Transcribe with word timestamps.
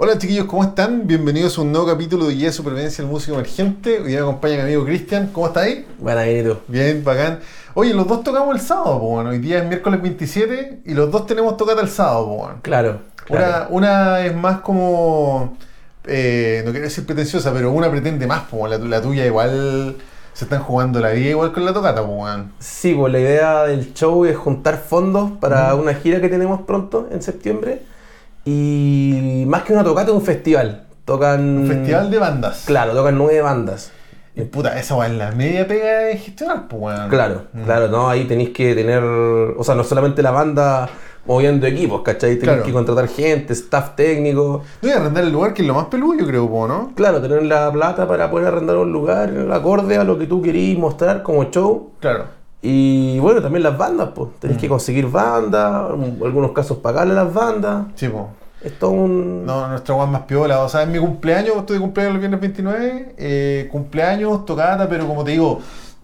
Hola 0.00 0.16
chiquillos, 0.16 0.46
¿cómo 0.46 0.62
están? 0.62 1.08
Bienvenidos 1.08 1.58
a 1.58 1.62
un 1.62 1.72
nuevo 1.72 1.88
capítulo 1.88 2.26
de 2.28 2.34
Guía 2.34 2.46
de 2.46 2.52
Supervivencia 2.52 3.02
del 3.02 3.10
Músico 3.12 3.34
Emergente. 3.34 3.98
Hoy 4.00 4.12
me 4.12 4.18
acompaña 4.18 4.54
mi 4.56 4.60
amigo 4.62 4.84
Cristian. 4.84 5.30
¿Cómo 5.32 5.48
está 5.48 5.60
ahí? 5.60 5.86
Buena, 5.98 6.22
bien, 6.22 6.46
¿y 6.46 6.48
tú? 6.48 6.58
Bien, 6.68 7.02
bacán. 7.02 7.40
Oye, 7.74 7.92
los 7.94 8.06
dos 8.06 8.22
tocamos 8.22 8.54
el 8.54 8.60
sábado, 8.60 9.00
pues 9.00 9.10
bueno. 9.10 9.30
Hoy 9.30 9.38
día 9.38 9.58
es 9.58 9.66
miércoles 9.66 10.00
27 10.00 10.82
y 10.84 10.94
los 10.94 11.10
dos 11.10 11.26
tenemos 11.26 11.56
tocata 11.56 11.80
el 11.80 11.88
sábado, 11.88 12.26
pues 12.28 12.38
bueno. 12.38 12.58
Claro. 12.62 13.00
Una, 13.28 13.38
claro. 13.40 13.66
una 13.70 14.20
es 14.24 14.34
más 14.36 14.60
como. 14.60 15.56
eh, 16.04 16.62
no 16.64 16.70
quiero 16.70 16.84
decir 16.86 17.04
pretenciosa, 17.04 17.52
pero 17.52 17.72
una 17.72 17.90
pretende 17.90 18.24
más, 18.28 18.42
pues 18.48 18.60
bueno. 18.60 18.76
la, 18.76 18.80
tu- 18.80 18.88
la 18.88 19.02
tuya 19.02 19.26
igual. 19.26 19.96
Se 20.32 20.44
están 20.44 20.62
jugando 20.62 21.00
la 21.00 21.10
vida 21.10 21.30
igual 21.30 21.52
con 21.52 21.64
la 21.64 21.72
tocata, 21.72 22.04
pues 22.06 22.16
bueno. 22.16 22.52
Sí, 22.60 22.94
pues 22.94 23.12
la 23.12 23.18
idea 23.18 23.64
del 23.64 23.92
show 23.92 24.24
es 24.24 24.36
juntar 24.36 24.78
fondos 24.78 25.32
para 25.40 25.74
una 25.74 25.94
gira 25.94 26.20
que 26.20 26.28
tenemos 26.28 26.60
pronto 26.62 27.08
en 27.10 27.20
septiembre. 27.20 27.82
Y 28.50 29.44
más 29.46 29.62
que 29.62 29.72
una 29.74 29.84
tocata, 29.84 30.08
es 30.10 30.16
un 30.16 30.22
festival. 30.22 30.84
Tocan. 31.04 31.58
Un 31.58 31.66
festival 31.66 32.10
de 32.10 32.18
bandas. 32.18 32.64
Claro, 32.66 32.92
tocan 32.94 33.16
nueve 33.18 33.40
bandas. 33.42 33.92
Y 34.34 34.42
puta, 34.42 34.78
esa 34.78 35.04
es 35.06 35.12
la 35.14 35.32
media 35.32 35.66
pega 35.66 35.98
de 36.04 36.16
gestionar, 36.16 36.68
pues 36.68 36.80
bueno. 36.80 37.08
Claro, 37.08 37.42
Mm. 37.52 37.62
claro, 37.64 37.88
¿no? 37.88 38.08
Ahí 38.08 38.24
tenéis 38.24 38.50
que 38.50 38.74
tener. 38.74 39.02
O 39.02 39.62
sea, 39.64 39.74
no 39.74 39.84
solamente 39.84 40.22
la 40.22 40.30
banda 40.30 40.88
moviendo 41.26 41.66
equipos, 41.66 42.02
¿cachai? 42.02 42.30
Tenéis 42.36 42.44
Claro. 42.44 42.62
que 42.62 42.72
contratar 42.72 43.08
gente, 43.08 43.52
staff 43.52 43.96
técnico. 43.96 44.62
No, 44.80 44.88
y 44.88 44.92
arrendar 44.92 45.24
el 45.24 45.32
lugar 45.32 45.52
que 45.54 45.62
es 45.62 45.68
lo 45.68 45.74
más 45.74 45.86
peludo, 45.86 46.14
yo 46.20 46.26
creo, 46.26 46.48
¿no? 46.68 46.92
Claro, 46.94 47.20
tener 47.20 47.42
la 47.42 47.70
plata 47.72 48.06
para 48.08 48.30
poder 48.30 48.46
arrendar 48.48 48.76
un 48.76 48.92
lugar 48.92 49.30
acorde 49.52 49.96
a 49.98 50.04
lo 50.04 50.16
que 50.18 50.26
tú 50.26 50.40
querís 50.40 50.78
mostrar 50.78 51.22
como 51.22 51.44
show. 51.50 51.90
Claro. 52.00 52.24
Y 52.62 53.18
bueno, 53.20 53.40
también 53.42 53.62
las 53.62 53.76
bandas, 53.76 54.10
pues. 54.14 54.30
Tenés 54.40 54.56
que 54.58 54.68
conseguir 54.68 55.06
bandas, 55.10 55.90
en 55.94 56.18
algunos 56.24 56.52
casos 56.52 56.78
pagarle 56.78 57.12
a 57.12 57.24
las 57.24 57.34
bandas. 57.34 57.86
Sí, 57.94 58.08
pues. 58.08 58.24
Es 58.62 58.78
todo 58.78 58.90
un. 58.90 59.46
No, 59.46 59.68
nuestra 59.68 60.02
es 60.02 60.08
más 60.10 60.22
piola. 60.22 60.60
O 60.62 60.68
sea, 60.68 60.82
es 60.82 60.88
mi 60.88 60.98
cumpleaños, 60.98 61.56
estoy 61.56 61.76
de 61.76 61.80
cumpleaños 61.80 62.14
el 62.14 62.18
viernes 62.20 62.40
29. 62.40 63.14
eh, 63.18 63.68
cumpleaños, 63.70 64.44
tocata, 64.44 64.88
pero 64.88 65.06
como 65.06 65.22
te 65.24 65.30
digo, 65.32 65.60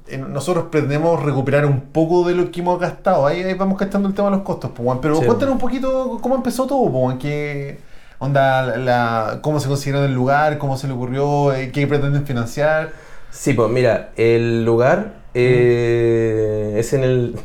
eh, 0.07 0.19
nosotros 0.19 0.67
pretendemos 0.71 1.23
recuperar 1.23 1.67
un 1.67 1.81
poco 1.81 2.27
de 2.29 2.35
lo 2.35 2.51
que 2.53 2.61
hemos 2.61 2.79
gastado. 2.79 3.27
Ahí, 3.27 3.43
ahí 3.43 3.55
vamos 3.55 3.77
gastando 3.79 4.09
el 4.09 4.15
tema 4.15 4.31
de 4.31 4.37
los 4.37 4.45
costos, 4.45 4.71
pues. 4.75 4.99
Pero 5.03 5.17
Sí. 5.17 5.27
cuéntanos 5.27 5.55
un 5.55 5.59
poquito 5.61 6.19
cómo 6.21 6.37
empezó 6.37 6.67
todo, 6.67 6.91
pues. 6.93 7.17
¿Qué 7.19 7.79
onda, 8.21 8.63
la, 8.63 8.77
la- 8.77 9.39
cómo 9.43 9.59
se 9.59 9.67
consiguieron 9.69 10.05
el 10.05 10.15
lugar, 10.15 10.59
cómo 10.59 10.77
se 10.77 10.87
le 10.87 10.93
ocurrió, 10.95 11.53
eh, 11.53 11.73
qué 11.73 11.87
pretenden 11.89 12.25
financiar? 12.25 12.93
Sí, 13.31 13.53
pues 13.55 13.69
mira, 13.69 14.11
el 14.17 14.65
lugar 14.65 15.25
eh, 15.35 16.75
es 16.79 16.93
en 16.93 17.03
el, 17.05 17.37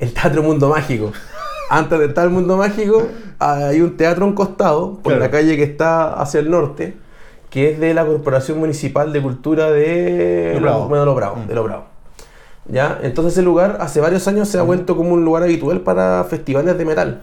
el 0.00 0.12
Teatro 0.12 0.42
Mundo 0.42 0.68
Mágico. 0.68 1.12
Antes 1.70 1.98
de 2.00 2.06
estar 2.06 2.24
el 2.24 2.30
Mundo 2.30 2.56
Mágico, 2.56 3.06
hay 3.38 3.80
un 3.80 3.96
teatro 3.96 4.24
a 4.24 4.28
un 4.28 4.34
costado, 4.34 4.94
por 4.94 5.12
Claro. 5.12 5.20
la 5.20 5.30
calle 5.30 5.56
que 5.56 5.62
está 5.62 6.14
hacia 6.14 6.40
el 6.40 6.50
norte, 6.50 6.96
que 7.50 7.70
es 7.72 7.80
de 7.80 7.94
la 7.94 8.04
Corporación 8.04 8.58
Municipal 8.58 9.12
de 9.12 9.22
Cultura 9.22 9.70
de 9.70 10.52
Lo 10.54 10.60
Bravo. 10.60 10.88
bueno, 10.88 11.04
Lo 11.04 11.14
Bravo, 11.14 11.36
Mm. 11.36 11.46
de 11.48 11.54
Lo 11.54 11.64
Bravo. 11.64 11.84
¿Ya? 12.68 12.98
Entonces 13.02 13.34
ese 13.34 13.42
lugar 13.42 13.78
hace 13.80 14.00
varios 14.00 14.26
años 14.26 14.48
se 14.48 14.58
ha 14.58 14.62
vuelto 14.62 14.96
como 14.96 15.10
un 15.10 15.24
lugar 15.24 15.44
habitual 15.44 15.80
para 15.82 16.24
festivales 16.24 16.76
de 16.76 16.84
metal. 16.84 17.20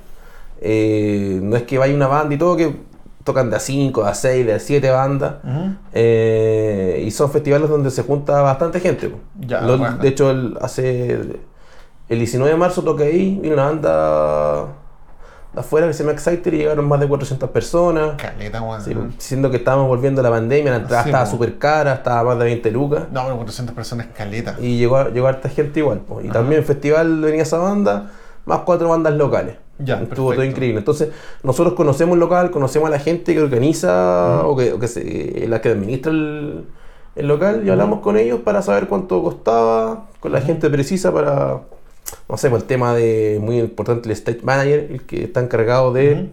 Eh, 0.62 1.40
no 1.44 1.56
es 1.58 1.64
que 1.64 1.78
vaya 1.78 1.94
una 1.94 2.08
banda 2.08 2.34
y 2.34 2.38
todo, 2.38 2.56
que 2.56 2.74
tocan 3.26 3.50
de 3.50 3.58
a 3.58 3.60
5, 3.60 4.04
de 4.04 4.10
a 4.10 4.14
6, 4.14 4.46
de 4.46 4.54
a 4.54 4.60
7 4.60 4.90
bandas. 4.90 5.34
Eh, 5.94 7.04
y 7.06 7.12
son 7.12 7.30
festivales 7.32 7.70
donde 7.70 7.92
se 7.92 8.04
junta 8.04 8.42
bastante 8.42 8.80
gente. 8.80 9.12
Ya, 9.40 9.62
de 9.62 10.08
hecho, 10.08 10.32
el, 10.32 10.58
hace 10.62 11.12
el 12.10 12.18
19 12.18 12.52
de 12.54 12.58
marzo 12.58 12.82
toqué 12.84 13.04
ahí, 13.04 13.40
vino 13.42 13.54
una 13.56 13.66
banda 13.66 14.66
afuera 15.56 15.88
que 15.88 15.94
se 15.94 16.04
llama 16.04 16.14
Exciter 16.14 16.54
y 16.54 16.58
llegaron 16.58 16.88
más 16.88 17.00
de 17.00 17.08
400 17.08 17.50
personas. 17.50 18.16
Caleta. 18.18 18.60
Sí, 18.82 18.94
po, 18.96 19.02
siendo 19.18 19.52
que 19.52 19.58
estábamos 19.58 19.88
volviendo 19.88 20.22
a 20.22 20.24
la 20.24 20.30
pandemia, 20.32 20.72
la 20.72 20.78
entrada 20.78 21.04
Sí, 21.04 21.10
estaba 21.10 21.26
súper 21.26 21.58
cara, 21.58 21.94
estaba 21.94 22.24
más 22.24 22.40
de 22.40 22.46
20 22.46 22.72
lucas. 22.72 23.04
No, 23.12 23.24
pero 23.24 23.36
400 23.38 23.76
personas, 23.76 24.08
caleta. 24.16 24.56
Y 24.60 24.78
llegó, 24.78 25.10
llegó 25.10 25.28
harta 25.28 25.50
gente 25.50 25.80
igual. 25.80 26.00
po. 26.00 26.22
Y 26.22 26.26
Ajá. 26.26 26.34
también 26.34 26.60
el 26.60 26.66
festival 26.66 27.22
venía 27.22 27.44
esa 27.44 27.58
banda, 27.58 28.12
más 28.46 28.60
cuatro 28.66 28.90
bandas 28.90 29.14
locales. 29.14 29.56
Ya, 29.80 29.96
Estuvo 29.96 30.08
perfecto. 30.30 30.34
todo 30.36 30.44
increíble. 30.44 30.80
Entonces, 30.80 31.10
nosotros 31.42 31.74
conocemos 31.74 32.14
el 32.14 32.20
local, 32.20 32.52
conocemos 32.52 32.88
a 32.88 32.92
la 32.92 33.00
gente 33.00 33.34
que 33.34 33.42
organiza 33.42 34.46
o 34.46 34.56
que, 34.56 34.72
o 34.74 34.80
que 34.80 34.88
se- 34.88 35.46
la 35.48 35.62
que 35.62 35.70
administra 35.70 36.12
el, 36.12 36.66
el 37.16 37.28
local 37.28 37.64
y 37.66 37.70
hablamos 37.70 38.00
con 38.02 38.18
ellos 38.18 38.40
para 38.42 38.62
saber 38.62 38.88
cuánto 38.88 39.22
costaba, 39.24 40.06
con 40.20 40.32
la 40.32 40.42
gente 40.42 40.70
precisa 40.70 41.12
para, 41.12 41.62
no 42.30 42.38
sé, 42.38 42.50
por 42.50 42.60
el 42.60 42.66
tema 42.66 42.94
de, 42.94 43.40
muy 43.42 43.60
importante, 43.60 44.08
el 44.08 44.14
stage 44.14 44.42
manager, 44.44 44.88
el 44.92 45.02
que 45.04 45.24
está 45.26 45.40
encargado 45.42 45.94
de 45.94 46.30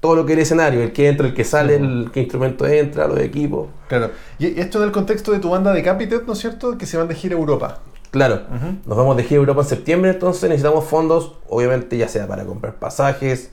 todo 0.00 0.16
lo 0.16 0.26
que 0.26 0.32
es 0.32 0.38
el 0.38 0.42
escenario, 0.42 0.82
el 0.82 0.92
que 0.92 1.08
entra, 1.08 1.26
el 1.28 1.34
que 1.34 1.44
sale, 1.44 1.76
el 1.76 2.10
qué 2.12 2.20
instrumento 2.20 2.66
entra, 2.66 3.06
los 3.06 3.20
equipos. 3.20 3.68
Claro. 3.88 4.10
Y 4.38 4.58
esto 4.60 4.78
en 4.78 4.84
el 4.84 4.92
contexto 4.92 5.30
de 5.30 5.38
tu 5.38 5.50
banda 5.50 5.72
Decapitated, 5.72 6.26
¿no 6.26 6.32
es 6.32 6.40
cierto? 6.40 6.76
Que 6.76 6.86
se 6.86 6.96
van 6.96 7.06
de 7.06 7.14
gira 7.14 7.36
a 7.36 7.38
Europa. 7.38 7.78
Claro, 8.10 8.42
nos 8.84 8.98
vamos 8.98 9.16
de 9.16 9.22
gira 9.22 9.38
a 9.38 9.42
Europa 9.42 9.62
en 9.62 9.68
septiembre, 9.68 10.10
entonces 10.10 10.42
necesitamos 10.48 10.84
fondos, 10.84 11.34
obviamente 11.48 11.96
ya 11.96 12.08
sea 12.08 12.26
para 12.26 12.44
comprar 12.44 12.74
pasajes, 12.74 13.52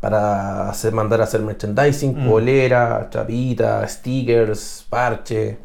para 0.00 0.68
hacer, 0.68 0.92
mandar 0.92 1.20
a 1.20 1.24
hacer 1.24 1.40
merchandising, 1.40 2.26
polera, 2.28 3.08
chapita, 3.10 3.86
stickers, 3.88 4.86
parche. 4.90 5.58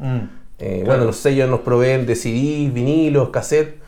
Eh, 0.58 0.82
Claro. 0.84 0.86
Bueno, 0.86 1.04
los 1.06 1.16
sellos 1.16 1.50
nos 1.50 1.60
proveen 1.60 2.06
de 2.06 2.14
CDs, 2.14 2.72
vinilos, 2.72 3.30
cassette, 3.30 3.81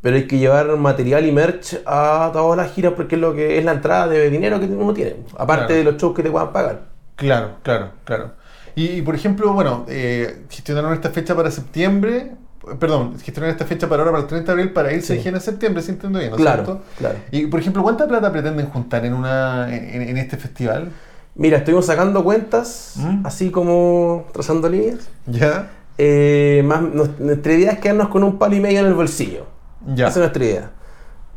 pero 0.00 0.16
hay 0.16 0.26
que 0.26 0.38
llevar 0.38 0.76
material 0.76 1.26
y 1.26 1.32
merch 1.32 1.80
a 1.86 2.30
todas 2.32 2.56
las 2.56 2.72
giras 2.72 2.92
porque 2.96 3.14
es 3.16 3.20
lo 3.20 3.34
que 3.34 3.58
es 3.58 3.64
la 3.64 3.72
entrada 3.72 4.08
de 4.08 4.30
dinero 4.30 4.58
que 4.60 4.66
uno 4.66 4.92
tiene, 4.94 5.16
aparte 5.36 5.66
Claro. 5.66 5.74
de 5.78 5.84
los 5.84 5.96
shows 5.96 6.14
que 6.14 6.22
te 6.22 6.30
puedan 6.30 6.52
pagar. 6.52 6.82
Claro, 7.16 7.56
claro, 7.62 7.90
claro. 8.04 8.32
Y, 8.74 8.86
y, 8.86 9.02
por 9.02 9.14
ejemplo, 9.14 9.52
bueno, 9.52 9.84
eh, 9.88 10.44
gestionaron 10.48 10.92
esta 10.94 11.10
fecha 11.10 11.34
para 11.34 11.50
septiembre, 11.50 12.32
perdón, 12.78 13.18
gestionaron 13.18 13.52
esta 13.52 13.66
fecha 13.66 13.88
para 13.88 14.02
ahora, 14.02 14.12
para 14.12 14.22
el 14.22 14.28
30 14.28 14.46
de 14.46 14.52
abril, 14.60 14.72
para 14.72 14.92
irse 14.92 15.16
de 15.16 15.28
en 15.28 15.40
septiembre, 15.40 15.82
si 15.82 15.90
entiendo 15.90 16.18
bien, 16.18 16.30
¿no 16.30 16.36
Claro, 16.36 16.64
cierto? 16.64 16.82
claro. 16.98 17.18
Y, 17.30 17.46
por 17.46 17.60
ejemplo, 17.60 17.82
¿cuánta 17.82 18.06
plata 18.06 18.30
pretenden 18.32 18.66
juntar 18.66 19.04
en, 19.04 19.12
una, 19.14 19.68
en, 19.74 20.02
en 20.02 20.16
este 20.16 20.36
festival? 20.36 20.90
Mira, 21.34 21.58
estuvimos 21.58 21.86
sacando 21.86 22.24
cuentas, 22.24 22.94
Mm. 22.96 23.26
así 23.26 23.50
como 23.50 24.26
trazando 24.32 24.68
líneas. 24.68 25.08
¿Ya? 25.26 25.70
Eh, 25.98 26.62
más, 26.64 26.80
nuestra 27.18 27.52
idea 27.52 27.72
es 27.72 27.78
quedarnos 27.80 28.08
con 28.08 28.22
un 28.24 28.38
palo 28.38 28.54
y 28.56 28.60
medio 28.60 28.80
en 28.80 28.86
el 28.86 28.94
bolsillo. 28.94 29.46
Ya. 29.86 30.08
Esa 30.08 30.18
es 30.18 30.18
nuestra 30.18 30.44
idea. 30.44 30.70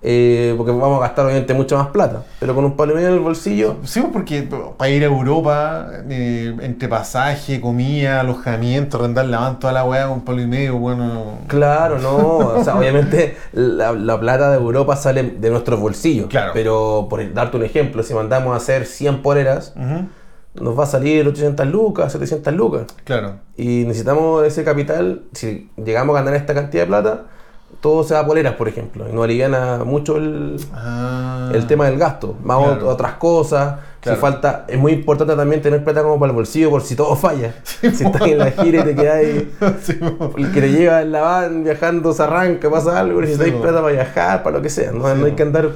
Eh, 0.05 0.53
porque 0.57 0.73
vamos 0.73 0.97
a 0.97 1.01
gastar 1.07 1.25
obviamente 1.25 1.53
mucha 1.53 1.77
más 1.77 1.87
plata. 1.87 2.23
Pero 2.41 2.53
con 2.53 2.65
un 2.65 2.75
palo 2.75 2.91
y 2.91 2.95
medio 2.95 3.07
en 3.07 3.13
el 3.13 3.19
bolsillo, 3.21 3.77
Sí, 3.83 4.03
porque 4.11 4.45
para 4.77 4.89
ir 4.89 5.01
a 5.03 5.05
Europa, 5.05 5.87
eh, 6.09 6.53
entre 6.59 6.89
pasaje, 6.89 7.61
comida, 7.61 8.19
alojamiento, 8.19 8.97
rentar 8.97 9.27
la 9.27 9.39
van, 9.39 9.59
toda 9.59 9.71
la 9.71 9.85
weá, 9.85 10.09
un 10.09 10.25
palo 10.25 10.41
y 10.41 10.47
medio, 10.47 10.77
bueno. 10.77 11.37
claro, 11.47 11.99
no. 11.99 12.37
O 12.53 12.63
sea, 12.65 12.77
obviamente 12.77 13.37
la, 13.53 13.93
la 13.93 14.19
plata 14.19 14.51
de 14.51 14.57
Europa 14.57 14.97
sale 14.97 15.23
de 15.23 15.49
nuestros 15.49 15.79
bolsillos. 15.79 16.27
Claro. 16.27 16.51
Pero 16.53 17.07
por 17.09 17.33
darte 17.33 17.55
un 17.55 17.63
ejemplo, 17.63 18.03
si 18.03 18.13
mandamos 18.13 18.53
a 18.53 18.57
hacer 18.57 18.85
100 18.85 19.21
poleras, 19.21 19.73
nos 20.53 20.77
va 20.77 20.83
a 20.83 20.87
salir 20.87 21.25
800 21.25 21.65
lucas, 21.67 22.11
700 22.11 22.53
lucas. 22.53 22.83
Claro. 23.05 23.35
Y 23.55 23.85
necesitamos 23.85 24.45
ese 24.45 24.65
capital. 24.65 25.23
Si 25.31 25.71
llegamos 25.83 26.13
a 26.17 26.19
ganar 26.21 26.35
esta 26.35 26.53
cantidad 26.53 26.83
de 26.83 26.87
plata, 26.87 27.23
todo 27.83 28.05
se 28.05 28.13
va 28.13 28.21
a 28.21 28.25
poleras, 28.25 28.53
por 28.55 28.69
ejemplo. 28.69 29.05
Y 29.09 29.13
nos 29.13 29.25
aliviana 29.25 29.83
mucho 29.83 30.15
el, 30.15 30.55
Ah. 30.73 31.51
el 31.53 31.67
tema 31.67 31.85
del 31.85 31.97
gasto, 31.99 32.35
más 32.41 32.57
Claro. 32.57 32.81
ot- 32.81 32.93
otras 32.93 33.13
cosas. 33.15 33.75
Claro. 33.99 34.15
Si 34.17 34.21
falta, 34.21 34.65
es 34.69 34.77
muy 34.79 34.93
importante 34.93 35.35
también 35.35 35.61
tener 35.61 35.83
plata 35.83 36.01
como 36.01 36.17
para 36.17 36.29
el 36.31 36.35
bolsillo 36.35 36.69
por 36.69 36.81
si 36.81 36.95
todo 36.95 37.13
falla. 37.17 37.53
si 37.81 37.87
estás 37.87 38.21
en 38.21 38.37
la 38.37 38.51
gira 38.51 38.81
y 38.81 38.83
te 38.85 38.95
quedas 38.95 39.15
ahí, 39.15 39.51
Sí, 39.83 39.99
el 40.37 40.51
que 40.53 40.61
te 40.61 40.71
lleva 40.71 41.01
en 41.01 41.11
la 41.11 41.21
van 41.21 41.63
viajando 41.65 42.13
se 42.13 42.23
arranca, 42.23 42.69
pasa 42.69 42.97
algo, 42.99 43.19
necesitáis 43.19 43.53
po. 43.53 43.61
plata 43.61 43.81
para 43.81 43.93
viajar, 43.93 44.43
para 44.43 44.57
lo 44.57 44.61
que 44.63 44.69
sea. 44.69 44.91
No, 44.93 45.05
Sí, 45.13 45.19
no 45.19 45.25
hay 45.25 45.31
que 45.33 45.43
andar 45.43 45.69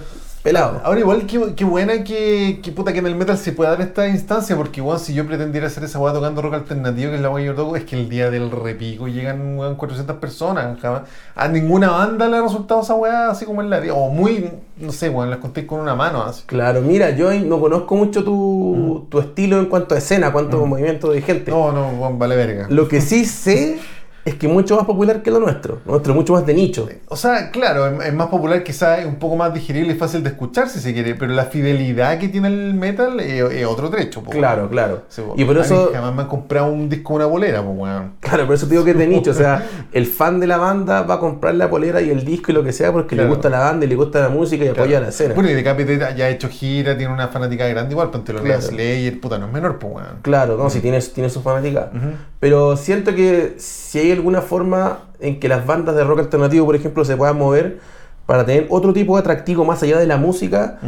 pelado. 0.44 0.82
Ahora 0.84 1.00
igual 1.00 1.26
qué, 1.26 1.54
qué 1.56 1.66
buena 1.66 2.04
que, 2.04 2.60
que 2.64 2.72
puta 2.72 2.94
que 2.94 3.00
en 3.00 3.08
el 3.08 3.16
metal 3.16 3.38
se 3.38 3.52
pueda 3.52 3.72
dar 3.72 3.82
esta 3.82 4.08
instancia, 4.08 4.56
porque 4.56 4.80
igual 4.80 5.00
si 5.00 5.14
yo 5.14 5.26
pretendiera 5.28 5.68
hacer 5.68 5.84
esa 5.84 6.00
weá 6.00 6.14
tocando 6.14 6.42
rock 6.42 6.54
alternativo, 6.56 7.10
que 7.12 7.16
es 7.18 7.22
la 7.22 7.30
weá 7.30 7.44
que 7.44 7.48
yo 7.48 7.56
toco, 7.56 7.76
es 7.76 7.84
que 7.84 7.96
el 7.96 8.10
día 8.10 8.32
del 8.32 8.50
repico 8.52 9.08
llegan 9.08 9.58
weón, 9.58 9.76
400 9.76 10.18
personas. 10.18 10.80
jamás- 10.80 11.02
A 11.36 11.48
ninguna 11.48 11.90
banda 11.92 12.28
le 12.28 12.38
ha 12.38 12.42
resultado 12.42 12.82
esa 12.82 12.96
weá 12.96 13.30
así 13.30 13.46
como 13.46 13.62
en 13.62 13.70
la 13.70 13.82
o 13.94 14.10
muy, 14.10 14.50
no 14.78 14.92
sé, 14.92 15.10
weón, 15.10 15.30
las 15.30 15.40
conté 15.40 15.66
con 15.68 15.80
una 15.80 15.96
mano 15.96 16.24
así. 16.24 16.44
Claro, 16.46 16.82
mira, 16.82 17.10
yo 17.12 17.34
no 17.34 17.60
conozco 17.60 17.96
mucho 17.96 18.24
tu, 18.24 19.06
tu 19.10 19.20
estilo 19.20 19.60
en 19.60 19.66
cuanto 19.66 19.96
a 19.96 19.98
escena, 19.98 20.32
cuanto 20.32 20.64
a 20.64 20.66
movimiento 20.66 21.12
de 21.12 21.22
gente. 21.22 21.52
No, 21.52 21.72
no, 21.72 21.90
weón, 21.90 22.18
vale 22.20 22.36
verga. 22.36 22.68
Lo 22.70 22.88
que 22.88 23.02
sí 23.02 23.26
sé 23.26 23.80
es 24.28 24.36
que 24.36 24.46
es 24.48 24.52
mucho 24.52 24.76
más 24.76 24.86
popular 24.86 25.22
que 25.24 25.32
lo 25.32 25.40
nuestro. 25.40 25.80
Lo 25.86 25.94
nuestro 25.94 26.12
es 26.12 26.16
mucho 26.18 26.34
más 26.34 26.46
de 26.46 26.54
nicho. 26.54 26.88
O 27.08 27.16
sea, 27.16 27.50
claro, 27.50 28.02
es, 28.02 28.14
más 28.14 28.28
popular, 28.28 28.62
quizás 28.62 29.00
es 29.00 29.06
un 29.06 29.16
poco 29.16 29.38
más 29.38 29.54
digerible 29.54 29.94
y 29.94 29.96
fácil 29.96 30.22
de 30.22 30.30
escuchar 30.30 30.68
si 30.68 30.80
se 30.80 30.94
quiere, 30.94 31.16
pero 31.16 31.34
la 31.34 31.46
fidelidad 31.46 32.18
que 32.20 32.28
tiene 32.28 32.50
el 32.50 32.74
metal 32.74 33.20
es, 33.22 33.42
es 33.54 33.66
otro 33.66 33.90
trecho. 33.90 34.22
po, 34.24 34.32
Claro, 34.32 34.70
claro. 34.70 35.04
Po. 35.16 35.34
y 35.38 35.46
por 35.46 35.58
eso, 35.58 35.92
jamás 35.94 36.14
me 36.14 36.24
han 36.24 36.28
comprado 36.28 36.68
un 36.68 36.90
disco 36.90 37.14
una 37.14 37.26
bolera, 37.26 37.64
pues, 37.64 37.78
weón. 37.78 38.14
claro, 38.20 38.46
por 38.46 38.56
eso 38.56 38.66
te 38.68 38.72
digo 38.72 38.84
que 38.84 38.92
es 38.92 38.98
de 38.98 39.08
nicho. 39.16 39.32
O 39.32 39.34
sea, 39.34 39.66
el 39.94 40.06
fan 40.06 40.42
de 40.42 40.48
la 40.48 40.58
banda 40.58 41.04
va 41.04 41.16
a 41.16 41.20
comprar 41.20 41.56
la 41.56 41.70
polera 41.70 42.02
y 42.02 42.10
el 42.10 42.26
disco 42.26 42.52
y 42.52 42.56
lo 42.56 42.64
que 42.66 42.74
sea 42.74 42.92
porque 42.92 43.16
le 43.16 43.22
Claro. 43.22 43.34
gusta 43.34 43.50
la 43.50 43.60
banda 43.60 43.86
y 43.86 43.90
le 43.90 43.96
gusta 43.96 44.20
la 44.20 44.30
música 44.30 44.66
y 44.66 44.68
apoya 44.68 45.00
la 45.00 45.08
escena. 45.08 45.34
Bueno, 45.36 45.50
y 45.50 45.54
Decapite 45.54 45.98
ya 45.98 46.26
ha 46.26 46.30
hecho 46.30 46.50
gira, 46.50 46.98
tiene 46.98 47.14
una 47.14 47.30
fanática 47.30 47.66
grande 47.68 47.94
igual, 47.94 48.12
ponte 48.12 48.34
lo 48.34 48.42
Claro. 48.44 48.62
Slayer, 48.62 49.20
puta, 49.22 49.38
no 49.38 49.46
es 49.48 49.54
menor, 49.54 49.80
pues, 49.80 49.94
weón. 49.94 50.18
Claro, 50.22 50.58
no, 50.58 50.70
si 50.70 50.82
tiene, 50.82 51.00
tiene 51.00 51.30
su 51.30 51.42
fanática. 51.42 51.92
Pero 52.40 52.78
siento 52.78 53.16
que 53.16 53.56
si 53.58 54.00
hay 54.00 54.12
alguna 54.18 54.42
forma 54.42 55.00
en 55.20 55.40
que 55.40 55.48
las 55.48 55.66
bandas 55.66 55.96
de 55.96 56.04
rock 56.04 56.20
alternativo, 56.20 56.66
por 56.66 56.76
ejemplo, 56.76 57.06
se 57.06 57.16
puedan 57.16 57.38
mover 57.38 57.80
para 58.26 58.46
tener 58.46 58.68
otro 58.70 58.92
tipo 58.92 59.16
de 59.16 59.22
atractivo 59.22 59.64
más 59.64 59.82
allá 59.84 59.98
de 59.98 60.06
la 60.06 60.18
música, 60.18 60.80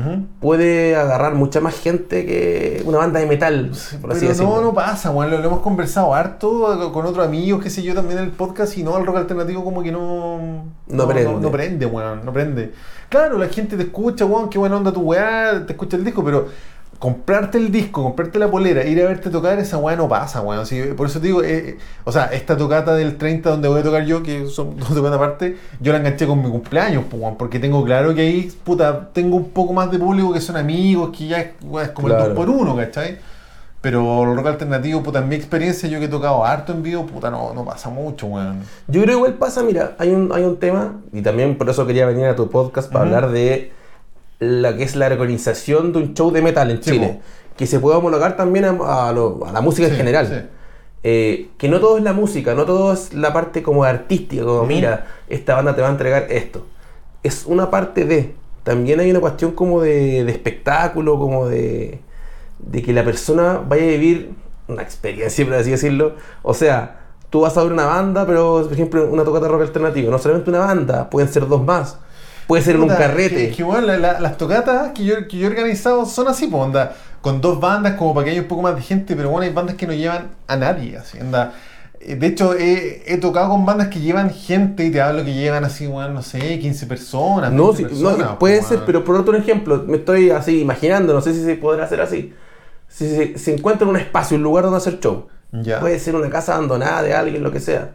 puede 0.41 0.97
agarrar 0.97 1.35
mucha 1.35 1.61
más 1.61 1.73
gente 1.79 2.25
que 2.25 2.83
una 2.85 2.97
banda 2.97 3.21
de 3.21 3.27
metal, 3.27 3.71
por 4.01 4.11
así 4.11 4.19
Pero 4.19 4.29
decirlo. 4.33 4.55
no, 4.57 4.61
no 4.61 4.73
pasa, 4.73 5.09
weón. 5.11 5.31
Lo, 5.31 5.37
lo 5.37 5.45
hemos 5.45 5.59
conversado 5.61 6.13
harto 6.13 6.91
con 6.91 7.05
otros 7.05 7.25
amigos, 7.25 7.63
qué 7.63 7.69
sé 7.69 7.81
yo, 7.81 7.95
también 7.95 8.19
en 8.19 8.25
el 8.25 8.31
podcast. 8.31 8.77
Y 8.77 8.83
no, 8.83 8.97
el 8.97 9.05
rock 9.05 9.15
alternativo 9.15 9.63
como 9.63 9.81
que 9.81 9.91
no... 9.93 10.65
No 10.87 11.07
prende. 11.07 11.33
No, 11.39 11.49
prende, 11.49 11.85
weón. 11.85 12.25
No 12.25 12.33
prende. 12.33 12.73
Claro, 13.07 13.37
la 13.37 13.47
gente 13.47 13.77
te 13.77 13.83
escucha, 13.83 14.25
weón. 14.25 14.49
Qué 14.49 14.57
buena 14.57 14.75
onda 14.75 14.91
tu 14.91 14.99
weá. 14.99 15.65
Te 15.65 15.71
escucha 15.71 15.95
el 15.95 16.03
disco, 16.03 16.21
pero... 16.25 16.47
Comprarte 16.99 17.57
el 17.57 17.71
disco, 17.71 18.03
comprarte 18.03 18.39
la 18.39 18.51
polera, 18.51 18.83
ir 18.85 19.01
a 19.01 19.07
verte 19.07 19.29
tocar, 19.29 19.57
esa 19.57 19.77
weá 19.77 19.95
no 19.95 20.09
pasa, 20.09 20.41
weón. 20.41 20.65
Sí, 20.65 20.81
por 20.97 21.07
eso 21.07 21.21
te 21.21 21.27
digo, 21.27 21.41
eh, 21.41 21.69
eh, 21.69 21.77
o 22.03 22.11
sea, 22.11 22.25
esta 22.25 22.57
tocata 22.57 22.93
del 22.93 23.15
30 23.15 23.49
donde 23.51 23.69
voy 23.69 23.79
a 23.79 23.83
tocar 23.83 24.03
yo, 24.03 24.21
que 24.21 24.47
son 24.47 24.75
dos 24.77 24.89
tocatas 24.89 25.13
aparte, 25.15 25.55
yo 25.79 25.93
la 25.93 25.99
enganché 25.99 26.27
con 26.27 26.43
mi 26.43 26.49
cumpleaños, 26.49 27.05
weón, 27.13 27.37
porque 27.37 27.57
tengo 27.57 27.85
claro 27.85 28.13
que 28.13 28.21
ahí, 28.21 28.51
puta, 28.65 29.11
tengo 29.13 29.37
un 29.37 29.49
poco 29.51 29.71
más 29.71 29.89
de 29.89 29.97
público 29.97 30.33
que 30.33 30.41
son 30.41 30.57
amigos, 30.57 31.15
que 31.17 31.27
ya 31.27 31.53
weón, 31.63 31.85
es 31.85 31.91
como 31.93 32.09
Claro. 32.09 32.25
el 32.25 32.35
2 32.35 32.45
por 32.45 32.49
1 32.53 32.75
¿cachai? 32.75 33.17
Pero 33.81 34.23
el 34.29 34.35
rock 34.35 34.47
alternativo, 34.47 35.01
puta, 35.01 35.19
en 35.19 35.29
mi 35.29 35.35
experiencia, 35.35 35.87
yo 35.87 35.99
que 35.99 36.05
he 36.05 36.09
tocado 36.09 36.43
harto 36.43 36.73
en 36.73 36.83
vivo, 36.83 37.05
puta, 37.05 37.31
no, 37.31 37.53
no 37.53 37.63
pasa 37.63 37.89
mucho, 37.89 38.27
weón. 38.27 38.59
Yo 38.89 39.01
creo 39.03 39.05
que 39.05 39.19
igual 39.19 39.33
pasa, 39.35 39.63
mira, 39.63 39.95
hay 39.99 40.09
un, 40.09 40.33
hay 40.33 40.43
un 40.43 40.57
tema, 40.57 40.97
y 41.13 41.21
también 41.21 41.57
por 41.57 41.69
eso 41.69 41.87
quería 41.87 42.05
venir 42.05 42.25
a 42.25 42.35
tu 42.35 42.49
podcast 42.49 42.91
para 42.91 43.05
hablar 43.05 43.29
de 43.31 43.71
la 44.39 44.75
que 44.75 44.83
es 44.83 44.95
la 44.95 45.07
organización 45.07 45.91
de 45.93 45.99
un 45.99 46.13
show 46.13 46.31
de 46.31 46.41
metal 46.41 46.71
en 46.71 46.79
Chile, 46.79 47.19
que 47.57 47.67
se 47.67 47.79
puede 47.79 47.97
homologar 47.97 48.37
también 48.37 48.65
a, 48.65 49.09
a 49.09 49.11
lo- 49.13 49.45
a 49.45 49.51
la 49.51 49.61
música 49.61 49.87
en 49.87 49.93
Sí, 49.93 49.97
general. 49.97 50.27
sí. 50.27 50.49
Eh, 51.03 51.49
que 51.57 51.69
no 51.69 51.79
todo 51.79 51.97
es 51.97 52.03
la 52.03 52.11
música, 52.13 52.53
no 52.55 52.65
todo 52.65 52.91
es 52.93 53.13
la 53.13 53.31
parte 53.31 53.63
como 53.63 53.83
artística, 53.85 54.43
como 54.43 54.65
mira, 54.65 55.07
esta 55.29 55.55
banda 55.55 55.73
te 55.75 55.81
va 55.81 55.87
a 55.87 55.91
entregar 55.91 56.27
esto. 56.29 56.65
Es 57.23 57.45
una 57.45 57.69
parte 57.69 58.05
de. 58.05 58.35
También 58.63 58.99
hay 58.99 59.09
una 59.11 59.19
cuestión 59.21 59.51
como 59.53 59.81
de, 59.81 60.23
de 60.25 60.31
espectáculo, 60.31 61.17
como 61.17 61.47
de, 61.47 61.99
de 62.59 62.81
que 62.83 62.93
la 62.93 63.03
persona 63.03 63.61
vaya 63.67 63.83
a 63.83 63.87
vivir 63.87 64.31
una 64.67 64.81
experiencia, 64.83 65.45
por 65.45 65.53
así 65.55 65.71
decirlo. 65.71 66.15
O 66.43 66.53
sea, 66.53 66.99
tú 67.29 67.41
vas 67.41 67.57
a 67.57 67.63
ver 67.63 67.71
una 67.73 67.85
banda, 67.85 68.25
pero 68.25 68.63
por 68.63 68.73
ejemplo, 68.73 69.07
una 69.09 69.23
tocata 69.23 69.45
de 69.45 69.51
rock 69.53 69.61
alternativo, 69.63 70.11
no 70.11 70.17
solamente 70.19 70.49
una 70.49 70.59
banda, 70.59 71.09
pueden 71.09 71.29
ser 71.31 71.47
dos 71.47 71.63
más. 71.63 71.97
Puede 72.49 72.63
ser 72.63 72.75
en 72.75 72.81
un 72.81 72.89
carrete. 72.89 73.49
Que, 73.51 73.55
que, 73.55 73.63
la- 73.63 73.97
la- 73.97 74.19
las 74.19 74.37
tocatas 74.37 74.91
que 74.93 75.05
yo, 75.05 75.27
que 75.27 75.37
yo 75.37 75.47
he 75.47 75.49
organizado 75.51 76.05
son 76.05 76.27
así, 76.27 76.47
pues, 76.47 76.61
onda, 76.63 76.95
con 77.21 77.39
dos 77.41 77.59
bandas, 77.61 77.93
como 77.93 78.13
para 78.13 78.25
que 78.25 78.31
haya 78.31 78.41
un 78.41 78.47
poco 78.47 78.63
más 78.63 78.75
de 78.75 78.81
gente, 78.81 79.15
pero 79.15 79.29
bueno, 79.29 79.45
hay 79.45 79.53
bandas 79.53 79.75
que 79.75 79.85
no 79.87 79.93
llevan 79.93 80.31
a 80.47 80.55
nadie, 80.57 80.97
así, 80.97 81.19
onda. 81.19 81.53
Eh, 82.01 82.15
De 82.15 82.25
hecho, 82.27 82.55
he, 82.55 83.03
he 83.05 83.17
tocado 83.19 83.49
con 83.49 83.65
bandas 83.65 83.89
que 83.89 83.99
llevan 83.99 84.31
gente 84.31 84.83
y 84.85 84.89
te 84.91 84.99
hablo 84.99 85.23
que 85.23 85.33
llevan 85.33 85.63
así, 85.63 85.85
weón, 85.85 86.13
no 86.13 86.23
sé, 86.23 86.57
15 86.59 86.87
personas. 86.87 87.51
No, 87.51 87.71
20 87.71 87.93
sí, 87.95 88.01
no, 88.03 88.39
puede 88.39 88.61
ser, 88.63 88.79
pero 88.85 89.03
por 89.03 89.15
otro 89.15 89.35
ejemplo, 89.37 89.83
me 89.85 89.97
estoy 89.97 90.31
así 90.31 90.59
imaginando, 90.61 91.13
no 91.13 91.21
sé 91.21 91.33
si 91.35 91.43
se 91.43 91.55
podrá 91.55 91.83
hacer 91.85 92.01
así. 92.01 92.33
Si 92.87 93.07
se, 93.07 93.37
se 93.37 93.53
encuentra 93.53 93.87
un 93.87 93.95
espacio, 93.97 94.37
un 94.37 94.41
lugar 94.43 94.63
donde 94.63 94.77
hacer 94.79 94.99
show, 94.99 95.27
Ya. 95.51 95.79
puede 95.81 95.99
ser 95.99 96.15
una 96.15 96.29
casa 96.31 96.55
abandonada 96.55 97.03
de 97.03 97.13
alguien, 97.13 97.43
lo 97.43 97.51
que 97.51 97.59
sea, 97.59 97.91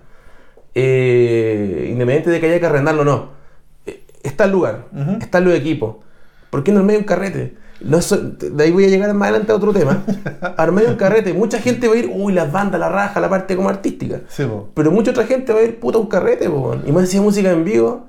eh, 0.76 1.88
independiente 1.90 2.30
de 2.30 2.40
que 2.40 2.46
haya 2.46 2.60
que 2.60 2.66
arrendarlo 2.66 3.02
o 3.02 3.04
no, 3.04 3.28
está 4.24 4.44
el 4.44 4.50
lugar, 4.52 4.86
Ujú. 4.92 5.18
están 5.20 5.44
los 5.44 5.54
equipos, 5.54 5.96
¿por 6.50 6.64
qué 6.64 6.72
no 6.72 6.80
armé 6.80 6.96
un 6.98 7.04
carrete? 7.04 7.56
No 7.80 7.98
es- 7.98 8.14
de 8.38 8.64
ahí 8.64 8.70
voy 8.70 8.84
a 8.84 8.88
llegar 8.88 9.12
más 9.14 9.28
adelante 9.28 9.52
a 9.52 9.56
otro 9.56 9.72
tema. 9.72 10.02
Armé 10.56 10.84
un 10.86 10.94
carrete, 10.96 11.34
mucha 11.34 11.58
gente 11.58 11.86
va 11.88 11.94
a 11.94 11.98
ir, 11.98 12.10
uy, 12.14 12.32
las 12.32 12.50
bandas, 12.50 12.80
la 12.80 12.88
raja, 12.88 13.20
la 13.20 13.28
parte 13.28 13.56
como 13.56 13.68
artística. 13.68 14.20
Sí. 14.28 14.44
Pero 14.74 14.90
mucha 14.90 15.10
otra 15.10 15.26
gente 15.26 15.52
va 15.52 15.60
a 15.60 15.62
ir 15.64 15.78
puta 15.80 15.98
un 15.98 16.06
carrete, 16.06 16.48
po, 16.48 16.76
y 16.86 16.92
más 16.92 17.02
decía 17.04 17.20
música 17.20 17.50
en 17.50 17.64
vivo. 17.64 18.06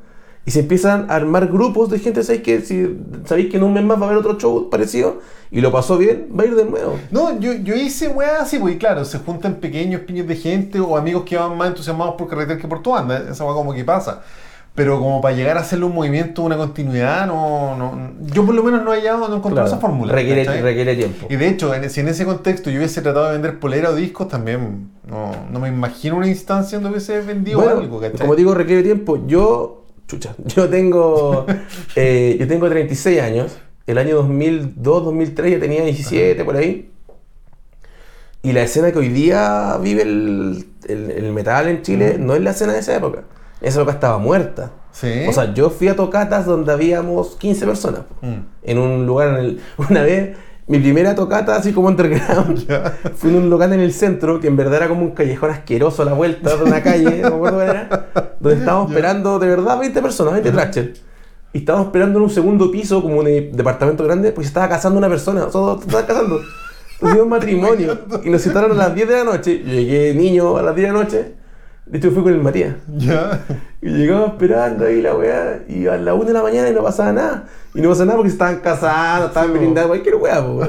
Y 0.48 0.52
se 0.52 0.60
empiezan 0.60 1.10
a 1.10 1.16
armar 1.16 1.48
grupos 1.48 1.90
de 1.90 1.98
gente, 1.98 2.22
¿sabéis 2.24 2.44
que 2.44 2.62
si 2.62 3.00
sabéis 3.26 3.50
que 3.50 3.58
en 3.58 3.64
un 3.64 3.74
mes 3.74 3.84
más 3.84 3.98
va 4.00 4.04
a 4.04 4.06
haber 4.10 4.20
otro 4.20 4.38
show 4.38 4.70
parecido 4.70 5.20
y 5.50 5.60
lo 5.60 5.72
pasó 5.72 5.98
bien, 5.98 6.28
va 6.40 6.44
a 6.44 6.46
ir 6.46 6.54
de 6.56 6.66
nuevo? 6.66 7.00
No, 7.10 7.40
yo, 7.40 7.52
yo 7.54 7.74
hice 7.76 8.10
weá 8.10 8.42
así, 8.44 8.60
pues 8.60 8.78
claro, 8.78 9.04
se 9.06 9.18
juntan 9.18 9.56
pequeños 9.56 10.02
piños 10.02 10.28
de 10.28 10.36
gente 10.36 10.80
o 10.80 10.96
amigos 10.96 11.24
que 11.26 11.36
van 11.36 11.58
más 11.58 11.70
entusiasmados 11.70 12.14
por 12.16 12.28
carretera 12.28 12.60
que 12.60 12.68
por 12.68 12.84
tu 12.84 12.92
banda, 12.92 13.26
esa 13.32 13.44
weá 13.44 13.56
como 13.56 13.74
que 13.74 13.84
pasa. 13.84 14.22
Pero 14.76 15.00
como 15.00 15.22
para 15.22 15.34
llegar 15.34 15.56
a 15.58 15.62
hacerle 15.62 15.86
un 15.86 15.96
movimiento, 15.96 16.42
una 16.44 16.58
continuidad, 16.58 17.26
no, 17.28 17.78
no 17.78 18.12
yo 18.26 18.46
por 18.46 18.54
lo 18.54 18.62
menos 18.62 18.84
no 18.84 18.94
he 18.94 18.98
hallado, 18.98 19.30
no 19.30 19.36
he 19.36 19.38
encontrado 19.38 19.54
Claro, 19.54 19.68
esa 19.68 19.78
fórmula. 19.80 20.12
requiere, 20.12 20.44
requiere 20.62 20.96
tiempo. 20.98 21.28
Y 21.30 21.38
de 21.38 21.48
hecho, 21.48 21.74
en, 21.74 21.90
si 21.90 22.02
en 22.02 22.10
ese 22.10 22.26
contexto 22.26 22.70
yo 22.70 22.78
hubiese 22.80 23.02
tratado 23.02 23.28
de 23.28 23.32
vender 23.34 23.58
polera 23.60 23.92
o 23.92 23.96
discos, 23.96 24.28
también 24.28 24.90
no, 25.08 25.32
no 25.50 25.60
me 25.62 25.70
imagino 25.70 26.18
una 26.18 26.28
instancia 26.28 26.78
donde 26.78 26.90
hubiese 26.90 27.22
vendido 27.22 27.60
Bueno, 27.62 27.80
algo, 27.80 28.02
¿cachai? 28.02 28.20
como 28.20 28.36
digo, 28.36 28.54
requiere 28.54 28.84
tiempo. 28.84 29.26
Yo, 29.26 29.86
chucha, 30.10 30.36
yo 30.46 30.68
tengo, 30.68 31.46
eh, 31.96 32.36
yo 32.38 32.46
tengo 32.46 32.68
36 32.70 33.22
años. 33.22 33.58
El 33.88 33.98
año 33.98 34.16
2002, 34.18 35.06
2003 35.06 35.52
ya 35.54 35.60
tenía 35.62 35.84
17 35.86 36.44
por 36.44 36.58
ahí. 36.58 36.92
Y 38.44 38.52
la 38.52 38.62
escena 38.64 38.92
que 38.92 39.00
hoy 39.00 39.08
día 39.10 39.78
vive 39.82 40.02
el, 40.04 40.66
el- 40.88 41.12
el 41.12 41.32
metal 41.32 41.68
en 41.70 41.82
Chile 41.82 42.18
no 42.20 42.36
es 42.36 42.42
la 42.42 42.52
escena 42.52 42.74
de 42.74 42.80
esa 42.80 42.96
época. 42.96 43.24
Esa 43.62 43.80
época 43.80 43.94
estaba 43.94 44.18
muerta. 44.18 44.72
Sí. 44.92 45.26
O 45.28 45.34
sea, 45.34 45.54
yo 45.54 45.70
fui 45.70 45.88
a 45.88 45.96
tocatas 45.96 46.46
donde 46.46 46.72
habíamos 46.72 47.36
15 47.36 47.66
personas. 47.66 48.02
Mm. 48.22 48.34
En 48.64 48.78
un 48.78 49.06
lugar, 49.06 49.30
en 49.30 49.36
el, 49.36 49.62
una 49.90 50.04
vez, 50.04 50.38
mi 50.68 50.80
primera 50.80 51.16
tocata, 51.16 51.56
así 51.56 51.74
como 51.74 51.88
underground, 51.90 52.66
fue 53.16 53.30
en 53.30 53.36
un 53.38 53.50
local 53.50 53.74
en 53.74 53.80
el 53.82 53.94
centro, 53.94 54.40
que 54.40 54.48
en 54.48 54.56
verdad 54.58 54.76
era 54.78 54.88
como 54.88 55.02
un 55.02 55.12
callejón 55.12 55.52
asqueroso 55.52 56.02
a 56.02 56.06
la 56.06 56.14
vuelta 56.14 56.56
de 56.56 56.64
una 56.64 56.82
calle, 56.82 57.22
no 57.22 57.30
me 57.32 57.36
acuerdo 57.36 57.58
cuál 57.58 57.70
era, 57.70 58.08
donde 58.40 58.60
estábamos 58.60 58.90
Ya. 58.90 58.96
esperando 58.96 59.40
de 59.40 59.48
verdad 59.48 59.80
20 59.80 60.02
personas, 60.02 60.34
20 60.34 60.52
tractors. 60.52 61.02
Y 61.54 61.60
estábamos 61.60 61.88
esperando 61.88 62.20
en 62.20 62.24
un 62.24 62.30
segundo 62.30 62.70
piso, 62.72 63.02
como 63.02 63.20
un 63.20 63.28
eh, 63.28 63.50
departamento 63.54 64.04
grande, 64.04 64.32
pues 64.32 64.48
se 64.48 64.50
estaba 64.50 64.68
casando 64.68 64.98
una 64.98 65.08
persona, 65.08 65.46
todos 65.48 65.82
se 65.82 65.88
estaban 65.88 66.06
casando. 66.06 66.40
Un 67.02 67.30
matrimonio. 67.30 67.98
Y 68.24 68.30
nos 68.30 68.42
citaron 68.42 68.72
a 68.72 68.76
las 68.76 68.96
10 68.96 69.08
de 69.08 69.16
la 69.18 69.24
noche. 69.24 69.60
Yo 69.60 69.72
llegué 69.72 70.14
niño 70.14 70.58
a 70.58 70.62
las 70.64 70.76
10 70.76 70.88
de 70.88 70.94
la 70.94 71.00
noche. 71.04 71.34
De 71.86 72.00
hecho, 72.00 72.10
fui 72.12 72.24
con 72.24 72.34
el 72.34 72.42
Matías. 72.42 72.74
Ya. 72.98 73.42
Y 73.82 73.90
llegamos 73.90 74.30
esperando 74.32 74.86
ahí 74.86 75.02
la 75.04 75.16
weá. 75.16 75.60
Y 75.70 75.86
a 75.86 75.98
la 75.98 76.16
1 76.16 76.26
de 76.26 76.34
la 76.34 76.42
mañana 76.42 76.68
y 76.70 76.74
no 76.74 76.82
pasaba 76.84 77.12
nada. 77.14 77.44
Y 77.76 77.82
no 77.82 77.90
pasaba 77.90 78.06
nada 78.08 78.18
porque 78.18 78.30
se 78.32 78.36
estaban 78.36 78.58
casando, 78.60 79.28
estaban 79.28 79.52
Sí, 79.52 79.58
brindando, 79.60 79.90
cualquier 79.90 80.16
weá, 80.16 80.44
po. 80.44 80.62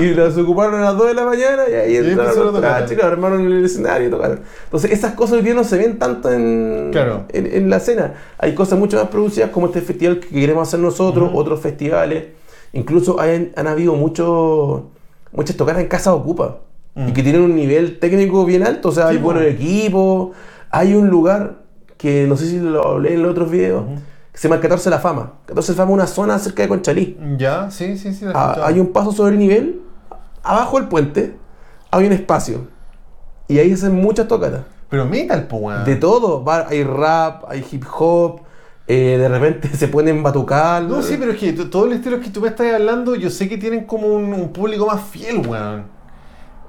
Y 0.00 0.12
los 0.12 0.36
ocuparon 0.36 0.74
a 0.74 0.80
las 0.86 0.96
2 0.96 1.06
de 1.06 1.14
la 1.14 1.24
mañana 1.24 1.62
y 1.70 1.74
ahí 1.74 1.96
entraron 1.98 2.52
los 2.52 2.58
claro, 2.60 3.06
armaron 3.06 3.40
el 3.46 3.64
escenario 3.64 4.08
y 4.08 4.10
tocaron. 4.10 4.40
Entonces, 4.64 4.90
esas 4.90 5.12
cosas 5.14 5.36
hoy 5.36 5.42
día 5.42 5.54
no 5.54 5.62
se 5.62 5.78
ven 5.78 6.00
tanto 6.00 6.32
en, 6.32 6.88
Claro. 6.90 7.26
en, 7.28 7.46
en 7.46 7.70
la 7.70 7.76
escena. 7.76 8.14
Hay 8.38 8.54
cosas 8.56 8.76
mucho 8.76 8.96
más 8.96 9.06
producidas 9.08 9.50
como 9.50 9.66
este 9.66 9.80
festival 9.82 10.18
que 10.18 10.28
queremos 10.30 10.66
hacer 10.66 10.80
nosotros, 10.80 11.30
otros 11.32 11.60
festivales. 11.60 12.24
Incluso 12.72 13.20
hay- 13.20 13.52
han 13.54 13.66
habido 13.68 13.94
muchos 13.94 14.82
muchas 15.32 15.54
tocadas 15.56 15.80
en 15.80 15.86
casa 15.88 16.12
ocupa. 16.12 16.58
Mm. 16.94 17.08
Y 17.08 17.12
que 17.12 17.22
tienen 17.22 17.42
un 17.42 17.54
nivel 17.54 17.98
técnico 17.98 18.44
bien 18.44 18.64
alto. 18.66 18.88
O 18.88 18.92
sea, 18.92 19.08
Sí, 19.08 19.16
hay 19.16 19.22
buenos 19.22 19.44
equipos. 19.44 20.30
Hay 20.70 20.94
un 20.94 21.08
lugar 21.08 21.56
que 21.96 22.26
no 22.26 22.36
sé 22.36 22.46
si 22.46 22.58
lo 22.58 22.86
hablé 22.86 23.14
en 23.14 23.22
los 23.22 23.30
otros 23.32 23.50
videos. 23.50 23.84
Que 24.32 24.38
se 24.38 24.48
llama 24.48 24.56
el 24.56 24.62
14 24.62 24.84
de 24.90 24.96
la 24.96 25.00
Fama. 25.00 25.32
14 25.46 25.72
de 25.72 25.76
la 25.76 25.82
Fama 25.84 25.90
es 25.90 25.94
una 25.94 26.06
zona 26.06 26.38
cerca 26.38 26.62
de 26.62 26.68
Conchalí. 26.68 27.18
Ya, 27.36 27.70
sí, 27.70 27.96
sí, 27.98 28.12
sí. 28.14 28.24
Ah, 28.34 28.56
hay 28.64 28.78
un 28.80 28.92
paso 28.92 29.12
sobre 29.12 29.36
nivel. 29.36 29.82
Abajo 30.42 30.78
del 30.78 30.88
puente 30.88 31.36
hay 31.90 32.06
un 32.06 32.12
espacio. 32.12 32.66
Y 33.48 33.58
ahí 33.58 33.72
hacen 33.72 33.94
muchas 33.94 34.28
tocatas. 34.28 34.62
Pero 34.88 35.04
metal, 35.06 35.46
weón. 35.50 35.84
De 35.84 35.96
todo. 35.96 36.42
Va- 36.44 36.66
hay 36.68 36.82
rap, 36.84 37.44
hay 37.48 37.64
hip 37.70 37.84
hop. 37.98 38.40
eh, 38.88 39.16
de 39.18 39.28
repente 39.28 39.68
se 39.76 39.86
ponen 39.88 40.22
batucal. 40.22 40.88
No, 40.88 41.02
sí, 41.02 41.16
pero 41.18 41.32
es 41.32 41.38
que 41.38 41.52
todos 41.52 41.86
los 41.86 41.96
estilos 41.96 42.20
que 42.20 42.30
tú 42.30 42.40
me 42.40 42.48
estás 42.48 42.72
hablando, 42.74 43.14
yo 43.14 43.30
sé 43.30 43.48
que 43.48 43.56
tienen 43.58 43.84
como 43.84 44.08
un, 44.08 44.32
un 44.32 44.48
público 44.52 44.86
más 44.86 45.00
fiel, 45.02 45.46
weón. 45.46 45.84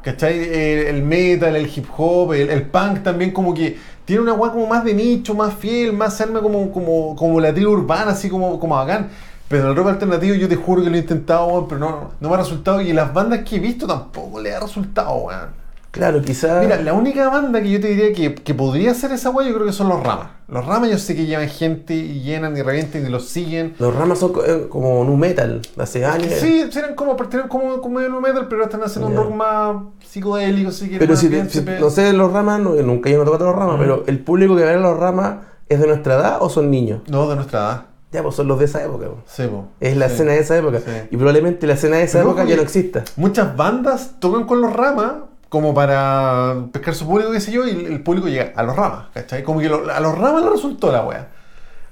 ¿Cachai? 0.04 0.40
El, 0.40 0.88
el 0.88 1.04
metal, 1.04 1.56
el 1.56 1.68
hip 1.68 1.86
hop, 1.96 2.34
el, 2.34 2.64
punk 2.64 3.04
también 3.04 3.32
como 3.32 3.54
que 3.54 3.78
tiene 4.06 4.24
una 4.24 4.34
weá 4.34 4.52
como 4.52 4.68
más 4.68 4.84
de 4.84 4.94
nicho, 4.94 5.36
más 5.36 5.54
fiel, 5.54 5.94
más 5.94 6.18
se 6.18 6.24
arma 6.24 6.42
como, 6.42 6.72
como, 6.72 7.16
como 7.16 7.40
la 7.40 7.52
urbana, 7.52 8.12
así 8.12 8.30
como, 8.30 8.60
como 8.60 8.76
bacán. 8.76 9.10
Pero 9.48 9.70
el 9.70 9.76
rock 9.76 9.90
alternativo 9.90 10.34
yo 10.36 10.48
te 10.48 10.56
juro 10.56 10.82
que 10.82 10.90
lo 10.90 10.96
he 10.96 11.00
intentado, 11.00 11.46
weón, 11.48 11.68
pero 11.68 11.80
no, 11.80 12.12
no 12.20 12.30
me 12.30 12.36
ha 12.36 12.38
resultado. 12.38 12.82
Y 12.82 12.94
las 12.94 13.14
bandas 13.14 13.42
que 13.44 13.58
he 13.58 13.60
visto 13.60 13.86
tampoco 13.86 14.40
le 14.40 14.56
ha 14.56 14.60
resultado, 14.60 15.14
weón. 15.14 15.61
Claro, 15.92 16.22
quizás. 16.22 16.64
Mira, 16.64 16.82
la 16.82 16.94
única 16.94 17.28
banda 17.30 17.62
que 17.62 17.70
yo 17.70 17.82
te 17.82 17.90
diría 17.90 18.14
que, 18.14 18.34
que 18.34 18.54
podría 18.54 18.94
ser 18.94 19.12
esa 19.12 19.30
weá, 19.30 19.46
yo 19.48 19.54
creo 19.54 19.66
que 19.68 19.74
son 19.74 19.90
los 19.90 20.02
Ramas. 20.02 20.28
Los 20.48 20.66
Ramas 20.66 20.90
yo 20.90 20.98
sé 20.98 21.16
que 21.18 21.26
llevan 21.26 21.50
gente 21.50 21.94
y 21.94 22.22
llenan 22.22 22.56
y 22.56 22.62
revienten 22.62 23.06
y 23.06 23.10
los 23.10 23.28
siguen. 23.28 23.76
Los 23.78 23.94
ramas 23.96 24.20
son 24.20 24.32
eh, 24.46 24.68
como 24.70 25.04
nu 25.04 25.18
metal, 25.18 25.62
hace 25.78 26.06
años. 26.06 26.32
Sí, 26.40 26.64
eran 26.76 26.96
como, 26.96 27.18
pertenecen 27.18 27.50
como, 27.50 27.82
como 27.82 28.00
nu 28.00 28.22
metal, 28.22 28.48
pero 28.50 28.64
están 28.64 28.82
haciendo 28.84 29.10
un 29.10 29.16
rock 29.18 29.34
más 29.36 29.76
psicodélico, 30.06 30.72
si 30.72 30.88
quieres, 30.90 31.00
Pero 31.00 31.16
si, 31.18 31.28
bien, 31.28 31.50
si- 31.50 31.62
no 31.80 31.90
sé, 31.90 32.14
los 32.14 32.32
ramas, 32.32 32.60
no, 32.62 32.72
nunca 32.76 33.10
yo 33.10 33.18
no 33.24 33.30
toco 33.30 33.44
los 33.44 33.56
ramas, 33.56 33.76
pero 33.80 34.04
el 34.08 34.20
público 34.20 34.56
que 34.56 34.64
ve 34.64 34.72
a 34.74 34.78
los 34.78 34.98
ramas 34.98 35.36
es 35.70 35.80
de 35.80 35.88
nuestra 35.88 36.16
edad 36.16 36.38
o 36.42 36.50
son 36.50 36.70
niños. 36.72 37.02
No, 37.10 37.28
de 37.30 37.36
nuestra 37.36 37.60
edad. 37.60 37.86
Ya, 38.14 38.24
pues 38.24 38.36
son 38.36 38.48
los 38.50 38.60
de 38.60 38.66
esa 38.66 38.84
época. 38.84 39.08
pues. 39.08 39.20
Sí, 39.26 39.44
po. 39.48 39.68
Es 39.80 39.96
la 39.96 40.08
Sí. 40.08 40.14
escena 40.16 40.32
de 40.34 40.40
esa 40.40 40.58
época. 40.58 40.80
Sí. 40.80 40.92
Y 41.12 41.16
probablemente 41.18 41.66
la 41.66 41.74
escena 41.74 41.96
de 41.98 42.04
esa 42.04 42.20
Pero 42.20 42.30
época 42.32 42.44
ya 42.44 42.50
que- 42.52 42.56
no 42.58 42.62
exista. 42.64 43.04
Muchas 43.16 43.56
bandas 43.56 44.16
tocan 44.20 44.44
con 44.46 44.60
los 44.60 44.74
ramas 44.74 45.14
como 45.52 45.74
para 45.74 46.56
pescar 46.72 46.96
su 46.96 47.06
público, 47.06 47.30
qué 47.34 47.42
sé 47.42 47.52
yo, 47.52 47.68
y 47.68 47.72
el, 47.72 48.02
público 48.02 48.30
llega 48.30 48.54
a 48.56 48.64
los 48.64 48.74
ramas, 48.74 49.08
¿cachai? 49.14 49.44
Como 49.44 49.60
que 49.60 49.68
lo- 49.68 49.92
a 49.92 50.00
los 50.00 50.18
ramas 50.18 50.44
le 50.46 50.50
resultó 50.50 50.94
la 50.94 51.04
wea. 51.04 51.28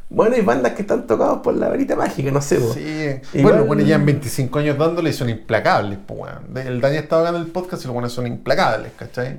Bueno, 0.10 0.34
hay 0.38 0.42
bandas 0.42 0.72
que 0.76 0.84
están 0.84 1.06
tocados 1.06 1.40
por 1.42 1.54
la 1.58 1.68
varita 1.68 1.98
mágica, 1.98 2.32
no 2.32 2.40
sé. 2.42 2.56
pues. 2.56 2.72
Sí. 2.76 3.38
Igual- 3.38 3.56
Bueno, 3.56 3.66
bueno, 3.66 3.84
llevan 3.84 4.06
25 4.06 4.60
años 4.60 4.78
dándole 4.78 5.10
y 5.10 5.14
son 5.14 5.28
implacables, 5.28 6.00
pues, 6.08 6.22
weón. 6.22 6.54
De- 6.54 6.62
El 6.62 6.80
Dani 6.80 6.96
estaba 6.96 7.24
acá 7.28 7.36
en 7.38 7.44
el 7.44 7.48
podcast 7.52 7.84
y 7.84 7.88
los 7.88 7.94
buenos 7.94 8.14
son 8.14 8.28
implacables, 8.28 8.94
¿cachai? 8.96 9.38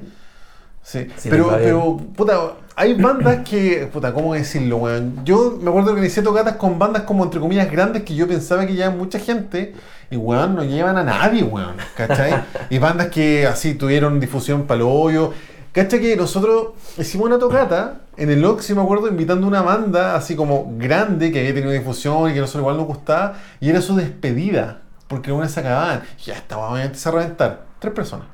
Sí. 0.83 1.07
Sí, 1.17 1.31
pero, 1.31 1.49
pero, 1.57 1.97
puta, 2.15 2.39
hay 2.81 2.95
bandas 2.95 3.47
que, 3.47 3.91
puta, 3.93 4.15
¿cómo 4.15 4.33
decirlo, 4.33 4.79
weón? 4.79 5.23
Yo 5.23 5.59
me 5.61 5.69
acuerdo 5.69 5.89
que 5.89 5.93
organizé 5.93 6.23
tocatas 6.23 6.57
con 6.57 6.79
bandas 6.79 7.03
como, 7.03 7.25
entre 7.25 7.39
comillas, 7.39 7.71
grandes 7.71 8.05
que 8.05 8.15
yo 8.15 8.27
pensaba 8.27 8.67
que 8.67 8.73
llevaban 8.73 8.97
mucha 8.97 9.19
gente 9.19 9.75
y, 10.11 10.17
weón, 10.17 10.55
no 10.55 10.65
llevan 10.65 10.97
a 10.97 11.05
nadie, 11.05 11.43
weón, 11.43 11.77
¿cachai? 11.95 12.43
y 12.71 12.79
bandas 12.79 13.09
que 13.09 13.47
así 13.47 13.75
tuvieron 13.75 14.19
difusión 14.19 14.67
para 14.67 14.83
hoyo. 14.87 15.35
¿Cachai 15.73 16.01
que 16.01 16.17
nosotros 16.17 16.69
hicimos 16.97 17.27
una 17.27 17.39
tocata 17.39 18.01
en 18.17 18.31
el 18.31 18.43
Oxy, 18.47 18.73
me 18.73 18.81
acuerdo, 18.81 19.09
invitando 19.09 19.47
una 19.47 19.61
banda 19.61 20.17
así 20.17 20.35
como 20.35 20.73
grande 20.79 21.31
que 21.31 21.41
había 21.41 21.53
tenido 21.53 21.73
difusión 21.73 22.31
y 22.31 22.33
que 22.33 22.39
a 22.39 22.43
nosotros 22.43 22.63
igual 22.63 22.79
nos 22.79 22.87
gustaba 22.87 23.35
y 23.61 23.69
era 23.69 23.83
su 23.83 23.95
despedida, 23.95 24.81
porque 25.07 25.33
una 25.33 25.51
se 25.51 25.61
acababan. 25.61 26.03
Ya 26.25 26.33
estaba, 26.33 26.71
obviamente 26.71 26.99
a 27.05 27.11
reventar. 27.11 27.71
Tres 27.79 27.93
personas. 27.93 28.27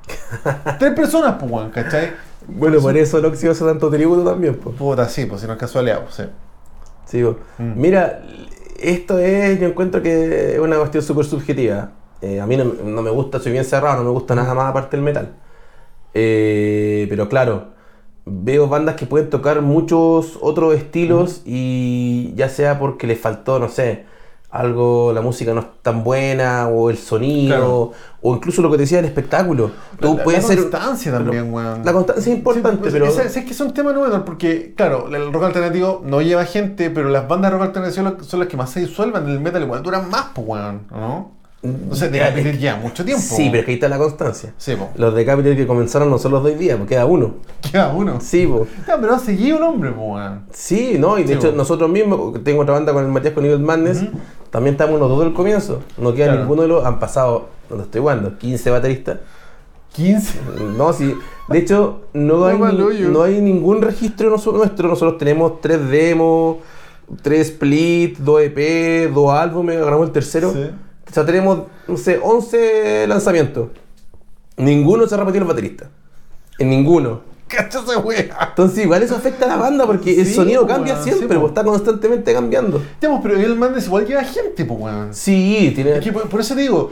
Tres 0.78 0.92
personas, 0.94 1.34
pues, 1.38 1.50
weón, 1.50 1.70
¿cachai? 1.70 2.12
Bueno, 2.48 2.80
por 2.80 2.96
eso 2.96 3.18
el 3.18 3.24
óxido 3.24 3.52
hace 3.52 3.64
tanto 3.64 3.90
tributo 3.90 4.24
también. 4.24 4.54
Pues. 4.56 4.76
Puta, 4.76 5.08
sí, 5.08 5.26
pues 5.26 5.40
si 5.40 5.46
no 5.46 5.54
es 5.54 5.58
casualidad, 5.58 6.02
pues, 6.02 6.14
sí. 6.14 6.22
Sí, 7.06 7.22
pues. 7.22 7.36
Mm. 7.58 7.80
Mira, 7.80 8.22
esto 8.80 9.18
es, 9.18 9.60
yo 9.60 9.66
encuentro 9.66 10.02
que 10.02 10.54
es 10.54 10.58
una 10.58 10.76
cuestión 10.78 11.02
súper 11.02 11.24
subjetiva. 11.24 11.92
Eh, 12.22 12.40
a 12.40 12.46
mí 12.46 12.56
no, 12.56 12.64
no 12.64 13.02
me 13.02 13.10
gusta, 13.10 13.38
soy 13.40 13.52
bien 13.52 13.64
cerrado, 13.64 13.98
no 13.98 14.04
me 14.04 14.10
gusta 14.10 14.34
nada 14.34 14.54
más 14.54 14.70
aparte 14.70 14.96
del 14.96 15.04
metal. 15.04 15.34
Eh, 16.14 17.06
pero 17.10 17.28
claro, 17.28 17.68
veo 18.24 18.68
bandas 18.68 18.96
que 18.96 19.06
pueden 19.06 19.30
tocar 19.30 19.60
muchos 19.60 20.38
otros 20.40 20.74
estilos 20.74 21.42
y 21.44 22.32
ya 22.34 22.48
sea 22.48 22.78
porque 22.78 23.06
les 23.06 23.20
faltó, 23.20 23.58
no 23.58 23.68
sé, 23.68 24.06
algo, 24.50 25.12
la 25.12 25.20
música 25.20 25.52
no 25.52 25.60
es 25.60 25.66
tan 25.82 26.02
buena 26.04 26.68
o 26.68 26.88
el 26.90 26.96
sonido 26.98 27.56
Claro. 27.56 27.92
o 28.22 28.34
incluso 28.34 28.62
lo 28.62 28.70
que 28.70 28.76
te 28.76 28.82
decía, 28.84 28.98
el 29.00 29.04
espectáculo. 29.04 29.70
Tú 30.00 30.16
la, 30.16 30.24
puedes 30.24 30.42
la 30.42 30.48
ser... 30.48 30.58
constancia 30.60 31.12
también, 31.12 31.52
weón. 31.52 31.84
La 31.84 31.92
constancia 31.92 32.32
es 32.32 32.38
importante, 32.38 32.90
Sí, 32.90 32.98
pues, 32.98 33.14
pero... 33.14 33.28
es 33.28 33.32
que 33.44 33.50
es 33.50 33.60
un 33.60 33.74
tema 33.74 33.92
nuevo, 33.92 34.24
porque, 34.24 34.72
claro, 34.76 35.08
el 35.14 35.32
rock 35.32 35.44
alternativo 35.44 36.02
no 36.04 36.22
lleva 36.22 36.44
gente, 36.44 36.90
pero 36.90 37.08
las 37.10 37.28
bandas 37.28 37.50
de 37.50 37.58
rock 37.58 37.66
alternativo 37.68 38.22
son 38.24 38.38
las- 38.40 38.48
que 38.48 38.56
más 38.56 38.70
se 38.70 38.80
disuelven 38.80 39.24
en 39.24 39.30
el 39.30 39.40
metal, 39.40 39.62
igual 39.62 39.82
duran 39.82 40.08
más, 40.08 40.26
pues, 40.34 40.46
weón, 40.46 40.82
¿no? 40.90 41.32
O 41.90 41.94
sea, 41.94 42.08
de 42.08 42.18
Capitol 42.18 42.46
es- 42.52 42.60
ya 42.60 42.76
mucho 42.76 43.04
tiempo. 43.04 43.22
Sí, 43.22 43.48
pero 43.50 43.60
es 43.60 43.64
que 43.64 43.70
ahí 43.72 43.74
está 43.76 43.88
la 43.88 43.98
constancia. 43.98 44.52
Sí, 44.58 44.74
po. 44.76 44.90
Los 44.96 45.14
de 45.14 45.24
Capital 45.24 45.56
que 45.56 45.66
comenzaron 45.66 46.10
no 46.10 46.18
son 46.18 46.32
los 46.32 46.44
de 46.44 46.52
hoy 46.52 46.56
día, 46.58 46.76
porque 46.76 46.94
queda 46.94 47.06
uno. 47.06 47.34
Queda 47.70 47.92
uno. 47.92 48.20
Sí, 48.20 48.46
po. 48.46 48.66
Pero 48.86 49.14
ha 49.14 49.18
seguido 49.18 49.56
el 49.58 49.62
hombre, 49.62 49.90
weón. 49.90 50.42
Sí, 50.52 50.96
¿no? 50.98 51.18
Y 51.18 51.22
de 51.22 51.28
Sí, 51.28 51.34
hecho 51.34 51.50
po. 51.50 51.56
nosotros 51.56 51.90
mismos, 51.90 52.42
tengo 52.44 52.62
otra 52.62 52.74
banda 52.74 52.92
con 52.92 53.04
el 53.04 53.10
Matías 53.10 53.34
con 53.34 53.44
Evil 53.44 53.60
Madness, 53.60 54.02
también 54.50 54.74
estamos 54.74 54.98
los 55.00 55.08
dos 55.08 55.20
del 55.20 55.32
comienzo. 55.32 55.80
No 55.98 56.12
queda 56.14 56.26
Claro. 56.26 56.40
ninguno 56.40 56.62
de 56.62 56.68
los... 56.68 56.84
Han 56.84 56.98
pasado, 56.98 57.48
donde 57.68 57.84
estoy 57.84 58.00
jugando, 58.00 58.38
15 58.38 58.70
bateristas. 58.70 59.18
15. 59.92 60.38
No, 60.76 60.92
sí. 60.92 61.14
De 61.48 61.58
hecho, 61.58 62.02
no, 62.12 62.44
hay, 62.46 62.58
ni- 62.58 63.00
no 63.08 63.22
hay 63.22 63.40
ningún 63.40 63.80
registro 63.82 64.28
nuestro. 64.30 64.88
Nosotros 64.88 65.16
tenemos 65.18 65.60
tres 65.60 65.88
demos, 65.88 66.56
tres 67.22 67.48
split, 67.48 68.18
dos 68.18 68.42
EP, 68.42 69.10
dos 69.12 69.32
álbumes, 69.32 69.76
grabamos 69.78 70.08
el 70.08 70.12
tercero. 70.12 70.52
Sí. 70.52 70.70
O 71.08 71.12
sea, 71.12 71.24
tenemos, 71.24 71.62
no 71.86 71.96
sé, 71.96 72.18
11 72.22 73.06
lanzamientos. 73.06 73.68
Ninguno 74.56 75.06
se 75.06 75.14
ha 75.14 75.18
repetido 75.18 75.42
el 75.42 75.48
baterista. 75.48 75.88
En 76.58 76.70
ninguno. 76.70 77.20
Esa 77.48 77.98
wea. 78.00 78.36
Entonces, 78.48 78.84
igual 78.84 79.04
eso 79.04 79.14
afecta 79.14 79.44
a 79.44 79.48
la 79.48 79.56
banda 79.56 79.86
porque 79.86 80.20
el 80.20 80.26
sonido 80.34 80.62
po, 80.62 80.66
cambia 80.68 81.00
siempre, 81.00 81.28
sí, 81.28 81.34
po. 81.34 81.40
pues, 81.42 81.50
está 81.52 81.62
constantemente 81.62 82.32
cambiando. 82.34 82.82
Ya, 83.00 83.08
pues, 83.08 83.20
pero 83.22 83.36
el 83.38 83.54
Mandes 83.54 83.86
igual 83.86 84.04
lleva 84.04 84.24
gente, 84.24 84.64
pues, 84.64 84.80
weón. 84.80 85.14
Sí, 85.14 85.70
tiene. 85.74 85.92
Es 85.98 86.00
que 86.04 86.10
por, 86.12 86.28
por 86.28 86.40
eso 86.40 86.56
te 86.56 86.62
digo, 86.62 86.90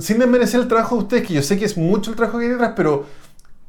sin 0.00 0.18
desmerecer 0.18 0.60
el 0.60 0.68
trabajo 0.68 0.96
de 0.96 1.02
ustedes, 1.02 1.26
que 1.26 1.32
yo 1.32 1.42
sé 1.42 1.58
que 1.58 1.64
es 1.64 1.78
mucho 1.78 2.10
el 2.10 2.16
trabajo 2.16 2.38
que 2.38 2.44
hay 2.44 2.50
detrás, 2.50 2.72
pero 2.76 3.06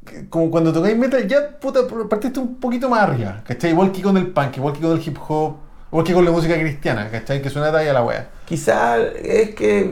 que- 0.04 0.28
como 0.28 0.50
cuando 0.50 0.70
tocáis 0.70 0.98
metal, 0.98 1.26
ya 1.26 1.48
puta, 1.58 1.80
partiste 2.10 2.38
un 2.40 2.56
poquito 2.56 2.90
más 2.90 3.00
arriba, 3.08 3.42
¿cachai? 3.46 3.70
Igual 3.70 3.90
que 3.90 4.02
con 4.02 4.16
el 4.18 4.26
punk, 4.26 4.58
igual 4.58 4.74
que 4.74 4.80
con 4.80 4.92
el 4.92 5.02
hip 5.08 5.16
hop, 5.26 5.54
igual 5.90 6.04
que 6.04 6.12
con 6.12 6.24
la 6.26 6.30
música 6.30 6.58
cristiana, 6.60 7.08
¿cachai? 7.10 7.40
Que 7.40 7.48
suena 7.48 7.72
talla 7.72 7.92
la 7.94 8.04
wea. 8.04 8.28
Quizá 8.48 8.96
es 9.22 9.54
que 9.54 9.90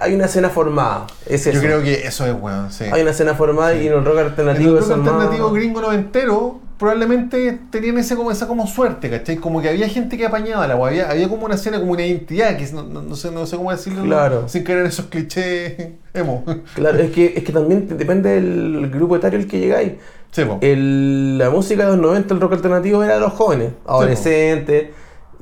hay 0.00 0.14
una 0.14 0.24
escena 0.24 0.48
formada. 0.50 1.06
Es 1.26 1.46
eso. 1.46 1.52
Yo 1.52 1.60
creo 1.60 1.82
que 1.82 2.06
eso 2.06 2.26
es 2.26 2.34
weón, 2.40 2.72
sí. 2.72 2.84
Hay 2.90 3.02
una 3.02 3.12
escena 3.12 3.34
formada 3.34 3.74
y 3.74 3.86
en 3.86 3.92
el 3.92 4.04
rock 4.04 4.18
En 4.18 4.24
alternativo 4.26 4.70
el 4.70 4.78
rock 4.78 4.90
es 4.90 4.96
más- 4.96 5.08
alternativo 5.08 5.50
gringo 5.52 5.80
noventero, 5.80 6.60
probablemente 6.78 7.60
tenían 7.70 7.98
ese, 7.98 8.16
como, 8.16 8.32
esa 8.32 8.48
como 8.48 8.66
suerte, 8.66 9.08
¿cachai? 9.08 9.36
Como 9.36 9.62
que 9.62 9.68
había 9.68 9.88
gente 9.88 10.18
que 10.18 10.26
apañaba 10.26 10.66
la 10.66 10.74
había, 10.74 11.08
había 11.10 11.28
como 11.28 11.44
una 11.46 11.54
escena, 11.54 11.78
como 11.78 11.92
una 11.92 12.04
identidad, 12.04 12.56
que 12.56 12.66
no, 12.72 12.82
no- 12.82 13.02
no 13.02 13.14
sé, 13.14 13.30
no 13.30 13.46
sé 13.46 13.56
cómo 13.56 13.70
decirlo, 13.70 14.02
Claro. 14.02 14.48
sin 14.48 14.64
caer 14.64 14.80
en 14.80 14.86
esos 14.86 15.06
clichés 15.06 15.74
emo. 16.12 16.44
Claro, 16.74 16.98
es 16.98 17.12
que, 17.12 17.34
es 17.36 17.44
que 17.44 17.52
también 17.52 17.86
depende 17.96 18.30
del 18.30 18.90
grupo 18.90 19.14
etario 19.14 19.38
al 19.38 19.46
que 19.46 19.60
llegáis. 19.60 19.92
Sí. 20.32 20.42
El- 20.62 21.38
la 21.38 21.50
música 21.50 21.84
de 21.84 21.90
los 21.90 21.98
90, 21.98 22.34
el 22.34 22.40
rock 22.40 22.54
alternativo 22.54 23.04
era 23.04 23.14
de 23.14 23.20
los 23.20 23.32
jóvenes, 23.34 23.72
adolescentes. 23.86 24.88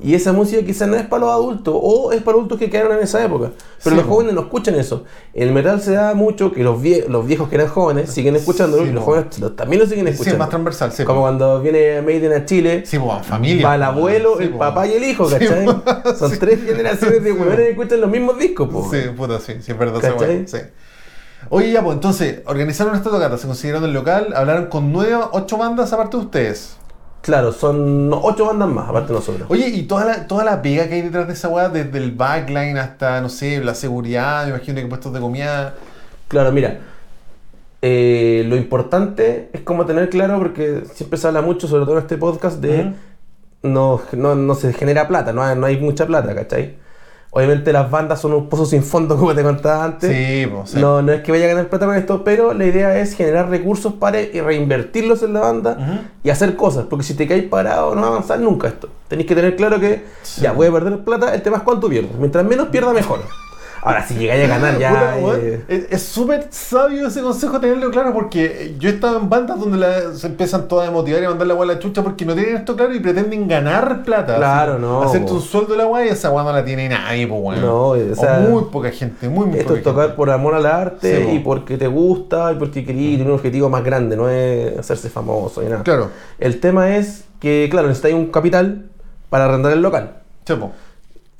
Y 0.03 0.15
esa 0.15 0.33
música 0.33 0.65
quizás 0.65 0.87
no 0.87 0.95
es 0.95 1.05
para 1.05 1.21
los 1.21 1.29
adultos, 1.31 1.75
o 1.79 2.11
es 2.11 2.21
para 2.23 2.35
adultos 2.37 2.57
que 2.57 2.69
quedaron 2.69 2.97
en 2.97 3.03
esa 3.03 3.23
época. 3.23 3.51
Pero 3.83 3.95
Sí, 3.95 3.99
los 4.01 4.05
po. 4.07 4.13
jóvenes 4.15 4.33
no 4.33 4.41
escuchan 4.41 4.75
eso. 4.75 5.03
El 5.33 5.51
metal 5.51 5.79
se 5.81 5.91
da 5.93 6.13
mucho 6.15 6.51
que 6.51 6.63
los, 6.63 6.81
vie- 6.81 7.05
los 7.07 7.25
viejos 7.27 7.49
que 7.49 7.55
eran 7.55 7.67
jóvenes 7.67 8.09
siguen 8.11 8.35
escuchándolo 8.35 8.83
Sí, 8.83 8.89
y 8.89 8.93
los 8.93 9.03
po. 9.03 9.11
jóvenes 9.11 9.55
también 9.55 9.81
lo 9.81 9.87
siguen 9.87 10.05
Sí, 10.05 10.09
es 10.09 10.13
escuchando. 10.15 10.39
más 10.39 10.49
transversal, 10.49 10.91
sí. 10.91 11.03
Como 11.05 11.19
po. 11.19 11.23
cuando 11.25 11.61
viene 11.61 12.01
Maiden 12.01 12.33
a 12.33 12.45
Chile, 12.45 12.83
Sí, 12.85 12.97
pues, 12.97 13.25
familia. 13.27 13.67
va 13.67 13.75
el 13.75 13.83
abuelo, 13.83 14.35
Sí, 14.37 14.43
el 14.45 14.49
po. 14.49 14.57
papá 14.59 14.87
y 14.87 14.93
el 14.93 15.03
hijo, 15.03 15.29
Sí, 15.29 15.35
¿cachai? 15.37 15.65
po. 15.65 15.83
Son 16.17 16.31
Sí. 16.31 16.37
tres 16.39 16.63
generaciones 16.63 17.23
de 17.23 17.31
Sí, 17.33 17.37
po. 17.37 17.45
que 17.55 17.69
escuchan 17.69 18.01
los 18.01 18.09
mismos 18.09 18.39
discos, 18.39 18.69
po. 18.69 18.89
Sí, 18.91 18.97
puta, 19.15 19.39
sí, 19.39 19.53
sí, 19.61 19.71
es 19.71 19.77
verdad. 19.77 19.99
¿Cachai? 20.01 20.47
Sí. 20.47 20.57
Oye, 21.49 21.71
ya, 21.71 21.83
pues 21.83 21.95
entonces, 21.95 22.41
organizaron 22.45 22.95
esta 22.95 23.09
tocata, 23.09 23.37
se 23.37 23.47
consiguieron 23.47 23.83
el 23.83 23.93
local, 23.93 24.31
hablaron 24.35 24.67
con 24.67 24.91
nueve, 24.91 25.15
ocho 25.31 25.57
bandas 25.57 25.91
aparte 25.91 26.17
de 26.17 26.23
ustedes. 26.23 26.77
Claro, 27.21 27.51
son 27.51 28.11
ocho 28.13 28.47
bandas 28.47 28.67
más, 28.67 28.89
aparte 28.89 29.09
de 29.09 29.19
nosotros. 29.19 29.47
Oye, 29.49 29.67
y 29.67 29.83
toda 29.83 30.05
la, 30.05 30.27
toda 30.27 30.43
la 30.43 30.61
pega 30.61 30.87
que 30.87 30.95
hay 30.95 31.01
detrás 31.03 31.27
de 31.27 31.33
esa 31.33 31.49
weá, 31.49 31.69
desde 31.69 31.97
el 31.99 32.11
backline 32.13 32.77
hasta, 32.77 33.21
no 33.21 33.29
sé, 33.29 33.63
la 33.63 33.75
seguridad, 33.75 34.45
me 34.45 34.49
imagino 34.49 34.81
que 34.81 34.87
puestos 34.87 35.13
de 35.13 35.19
comida. 35.19 35.75
Claro, 36.27 36.51
mira, 36.51 36.79
eh, 37.83 38.43
lo 38.47 38.55
importante 38.55 39.49
es 39.53 39.61
como 39.61 39.85
tener 39.85 40.09
claro, 40.09 40.39
porque 40.39 40.83
siempre 40.93 41.19
se 41.19 41.27
habla 41.27 41.43
mucho, 41.43 41.67
sobre 41.67 41.85
todo 41.85 41.97
en 41.97 42.01
este 42.01 42.17
podcast, 42.17 42.59
de 42.59 42.93
no, 43.61 44.01
no, 44.13 44.33
no 44.33 44.55
se 44.55 44.73
genera 44.73 45.07
plata, 45.07 45.31
no 45.31 45.43
hay, 45.43 45.55
no 45.55 45.67
hay 45.67 45.79
mucha 45.79 46.07
plata, 46.07 46.33
¿cachai? 46.33 46.80
Obviamente 47.33 47.71
las 47.71 47.89
bandas 47.89 48.19
son 48.19 48.33
un 48.33 48.49
pozo 48.49 48.65
sin 48.65 48.83
fondo, 48.83 49.15
como 49.19 49.33
te 49.33 49.41
contaba 49.41 49.85
antes. 49.85 50.11
Sí, 50.11 50.45
pues, 50.47 50.71
sí. 50.71 50.79
No, 50.79 51.01
no 51.01 51.13
es 51.13 51.21
que 51.21 51.31
vaya 51.31 51.45
a 51.45 51.47
ganar 51.47 51.69
plata 51.69 51.85
con 51.85 51.95
esto, 51.95 52.23
pero 52.25 52.53
la 52.53 52.65
idea 52.65 52.99
es 52.99 53.13
generar 53.15 53.49
recursos 53.49 53.93
para 53.93 54.21
y 54.21 54.41
reinvertirlos 54.41 55.23
en 55.23 55.33
la 55.33 55.39
banda 55.39 56.09
y 56.23 56.29
hacer 56.29 56.55
cosas, 56.57 56.85
porque 56.89 57.03
si 57.05 57.13
te 57.13 57.27
caes 57.27 57.43
parado 57.43 57.95
no 57.95 58.01
va 58.01 58.07
a 58.07 58.11
avanzar 58.11 58.39
nunca 58.39 58.67
esto. 58.67 58.89
Tenéis 59.07 59.27
que 59.27 59.35
tener 59.35 59.55
claro 59.55 59.79
que 59.79 60.03
Sí. 60.23 60.41
ya 60.41 60.51
voy 60.51 60.67
a 60.67 60.71
perder 60.71 60.99
plata, 61.05 61.33
el 61.33 61.41
tema 61.41 61.57
es 61.57 61.63
cuánto 61.63 61.87
pierdo. 61.89 62.09
Mientras 62.19 62.43
menos 62.45 62.67
pierda, 62.67 62.91
mejor. 62.93 63.19
Ahora, 63.83 64.05
si 64.07 64.13
llegáis 64.13 64.45
a 64.45 64.47
ganar 64.47 64.77
ya... 64.77 65.17
Eh, 65.19 65.63
Es 65.67 65.85
es 65.91 66.03
súper 66.03 66.47
sabio 66.51 67.07
ese 67.07 67.21
consejo 67.21 67.59
tenerlo 67.59 67.89
claro 67.89 68.13
porque 68.13 68.75
yo 68.77 68.89
he 68.89 68.93
estado 68.93 69.17
en 69.17 69.27
bandas 69.29 69.59
donde 69.59 69.77
la- 69.77 70.13
se 70.13 70.27
empiezan 70.27 70.67
todas 70.67 70.87
a 70.87 70.91
motivar 70.91 71.21
y 71.21 71.25
a 71.25 71.29
mandar 71.29 71.47
la 71.47 71.53
a 71.55 71.65
la 71.65 71.79
chucha 71.79 72.03
porque 72.03 72.23
no 72.25 72.35
tienen 72.35 72.57
esto 72.57 72.75
claro 72.75 72.93
y 72.93 72.99
pretenden 72.99 73.47
ganar 73.47 74.03
plata. 74.03 74.35
Claro, 74.37 74.73
así, 74.73 74.81
no, 74.81 75.01
Hacerte 75.03 75.27
po. 75.27 75.33
un 75.35 75.41
sueldo 75.41 75.71
de 75.71 75.77
la 75.79 75.87
weá 75.87 76.05
y 76.05 76.09
esa 76.09 76.29
weá 76.31 76.43
no 76.43 76.51
la 76.53 76.63
tiene 76.63 76.89
nadie, 76.89 77.25
pues 77.27 77.41
weón. 77.43 77.61
No, 77.61 77.87
o 77.89 78.15
sea, 78.15 78.39
muy 78.47 78.63
poca 78.65 78.91
gente, 78.91 79.27
muy, 79.29 79.47
muy 79.47 79.59
Esto 79.59 79.75
es 79.75 79.83
tocar 79.83 80.03
gente. 80.03 80.15
por 80.17 80.29
amor 80.29 80.53
al 80.53 80.65
arte 80.67 81.25
Sí, 81.25 81.31
y 81.35 81.39
porque 81.39 81.77
te 81.77 81.87
gusta 81.87 82.51
y 82.51 82.55
porque 82.55 82.85
querías 82.85 83.13
tener 83.17 83.27
un 83.27 83.33
objetivo 83.33 83.69
más 83.69 83.83
grande, 83.83 84.15
no 84.15 84.29
es 84.29 84.77
hacerse 84.77 85.09
famoso 85.09 85.63
y 85.63 85.65
nada. 85.65 85.81
Claro, 85.83 86.09
El 86.39 86.59
tema 86.59 86.95
es 86.97 87.23
que, 87.39 87.67
claro, 87.71 87.87
necesitáis 87.87 88.13
un 88.15 88.27
capital 88.27 88.85
para 89.31 89.45
arrendar 89.45 89.71
el 89.73 89.81
local. 89.81 90.17
chepo. 90.45 90.71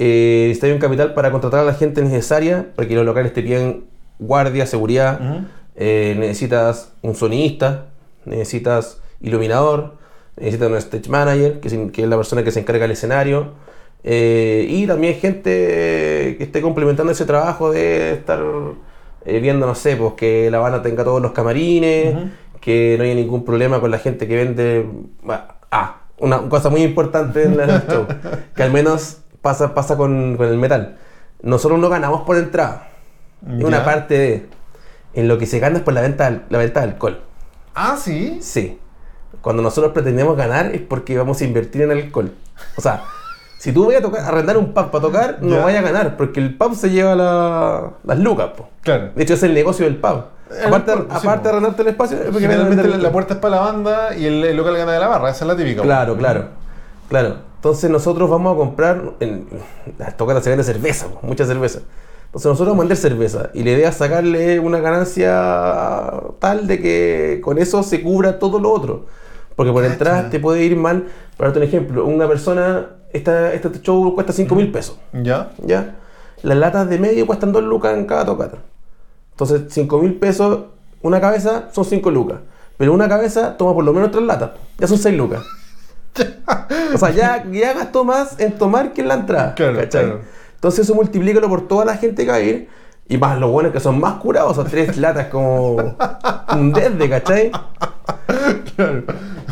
Eh, 0.03 0.72
un 0.74 0.79
capital 0.79 1.13
para 1.13 1.29
contratar 1.31 1.60
a 1.60 1.63
la 1.63 1.74
gente 1.75 2.01
necesaria 2.01 2.67
para 2.75 2.88
que 2.88 2.96
los 2.96 3.05
locales 3.05 3.34
te 3.34 3.43
piden 3.43 3.84
guardia, 4.20 4.65
seguridad. 4.65 5.20
Ujú. 5.22 5.46
eh, 5.75 6.15
necesitas 6.20 6.93
un 7.01 7.13
sonista, 7.15 7.86
necesitas 8.25 9.00
iluminador, 9.22 9.93
necesitas 10.38 10.70
un 10.70 10.77
stage 10.77 11.10
manager, 11.10 11.60
que, 11.60 11.67
es- 11.67 11.91
que 11.91 12.01
es 12.03 12.08
la 12.10 12.15
persona 12.17 12.43
que 12.43 12.51
se 12.51 12.60
encarga 12.60 12.81
del 12.84 12.91
escenario, 12.91 13.53
eh, 14.03 14.65
y 14.70 14.86
también 14.88 15.15
gente 15.15 15.51
que 16.38 16.38
esté 16.39 16.62
complementando 16.62 17.12
ese 17.12 17.25
trabajo 17.25 17.72
de 17.72 18.13
estar 18.13 18.43
eh, 19.25 19.39
viendo, 19.39 19.65
no 19.67 19.75
sé, 19.75 19.96
pues 19.96 20.13
que 20.13 20.50
la 20.51 20.58
banda 20.60 20.81
tenga 20.81 21.03
todos 21.03 21.22
los 21.22 21.31
camarines, 21.31 22.15
que 22.60 22.96
no 22.98 23.03
haya 23.03 23.15
ningún 23.15 23.46
problema 23.46 23.79
con 23.79 23.91
la 23.91 23.98
gente 24.00 24.27
que 24.27 24.36
vende... 24.36 24.86
Ah, 25.72 26.01
una 26.17 26.38
cosa 26.50 26.70
muy 26.70 26.81
importante 26.84 27.43
en 27.43 27.60
el 27.60 27.70
show, 27.88 28.05
que 28.55 28.62
al 28.63 28.72
menos 28.72 29.21
pasa, 29.41 29.74
pasa 29.74 29.98
con, 29.98 30.38
con 30.38 30.48
el 30.48 30.57
metal. 30.57 30.98
Nosotros 31.41 31.79
no 31.79 31.89
ganamos 31.89 32.21
por 32.21 32.38
entrada. 32.38 32.88
Es 33.57 33.63
una 33.63 33.83
parte 33.83 34.17
de... 34.17 34.50
En 35.13 35.27
lo 35.27 35.38
que 35.38 35.45
se 35.45 35.60
gana 35.60 35.77
es 35.77 35.83
por 35.83 35.93
la 35.93 36.01
venta, 36.01 36.43
la 36.50 36.57
venta 36.57 36.79
de 36.81 36.88
alcohol. 36.91 37.21
Ah, 37.75 37.98
sí. 38.00 38.38
Sí. 38.41 38.79
Cuando 39.41 39.62
nosotros 39.62 39.91
pretendemos 39.93 40.38
ganar 40.38 40.67
es 40.67 40.81
porque 40.81 41.17
vamos 41.17 41.41
a 41.41 41.43
invertir 41.45 41.81
en 41.81 41.91
alcohol. 41.91 42.31
O 42.77 42.81
sea, 42.81 43.03
si 43.57 43.71
tú 43.74 43.88
vas 43.88 43.95
a 43.98 44.01
tocar, 44.01 44.21
arrendar 44.25 44.57
un 44.57 44.74
pub 44.74 44.91
para 44.91 45.01
tocar, 45.01 45.38
no 45.41 45.55
Ya. 45.57 45.63
vayas 45.63 45.83
a 45.83 45.88
ganar, 45.91 46.17
porque 46.17 46.39
el 46.39 46.55
pub 46.57 46.75
se 46.75 46.91
lleva 46.91 47.15
la- 47.15 47.91
las 48.03 48.19
lucas. 48.19 48.51
po. 48.55 48.69
Claro. 48.81 49.12
De 49.15 49.24
hecho, 49.24 49.33
es 49.33 49.43
el 49.43 49.53
negocio 49.53 49.86
del 49.86 49.98
pub. 49.98 50.25
El 50.51 50.65
aparte 50.67 50.93
sí, 50.93 51.00
aparte 51.10 51.38
po. 51.39 51.43
de 51.43 51.50
arrendarte 51.50 51.81
el 51.81 51.88
espacio, 51.89 52.17
es 52.17 52.24
porque 52.25 52.39
Generalmente 52.41 52.98
la, 52.98 53.12
puerta 53.12 53.33
es 53.33 53.39
para 53.39 53.55
la 53.55 53.62
banda 53.62 54.15
y 54.15 54.25
el, 54.25 54.43
el 54.43 54.55
local 54.57 54.77
gana 54.77 54.91
de 54.93 55.00
la 55.00 55.07
barra, 55.07 55.29
esa 55.29 55.45
es 55.45 55.48
la 55.48 55.55
típica. 55.55 55.81
Claro, 55.81 56.15
claro, 56.17 56.45
claro. 57.10 57.36
Entonces 57.62 57.91
nosotros 57.91 58.27
vamos 58.27 58.56
a 58.56 58.58
comprar, 58.58 59.13
en 59.20 59.46
las 60.00 60.18
tocatas 60.18 60.44
se 60.44 60.50
vende 60.50 60.63
cerveza, 60.63 61.06
mucha 61.22 61.46
cerveza. 61.46 61.82
Entonces 62.25 62.50
nosotros 62.50 62.70
vamos 62.70 62.80
a 62.80 62.88
vender 62.88 62.98
cerveza 62.98 63.51
y 63.53 63.63
la 63.63 63.70
idea 63.70 63.89
es 63.89 63.98
sacarle 63.98 64.60
una 64.60 64.80
ganancia 64.80 66.24
tal 66.39 66.65
de 66.65 66.82
que 66.82 67.39
con 67.44 67.60
eso 67.60 67.84
se 67.84 68.01
cubra 68.01 68.39
todo 68.39 68.58
lo 68.58 68.72
otro. 68.72 69.06
Porque 69.56 69.72
por 69.72 69.86
entrada 69.86 70.32
te 70.32 70.39
puede 70.39 70.63
ir 70.63 70.75
mal, 70.75 71.10
para 71.38 71.50
darte 71.50 71.60
un 71.60 71.65
ejemplo, 71.65 72.08
una 72.08 72.27
persona, 72.27 72.96
esta, 73.13 73.53
este 73.53 73.70
show 73.80 74.15
cuesta 74.15 74.34
5 74.34 74.56
mil 74.56 74.72
pesos, 74.72 74.98
¿Ya? 75.13 75.51
¿ya? 75.63 75.98
Las 76.41 76.58
latas 76.58 76.89
de 76.89 76.98
medio 76.98 77.27
cuestan 77.27 77.51
2 77.51 77.62
lucas 77.62 77.96
en 77.96 78.06
cada 78.06 78.25
tocata. 78.25 78.58
Entonces 79.34 79.65
5 79.70 80.00
mil 80.00 80.15
pesos, 80.15 80.62
una 81.03 81.22
cabeza 81.22 81.70
son 81.72 81.86
5 81.86 82.10
lucas. 82.10 82.39
Pero 82.77 82.91
una 82.91 83.08
cabeza 83.08 83.56
toma 83.56 83.75
por 83.75 83.84
lo 83.84 83.94
menos 83.94 84.10
3 84.10 84.24
latas, 84.24 84.50
ya 84.80 84.88
son 84.88 84.98
6 84.98 85.15
lucas. 85.15 85.44
O 86.94 86.98
sea, 86.98 87.10
ya, 87.12 87.46
ya 87.51 87.74
gastó 87.74 88.03
más 88.03 88.39
en 88.39 88.58
tomar 88.58 88.94
que 88.94 89.01
en 89.01 89.08
la 89.08 89.15
entrada. 89.15 89.56
Claro, 89.56 89.77
¿cachai? 89.77 90.03
claro. 90.03 90.22
Entonces 90.56 90.86
eso 90.86 90.94
multiplícalo 90.96 91.50
por 91.50 91.68
toda 91.68 91.86
la 91.86 91.98
gente 91.98 92.25
que 92.25 92.32
va 92.32 92.38
a 92.38 92.41
ir. 92.41 92.70
Y 93.12 93.18
más 93.18 93.38
los 93.39 93.51
buenos 93.51 93.74
que 93.74 93.80
son 93.82 94.00
más 94.00 94.13
curados, 94.15 94.56
sea, 94.56 94.63
tres 94.63 94.96
latas 94.98 95.27
como 95.27 95.75
un 96.56 96.72
desde, 96.72 97.10
¿cachai? 97.10 97.51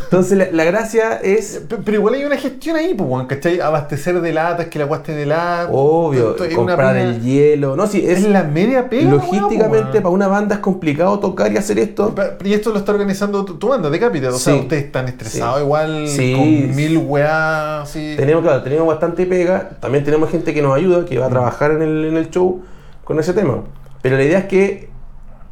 Entonces 0.06 0.38
la, 0.38 0.48
la 0.52 0.64
gracia 0.64 1.18
es, 1.22 1.62
Pe- 1.70 1.78
Pero 1.84 1.98
igual 1.98 2.14
hay 2.16 2.24
una 2.26 2.38
gestión 2.38 2.76
ahí, 2.78 2.94
pues, 2.96 3.28
¿cachai? 3.28 3.60
Abastecer 3.60 4.22
de 4.22 4.34
latas, 4.34 4.68
que 4.68 4.80
la 4.80 4.86
guaste 4.86 5.12
de 5.14 5.26
lata. 5.26 5.68
obvio, 5.72 6.36
una 6.40 6.56
comprar 6.56 6.96
el 6.98 7.22
hielo. 7.22 7.76
No, 7.76 7.86
sí, 7.86 8.04
Es 8.04 8.20
es, 8.20 8.30
la 8.30 8.44
media 8.44 8.90
pega. 8.90 9.12
logísticamente 9.12 10.02
para 10.02 10.10
una 10.10 10.28
banda 10.28 10.56
es 10.56 10.62
complicado 10.62 11.20
tocar 11.20 11.52
y 11.52 11.58
hacer 11.58 11.78
esto. 11.80 12.16
Y 12.44 12.54
esto 12.54 12.72
lo 12.72 12.78
está 12.80 12.92
organizando 12.94 13.46
tu, 13.46 13.56
tu 13.60 13.68
banda 13.68 13.90
de 13.90 14.00
Capital. 14.00 14.30
O 14.34 14.38
sea, 14.40 14.56
ustedes 14.56 14.86
están 14.86 15.08
estresados 15.10 15.58
Sí. 15.58 15.64
igual 15.64 16.08
Sí. 16.08 16.34
con 16.34 16.76
mil 16.76 16.98
weas. 16.98 17.92
Tenemos, 17.94 18.42
claro, 18.42 18.64
tenemos 18.64 18.88
bastante 18.88 19.26
pega. 19.26 19.70
También 19.80 20.04
tenemos 20.04 20.30
gente 20.32 20.54
que 20.54 20.62
nos 20.62 20.76
ayuda, 20.76 21.06
que 21.06 21.20
va 21.20 21.28
a 21.28 21.30
trabajar 21.30 21.72
en 21.72 21.82
el, 21.82 22.06
en 22.06 22.18
el 22.18 22.30
show 22.32 22.62
con 23.10 23.20
ese 23.20 23.34
tema. 23.34 23.64
Pero 24.04 24.18
la 24.18 24.24
idea 24.24 24.38
es 24.38 24.46
que 24.46 24.88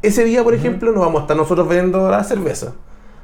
ese 0.00 0.22
día, 0.24 0.44
por 0.44 0.54
ejemplo, 0.54 0.92
no 0.92 1.00
vamos 1.00 1.18
a 1.18 1.22
estar 1.24 1.36
nosotros 1.36 1.68
viendo 1.68 2.08
la 2.08 2.22
cerveza. 2.22 2.72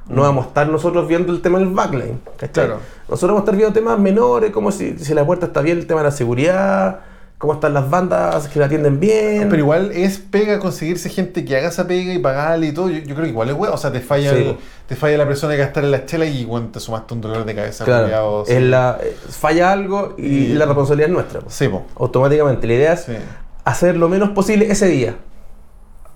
No 0.09 0.23
vamos 0.23 0.47
a 0.47 0.49
estar 0.49 0.69
nosotros 0.69 1.07
viendo 1.07 1.33
el 1.33 1.41
tema 1.41 1.61
del 1.61 1.69
backline. 1.69 2.19
¿cachai? 2.37 2.67
Claro. 2.67 2.81
Nosotros 3.09 3.29
vamos 3.29 3.43
a 3.43 3.45
estar 3.45 3.57
viendo 3.57 3.73
temas 3.73 3.97
menores, 4.01 4.51
como 4.51 4.73
si, 4.73 4.99
si 4.99 5.15
la 5.15 5.25
puerta 5.25 5.47
está 5.47 5.63
bien, 5.63 5.79
el 5.79 5.87
tema 5.87 6.01
de 6.01 6.07
la 6.07 6.11
seguridad, 6.11 6.99
cómo 7.39 7.55
están 7.55 7.75
las 7.75 7.89
bandas 7.89 8.49
que 8.49 8.59
la 8.59 8.67
atienden 8.67 8.99
bien. 8.99 9.47
Pero 9.49 9.59
igual 9.63 9.93
es 9.93 10.19
pega 10.19 10.59
conseguirse 10.59 11.09
gente 11.11 11.45
que 11.45 11.57
haga 11.57 11.69
esa 11.69 11.87
pega 11.87 12.13
y 12.13 12.19
pagarle 12.19 12.67
y 12.67 12.73
todo. 12.73 12.91
Yo, 12.91 12.99
yo 12.99 13.15
creo 13.15 13.23
que 13.23 13.31
igual 13.31 13.49
es 13.51 13.55
wea. 13.57 13.71
O 13.71 13.77
sea, 13.79 13.93
te 13.93 14.01
falla, 14.01 14.31
Sí, 14.33 14.37
el- 14.39 14.45
po. 14.55 14.61
te 14.89 14.97
falla 14.97 15.17
la 15.17 15.27
persona 15.29 15.53
que 15.55 15.61
gastar 15.61 15.85
en 15.85 15.93
la 15.93 16.05
chela 16.05 16.27
y 16.27 16.45
bueno, 16.45 16.69
te 16.73 16.81
sumaste 16.81 17.15
un 17.15 17.21
dolor 17.21 17.45
de 17.45 17.55
cabeza. 17.55 17.85
claro, 17.85 18.45
la- 18.49 18.99
eh, 19.01 19.17
falla 19.31 19.71
algo 19.73 20.15
y, 20.19 20.27
Y- 20.27 20.49
la 20.55 20.67
responsabilidad 20.67 21.09
es 21.09 21.15
nuestra. 21.15 21.41
pues. 21.41 21.55
Sí, 21.55 21.69
po. 21.69 21.85
Automáticamente. 21.97 22.67
La 22.67 22.75
idea 22.75 22.93
es 22.95 23.05
Sí. 23.05 23.13
Hacer 23.65 23.97
lo 23.97 24.09
menos 24.09 24.31
posible 24.31 24.71
ese 24.71 24.87
día. 24.89 25.17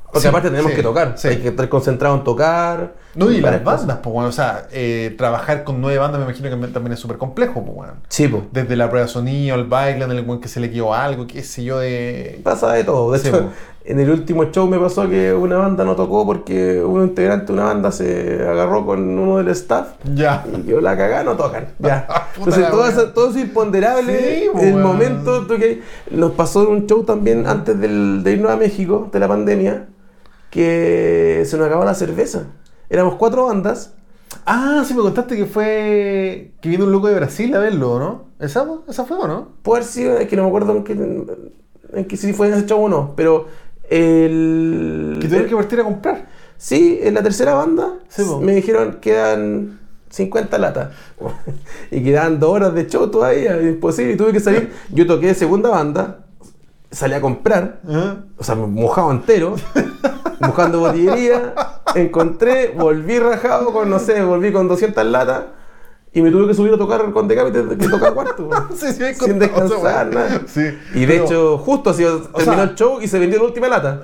Porque 0.07 0.21
Sí, 0.23 0.29
aparte 0.29 0.49
tenemos 0.49 0.71
sí, 0.71 0.77
que 0.77 0.83
tocar, 0.83 1.13
sí. 1.19 1.29
hay 1.29 1.37
que 1.37 1.49
estar 1.49 1.69
concentrado 1.69 2.17
en 2.17 2.25
tocar. 2.25 2.95
No, 3.15 3.31
y 3.31 3.43
las 3.43 3.63
bandas, 3.63 3.99
pues 4.03 4.11
bueno, 4.11 4.31
o 4.31 4.33
sea, 4.33 4.67
eh, 4.73 5.15
trabajar 5.19 5.65
con 5.65 5.83
nueve 5.83 5.99
bandas 5.99 6.19
me 6.19 6.25
imagino 6.25 6.49
que 6.49 6.69
también 6.69 6.95
es 6.95 6.99
súper 6.99 7.19
complejo, 7.19 7.63
pues 7.63 7.75
bueno. 7.75 7.93
Sí, 8.09 8.27
po. 8.27 8.47
Desde 8.51 8.75
la 8.75 8.89
prueba 8.89 9.07
de 9.07 9.13
sonido, 9.13 9.55
el 9.57 9.65
baile, 9.65 10.05
en 10.07 10.13
el 10.13 10.23
buen 10.23 10.41
que 10.41 10.49
se 10.49 10.61
le 10.61 10.71
quedó 10.71 10.95
algo, 10.95 11.27
qué 11.27 11.43
sé 11.43 11.63
yo, 11.63 11.79
de... 11.81 12.41
Pasa 12.43 12.73
de 12.73 12.85
todo. 12.85 13.13
De 13.13 13.19
hecho. 13.19 13.51
En 13.91 13.99
el 14.01 14.11
último 14.11 14.45
show 14.51 14.67
me 14.69 14.79
pasó 14.79 15.09
que 15.09 15.33
una 15.33 15.57
banda 15.57 15.85
no 15.85 15.97
tocó 15.97 16.27
porque 16.27 16.83
un 16.83 17.03
integrante 17.05 17.47
de 17.47 17.53
una 17.55 17.65
banda 17.65 17.91
se 17.91 18.43
agarró 18.47 18.85
con 18.85 19.01
uno 19.19 19.39
del 19.39 19.49
staff 19.49 19.89
Ya. 20.15 20.45
y 20.57 20.61
quedó 20.63 20.81
la 20.81 20.97
cagada, 20.97 21.25
no 21.25 21.37
tocan. 21.37 21.69
Ya. 21.79 22.07
Entonces 22.37 22.69
todo 22.71 22.87
eso, 22.87 23.09
todo 23.13 23.31
eso 23.31 23.39
imponderable. 23.39 24.19
Sí, 24.19 24.43
el 24.61 24.75
weón. 24.75 24.83
momento 24.83 25.47
que 25.49 25.83
nos 26.11 26.33
pasó 26.33 26.69
un 26.69 26.87
show 26.87 27.03
también 27.05 27.47
antes 27.47 27.79
del- 27.81 28.23
de 28.23 28.33
irnos 28.33 28.51
a 28.51 28.57
México, 28.57 29.09
de 29.13 29.19
la 29.21 29.29
pandemia, 29.29 29.87
que 30.51 31.43
se 31.47 31.57
nos 31.57 31.67
acabó 31.67 31.85
la 31.85 31.95
cerveza. 31.95 32.45
Éramos 32.91 33.15
cuatro 33.17 33.47
bandas. 33.47 33.95
Ah, 34.47 34.83
sí, 34.87 34.95
me 34.95 35.03
contaste 35.03 35.37
que 35.37 35.47
fue... 35.47 36.53
que 36.61 36.69
vino 36.69 36.85
un 36.85 36.93
loco 36.93 37.09
de 37.09 37.15
Brasil 37.15 37.55
a 37.55 37.59
verlo, 37.59 37.99
¿no? 37.99 38.25
¿Esa, 38.39 38.67
esa 38.89 39.05
fue 39.05 39.17
o 39.19 39.27
no? 39.27 39.49
Puede 39.63 39.79
haber 39.81 39.89
sido, 39.91 40.19
es 40.19 40.29
que 40.29 40.37
no 40.37 40.43
me 40.43 40.49
acuerdo 40.49 40.73
en 40.77 40.85
qué, 40.85 40.93
en 40.93 42.05
qué 42.07 42.17
si 42.17 42.33
fue 42.33 42.49
en 42.49 42.55
ese 42.55 42.67
show 42.67 42.83
o 42.85 42.89
no, 42.89 43.15
pero 43.17 43.47
el... 43.91 45.19
Que 45.21 45.27
tuvieron 45.27 45.49
que 45.49 45.57
partir 45.57 45.81
a 45.81 45.85
comprar. 45.85 46.27
Sí, 46.57 46.99
en 47.03 47.15
la 47.15 47.23
tercera 47.23 47.55
banda 47.55 47.95
Sí, 48.09 48.23
me 48.41 48.55
dijeron 48.55 48.99
quedan 49.01 49.79
50 50.11 50.59
latas. 50.59 50.89
y 51.91 52.03
quedaban 52.03 52.41
dos 52.41 52.51
horas 52.51 52.75
de 52.75 52.87
show 52.87 53.11
todavía, 53.11 53.61
imposible. 53.63 54.15
Y 54.15 54.17
tuve 54.17 54.33
que 54.33 54.41
salir. 54.41 54.73
Yo 54.91 55.07
toqué 55.07 55.29
de 55.29 55.35
segunda 55.35 55.71
banda, 55.71 56.19
salí 56.91 57.15
a 57.15 57.21
comprar, 57.21 57.81
¿Eh? 57.89 58.15
o 58.37 58.45
sea, 58.45 58.55
mojado 58.55 59.11
entero, 59.11 59.57
buscando 60.41 60.81
botillería. 60.81 61.55
Encontré, 61.95 62.75
volví 62.77 63.19
rajado 63.19 63.73
con, 63.73 63.89
no 63.89 63.99
sé, 63.99 64.23
volví 64.23 64.53
con 64.53 64.69
200 64.69 65.05
latas. 65.07 65.45
Y 66.11 66.23
me 66.23 66.31
tuve 66.31 66.49
que 66.49 66.55
subir 66.55 66.73
a 66.73 66.79
tocar 66.79 67.13
con 67.13 67.29
Decapite, 67.29 67.77
que 67.77 67.87
toca 67.89 68.13
cuarto. 68.13 68.49
Sí, 68.75 68.87
sí, 68.93 69.15
sin 69.15 69.39
descansar, 69.39 70.07
nada. 70.07 70.41
Sí. 70.47 70.63
Y 70.95 71.01
de 71.01 71.07
Pero- 71.07 71.25
hecho, 71.25 71.59
justo 71.59 71.91
así 71.91 72.03
terminó 72.35 72.55
sea- 72.55 72.63
el 72.63 72.75
show 72.75 72.99
y 73.03 73.07
se 73.09 73.19
vendió 73.19 73.39
la 73.39 73.45
última 73.45 73.69
lata. 73.69 74.01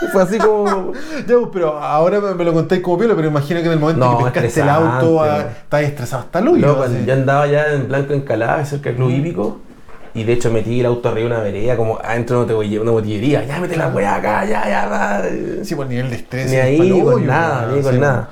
Y 0.00 0.06
fue 0.12 0.22
así 0.22 0.38
como. 0.38 0.92
Ya, 1.26 1.36
pues, 1.36 1.48
pero 1.52 1.78
ahora 1.78 2.20
me, 2.20 2.44
lo 2.44 2.52
contáis 2.54 2.80
como 2.80 2.98
piola, 2.98 3.14
pero 3.14 3.28
imagino 3.28 3.60
que 3.60 3.66
en 3.66 3.72
el 3.72 3.78
momento 3.78 4.04
No, 4.04 4.18
que 4.18 4.24
pescaste 4.40 4.62
el 4.62 4.68
auto, 4.70 5.22
ah, 5.22 5.26
weón. 5.36 5.46
estabas 5.62 5.86
estresado 5.86 6.22
hasta 6.22 6.38
el 6.38 6.48
hoyo. 6.48 6.66
Loco, 6.66 6.82
así. 6.84 7.04
yo 7.06 7.12
andaba 7.12 7.46
ya 7.46 7.66
en 7.74 7.86
Blanco 7.86 8.14
Encalada, 8.14 8.64
cerca 8.64 8.88
del 8.88 8.96
Club 8.96 9.10
Hípico, 9.10 9.60
y 10.14 10.24
de 10.24 10.32
hecho 10.32 10.50
metí 10.50 10.80
el 10.80 10.86
auto 10.86 11.10
arriba 11.10 11.28
de 11.28 11.34
una 11.34 11.44
vereda, 11.44 11.76
como 11.76 11.98
adentro 12.02 12.46
de 12.46 12.54
una 12.80 12.90
botillería. 12.92 13.44
Ya 13.44 13.60
mete 13.60 13.76
la 13.76 13.88
weá 13.88 14.16
acá, 14.16 14.44
ya, 14.46 14.66
ya, 14.68 14.88
va. 14.88 15.22
Sí, 15.64 15.74
por 15.74 15.86
nivel 15.86 16.08
de 16.08 16.16
estrés. 16.16 16.50
Ni 16.50 16.56
ahí 16.56 17.02
con 17.02 17.26
nada, 17.26 17.70
ni 17.74 17.82
con 17.82 18.00
nada. 18.00 18.30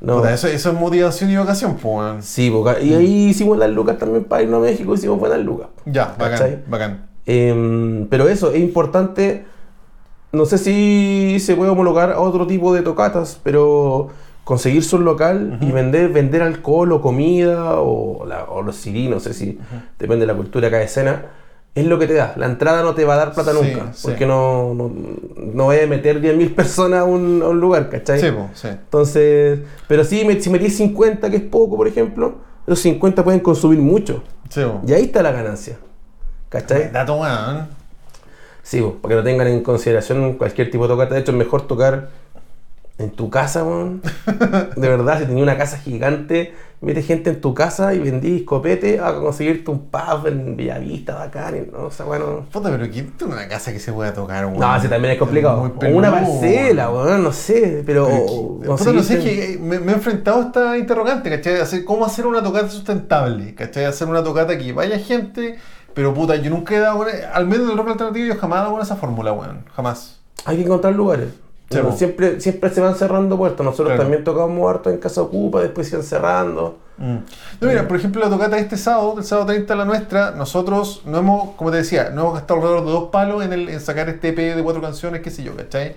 No. 0.00 0.16
Puta, 0.18 0.32
eso, 0.32 0.46
eso 0.46 0.70
es 0.70 0.78
motivación 0.78 1.30
y 1.30 1.36
vocación, 1.36 1.76
pues. 1.76 2.24
Sí, 2.24 2.50
boca- 2.50 2.80
y 2.80 2.94
ahí 2.94 3.26
hicimos 3.30 3.58
las 3.58 3.70
lucas 3.70 3.98
también 3.98 4.24
para 4.24 4.42
irnos 4.42 4.58
a 4.58 4.62
México, 4.66 4.94
hicimos 4.94 5.18
buenas 5.18 5.40
lucas. 5.40 5.68
Ya, 5.86 6.14
bacán, 6.18 6.30
¿Cachai? 6.30 6.62
bacán. 6.68 7.08
Em, 7.26 8.06
pero 8.08 8.28
eso, 8.28 8.52
es 8.52 8.60
importante. 8.60 9.44
No 10.32 10.44
sé 10.44 10.58
si 10.58 11.38
se 11.40 11.56
puede 11.56 11.70
homologar 11.70 12.12
a 12.12 12.20
otro 12.20 12.46
tipo 12.46 12.72
de 12.74 12.82
tocatas, 12.82 13.40
pero 13.42 14.08
conseguirse 14.44 14.94
un 14.96 15.04
local 15.04 15.58
y 15.60 15.72
vender, 15.72 16.10
vender 16.10 16.42
alcohol 16.42 16.92
o 16.92 17.00
comida 17.02 17.80
o, 17.80 18.24
la- 18.26 18.44
o 18.44 18.62
los 18.62 18.76
CD, 18.76 19.08
no 19.08 19.20
sé 19.20 19.34
si 19.34 19.58
depende 19.98 20.26
de 20.26 20.32
la 20.32 20.34
cultura 20.36 20.66
de 20.66 20.70
cada 20.70 20.82
escena, 20.84 21.26
es 21.80 21.86
lo 21.86 21.98
que 21.98 22.06
te 22.06 22.14
da. 22.14 22.34
La 22.36 22.46
entrada 22.46 22.82
no 22.82 22.94
te 22.94 23.04
va 23.04 23.14
a 23.14 23.16
dar 23.18 23.32
plata 23.34 23.52
Sí, 23.52 23.58
nunca, 23.60 23.92
sí. 23.92 24.00
porque 24.02 24.26
no, 24.26 24.74
no, 24.74 24.90
no 25.36 25.66
vaya 25.66 25.84
a 25.84 25.86
meter 25.86 26.20
10.000 26.20 26.54
personas 26.54 27.00
a 27.00 27.04
un, 27.04 27.42
a 27.42 27.48
un 27.48 27.60
lugar, 27.60 27.88
¿cachai? 27.90 28.20
Sí, 28.20 28.26
pues, 28.30 28.46
sí. 28.54 28.68
Entonces, 28.68 29.60
pero 29.86 30.04
sí, 30.04 30.26
si 30.40 30.50
metís 30.50 30.76
50, 30.76 31.30
que 31.30 31.36
es 31.36 31.42
poco, 31.42 31.76
por 31.76 31.88
ejemplo, 31.88 32.36
esos 32.66 32.80
50 32.80 33.24
pueden 33.24 33.40
consumir 33.40 33.78
mucho. 33.78 34.22
Sí, 34.48 34.62
po. 34.62 34.80
Y 34.86 34.92
ahí 34.92 35.04
está 35.04 35.22
la 35.22 35.32
ganancia. 35.32 35.78
¿Cachai? 36.48 36.90
Dato, 36.90 37.16
weón. 37.16 37.68
Sí, 38.62 38.80
pues, 38.80 38.94
para 39.00 39.12
que 39.12 39.16
lo 39.16 39.24
tengan 39.24 39.46
en 39.48 39.62
consideración 39.62 40.34
cualquier 40.34 40.70
tipo 40.70 40.84
de 40.84 40.88
tocata. 40.94 41.14
De 41.14 41.20
hecho, 41.20 41.32
es 41.32 41.38
mejor 41.38 41.66
tocar 41.66 42.10
en 42.98 43.10
tu 43.10 43.30
casa, 43.30 43.64
weón. 43.64 44.02
De 44.76 44.88
verdad, 44.88 45.20
si 45.20 45.26
tenía 45.26 45.42
una 45.42 45.56
casa 45.56 45.78
gigante 45.78 46.52
mete 46.80 47.02
gente 47.02 47.30
en 47.30 47.40
tu 47.40 47.54
casa 47.54 47.92
y 47.92 47.98
vendí 47.98 48.44
copete 48.44 49.00
a 49.00 49.14
conseguirte 49.14 49.70
un 49.70 49.90
pub 49.90 50.26
en 50.26 50.56
Villavista, 50.56 51.14
bacán, 51.14 51.68
no, 51.72 51.86
o 51.86 51.90
sea, 51.90 52.06
bueno... 52.06 52.46
Puta, 52.52 52.70
pero 52.70 52.88
¿quién 52.90 53.10
tiene 53.12 53.34
una 53.34 53.48
casa 53.48 53.72
que 53.72 53.80
se 53.80 53.92
pueda 53.92 54.14
tocar, 54.14 54.46
weón? 54.46 54.60
No, 54.60 54.80
sí, 54.80 54.88
también 54.88 55.14
es 55.14 55.18
complicado. 55.18 55.72
O 55.76 55.88
una 55.88 56.10
parcela, 56.10 56.90
weón. 56.90 57.24
no 57.24 57.32
sé, 57.32 57.82
pero... 57.84 58.06
Pero 58.60 58.76
puta, 58.76 58.92
no 58.92 59.02
sé, 59.02 59.18
es 59.18 59.24
que 59.24 59.58
me, 59.60 59.80
me 59.80 59.92
he 59.92 59.94
enfrentado 59.96 60.40
a 60.40 60.46
esta 60.46 60.78
interrogante, 60.78 61.30
¿cachai? 61.30 61.60
Hacer, 61.60 61.84
¿Cómo 61.84 62.06
hacer 62.06 62.26
una 62.26 62.42
tocata 62.42 62.68
sustentable? 62.68 63.54
¿cachai? 63.54 63.84
Hacer 63.84 64.08
una 64.08 64.22
tocata 64.22 64.56
que 64.56 64.72
vaya 64.72 64.98
gente, 64.98 65.58
pero 65.94 66.14
puta, 66.14 66.36
yo 66.36 66.50
nunca 66.50 66.76
he 66.76 66.78
dado, 66.78 67.04
al 67.32 67.46
menos 67.46 67.66
en 67.66 67.72
el 67.72 67.78
rock 67.78 67.90
alternativo, 67.90 68.26
yo 68.26 68.40
jamás 68.40 68.58
he 68.58 68.60
dado 68.60 68.72
con 68.72 68.82
esa 68.82 68.96
fórmula, 68.96 69.32
weón. 69.32 69.64
Jamás. 69.74 70.20
Hay 70.44 70.56
que 70.56 70.62
encontrar 70.62 70.94
lugares. 70.94 71.28
Sí, 71.70 71.76
Bueno, 71.76 71.90
po. 71.90 71.96
siempre, 71.96 72.40
siempre 72.40 72.70
se 72.70 72.80
van 72.80 72.94
cerrando 72.94 73.36
puertas. 73.36 73.64
Nosotros 73.64 73.88
Claro. 73.88 74.02
también 74.02 74.24
tocamos 74.24 74.70
harto 74.70 74.88
en 74.90 74.96
Casa 74.98 75.20
Ocupa, 75.22 75.60
después 75.60 75.86
se 75.88 75.96
iban 75.96 76.06
cerrando. 76.06 76.78
Mm. 76.96 77.16
No, 77.60 77.68
mira, 77.68 77.86
por 77.86 77.96
ejemplo, 77.98 78.22
la 78.22 78.30
tocata 78.30 78.56
de 78.56 78.62
este 78.62 78.76
sábado, 78.76 79.14
el 79.18 79.24
sábado 79.24 79.48
30 79.48 79.74
la 79.76 79.84
nuestra, 79.84 80.30
nosotros 80.32 81.02
no 81.04 81.18
hemos, 81.18 81.50
como 81.56 81.70
te 81.70 81.76
decía, 81.78 82.10
no 82.10 82.22
hemos 82.22 82.34
gastado 82.34 82.60
alrededor 82.60 82.86
de 82.86 82.90
dos 82.92 83.10
palos 83.10 83.44
en, 83.44 83.52
el, 83.52 83.68
en 83.68 83.80
sacar 83.80 84.08
este 84.08 84.28
EP 84.28 84.56
de 84.56 84.62
cuatro 84.62 84.80
canciones, 84.80 85.20
qué 85.20 85.30
sé 85.30 85.42
yo, 85.42 85.54
¿cachai? 85.54 85.94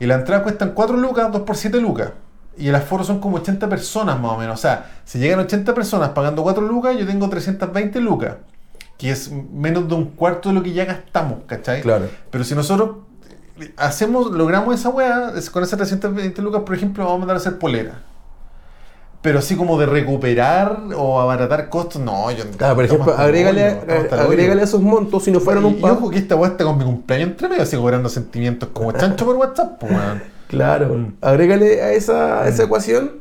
Y 0.00 0.06
la 0.06 0.16
entrada 0.16 0.42
cuestan 0.42 0.72
4 0.74 0.96
lucas, 0.96 1.30
2 1.32 1.42
por 1.42 1.56
7 1.56 1.80
lucas. 1.80 2.10
Y 2.58 2.68
el 2.68 2.74
aforo 2.74 3.02
son 3.04 3.20
como 3.20 3.36
80 3.36 3.68
personas 3.68 4.18
más 4.20 4.32
o 4.32 4.36
menos. 4.38 4.58
O 4.58 4.60
sea, 4.60 4.90
si 5.04 5.18
llegan 5.18 5.38
80 5.38 5.72
personas 5.74 6.10
pagando 6.10 6.42
4 6.42 6.62
lucas, 6.66 6.96
yo 6.98 7.06
tengo 7.06 7.28
320 7.30 8.00
lucas. 8.00 8.34
Que 8.98 9.10
es 9.10 9.30
menos 9.30 9.88
de 9.88 9.94
un 9.94 10.06
cuarto 10.10 10.48
de 10.50 10.54
lo 10.54 10.62
que 10.62 10.72
ya 10.72 10.84
gastamos, 10.84 11.40
¿cachai? 11.46 11.80
Claro. 11.82 12.08
Pero 12.30 12.44
si 12.44 12.54
nosotros 12.54 12.90
hacemos, 13.76 14.30
logramos 14.30 14.74
esa 14.74 14.88
weá, 14.90 15.32
con 15.52 15.62
esas 15.62 15.76
320 15.78 16.42
lucas, 16.42 16.62
por 16.64 16.74
ejemplo, 16.74 17.04
vamos 17.04 17.16
a 17.16 17.18
mandar 17.20 17.36
a 17.36 17.38
hacer 17.40 17.58
polera. 17.58 18.02
Pero 19.22 19.40
así 19.40 19.56
como 19.56 19.78
de 19.78 19.86
recuperar 19.86 20.78
o 20.96 21.20
abaratar 21.20 21.68
costos, 21.68 22.00
no, 22.00 22.30
yo 22.30 22.44
Claro, 22.56 22.76
por 22.76 22.84
ejemplo, 22.84 23.12
agrégale, 23.16 23.80
hoyo, 23.82 24.00
hoyo. 24.12 24.20
agrégale 24.22 24.62
esos 24.62 24.80
montos 24.80 25.24
si 25.24 25.32
no 25.32 25.40
fueran 25.40 25.64
y, 25.64 25.66
un 25.66 25.72
y 25.72 25.80
pub. 25.80 25.90
ojo 25.90 26.10
que 26.10 26.18
esta 26.18 26.36
weá 26.36 26.50
está 26.50 26.64
con 26.64 26.78
mi 26.78 26.84
cumpleaños 26.84 27.30
entre 27.30 27.48
medio, 27.48 27.62
así 27.62 27.76
cobrando 27.76 28.08
sentimientos 28.08 28.68
como 28.72 28.92
chancho 28.92 29.24
por 29.24 29.36
WhatsApp, 29.36 29.78
pues 29.80 29.92
weón. 29.92 30.22
Claro, 30.46 30.94
Mm. 30.94 31.14
agrégale 31.22 31.82
a 31.82 31.90
esa, 31.92 32.42
a 32.42 32.48
esa 32.48 32.62
ecuación 32.64 33.14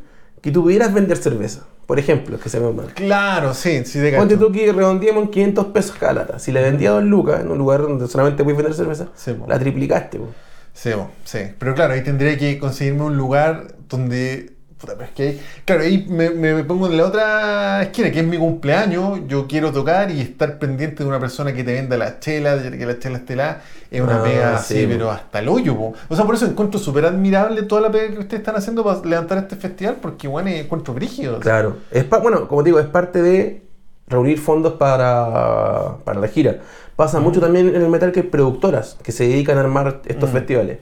que 0.46 0.52
tú 0.52 0.62
pudieras 0.62 0.94
vender 0.94 1.18
cerveza. 1.18 1.62
Por 1.88 1.98
ejemplo, 2.00 2.40
que 2.40 2.50
se 2.50 2.60
me 2.60 2.72
mal. 2.72 2.94
Claro, 2.94 3.54
sí, 3.56 3.84
sí 3.84 3.98
de 4.00 4.14
Ponte 4.16 4.38
tú 4.38 4.52
que 4.52 4.72
redondeemos 4.72 5.24
en 5.24 5.30
500 5.32 5.66
pesos 5.68 5.96
cada 6.00 6.14
lata. 6.14 6.38
Si 6.40 6.52
la 6.52 6.62
vendía 6.62 6.90
a 6.90 6.94
2 6.94 7.04
lucas 7.04 7.42
en 7.42 7.50
un 7.50 7.58
lugar 7.58 7.82
donde 7.82 8.08
solamente 8.08 8.44
puedes 8.44 8.58
vender 8.58 8.76
cerveza, 8.76 9.08
Sí, 9.16 9.34
po. 9.34 9.46
la 9.48 9.58
triplicaste. 9.60 10.20
po. 10.20 10.28
Sí, 10.74 10.92
bo, 10.94 11.10
sí. 11.24 11.40
Pero 11.58 11.74
claro, 11.74 11.94
ahí 11.94 12.04
tendría 12.04 12.38
que 12.38 12.60
conseguirme 12.60 13.02
un 13.04 13.18
lugar 13.18 13.76
donde. 13.90 14.55
Puta, 14.86 14.94
pero 14.98 15.06
es 15.10 15.16
que 15.16 15.24
ahí. 15.24 15.42
Claro, 15.66 15.82
ahí 15.84 16.06
me, 16.10 16.30
me 16.30 16.64
pongo 16.64 16.88
en 16.88 16.98
la 16.98 17.06
otra 17.06 17.82
esquina, 17.84 18.12
que 18.12 18.20
es 18.20 18.26
mi 18.26 18.38
cumpleaños. 18.38 19.22
Yo 19.28 19.48
quiero 19.48 19.72
tocar 19.72 20.12
y 20.12 20.22
estar 20.22 20.60
pendiente 20.60 21.04
de 21.04 21.10
una 21.10 21.20
persona 21.20 21.54
que 21.54 21.64
te 21.64 21.74
venda 21.74 21.98
la 21.98 22.20
chela, 22.20 22.56
de 22.56 22.78
que 22.78 22.86
la 22.86 23.00
chela 23.00 23.18
esté 23.18 23.36
la. 23.36 23.62
Es 23.90 24.02
una 24.02 24.18
Ah, 24.20 24.24
pega 24.24 24.58
sí, 24.60 24.76
así, 24.76 24.88
pero 24.88 25.10
hasta 25.12 25.40
el 25.40 25.48
hoyo, 25.50 25.76
po. 25.76 25.94
O 26.10 26.16
sea, 26.16 26.26
por 26.26 26.36
eso 26.36 26.46
encuentro 26.46 26.80
súper 26.80 27.06
admirable 27.06 27.64
toda 27.64 27.82
la 27.82 27.92
pega 27.92 28.14
que 28.14 28.20
ustedes 28.20 28.42
están 28.42 28.56
haciendo 28.56 28.84
para 28.84 29.00
levantar 29.06 29.38
este 29.40 29.56
festival, 29.56 29.98
porque, 30.02 30.28
bueno, 30.28 30.50
encuentro 30.50 30.94
brígido. 30.94 31.40
Claro. 31.40 31.78
Es 31.92 32.04
pa- 32.04 32.20
bueno, 32.20 32.48
como 32.48 32.62
te 32.64 32.70
digo, 32.70 32.80
es 32.80 32.88
parte 32.88 33.22
de 33.22 33.62
reunir 34.08 34.38
fondos 34.40 34.74
para, 34.74 35.98
para 36.04 36.20
la 36.20 36.28
gira. 36.28 36.58
Pasa 36.96 37.20
mucho 37.20 37.42
también 37.42 37.70
en 37.76 37.82
el 37.82 37.90
metal 37.90 38.12
que 38.12 38.22
hay 38.22 38.28
productoras 38.28 38.98
que 39.04 39.12
se 39.12 39.28
dedican 39.28 39.58
a 39.58 39.62
armar 39.62 40.02
estos 40.06 40.30
Mm. 40.30 40.34
festivales. 40.34 40.78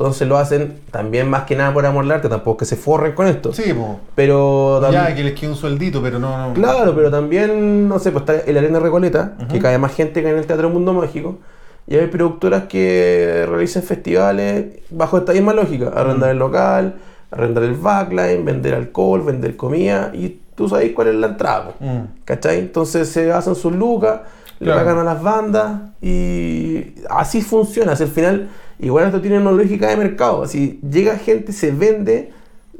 Entonces 0.00 0.26
lo 0.26 0.38
hacen 0.38 0.80
también 0.90 1.28
más 1.28 1.42
que 1.44 1.54
nada 1.54 1.74
por 1.74 1.84
amor 1.84 2.06
al 2.06 2.10
arte, 2.12 2.30
tampoco 2.30 2.56
que 2.56 2.64
se 2.64 2.76
forren 2.76 3.12
con 3.12 3.26
esto. 3.26 3.52
Sí, 3.52 3.74
po. 3.74 4.00
Pero 4.14 4.80
Ya, 4.80 4.90
también... 4.90 5.14
que 5.14 5.24
les 5.24 5.38
quede 5.38 5.50
un 5.50 5.56
sueldito, 5.56 6.00
pero 6.00 6.18
no. 6.18 6.48
no. 6.48 6.54
Claro, 6.54 6.94
pero 6.96 7.10
también, 7.10 7.86
no 7.86 7.98
sé, 7.98 8.10
pues 8.10 8.22
está 8.22 8.50
el 8.50 8.56
Arena 8.56 8.80
Recoleta, 8.80 9.34
que 9.50 9.58
cae 9.58 9.76
más 9.76 9.94
gente 9.94 10.22
que 10.22 10.30
en 10.30 10.38
el 10.38 10.46
Teatro 10.46 10.70
Mundo 10.70 10.94
Mágico. 10.94 11.36
Y 11.86 11.96
hay 11.96 12.06
productoras 12.06 12.64
que 12.64 13.44
realizan 13.46 13.82
festivales 13.82 14.78
bajo 14.88 15.18
esta 15.18 15.34
misma 15.34 15.52
lógica. 15.52 15.92
Arrendar 15.94 16.30
el 16.30 16.38
local, 16.38 16.94
arrendar 17.30 17.64
el 17.64 17.74
backline, 17.74 18.42
vender 18.42 18.72
alcohol, 18.76 19.22
vender 19.22 19.54
comida. 19.54 20.12
Y 20.14 20.40
tú 20.54 20.66
sabes 20.66 20.92
cuál 20.92 21.08
es 21.08 21.16
la 21.16 21.26
entrada. 21.26 21.74
Mm. 21.78 22.24
¿Cachai? 22.24 22.58
Entonces 22.60 23.06
se 23.10 23.30
hacen 23.30 23.54
sus 23.54 23.74
lucas, 23.74 24.20
le 24.60 24.72
pagan 24.72 24.96
a 24.98 25.04
las 25.04 25.22
bandas 25.22 25.72
y 26.00 26.94
así 27.10 27.42
funciona. 27.42 27.94
Si 27.96 28.04
al 28.04 28.08
final, 28.08 28.48
igual 28.80 29.06
esto 29.06 29.20
tiene 29.20 29.38
una 29.38 29.52
lógica 29.52 29.88
de 29.88 29.96
mercado. 29.96 30.46
Si 30.46 30.80
llega 30.88 31.16
gente, 31.16 31.52
se 31.52 31.70
vende, 31.70 32.32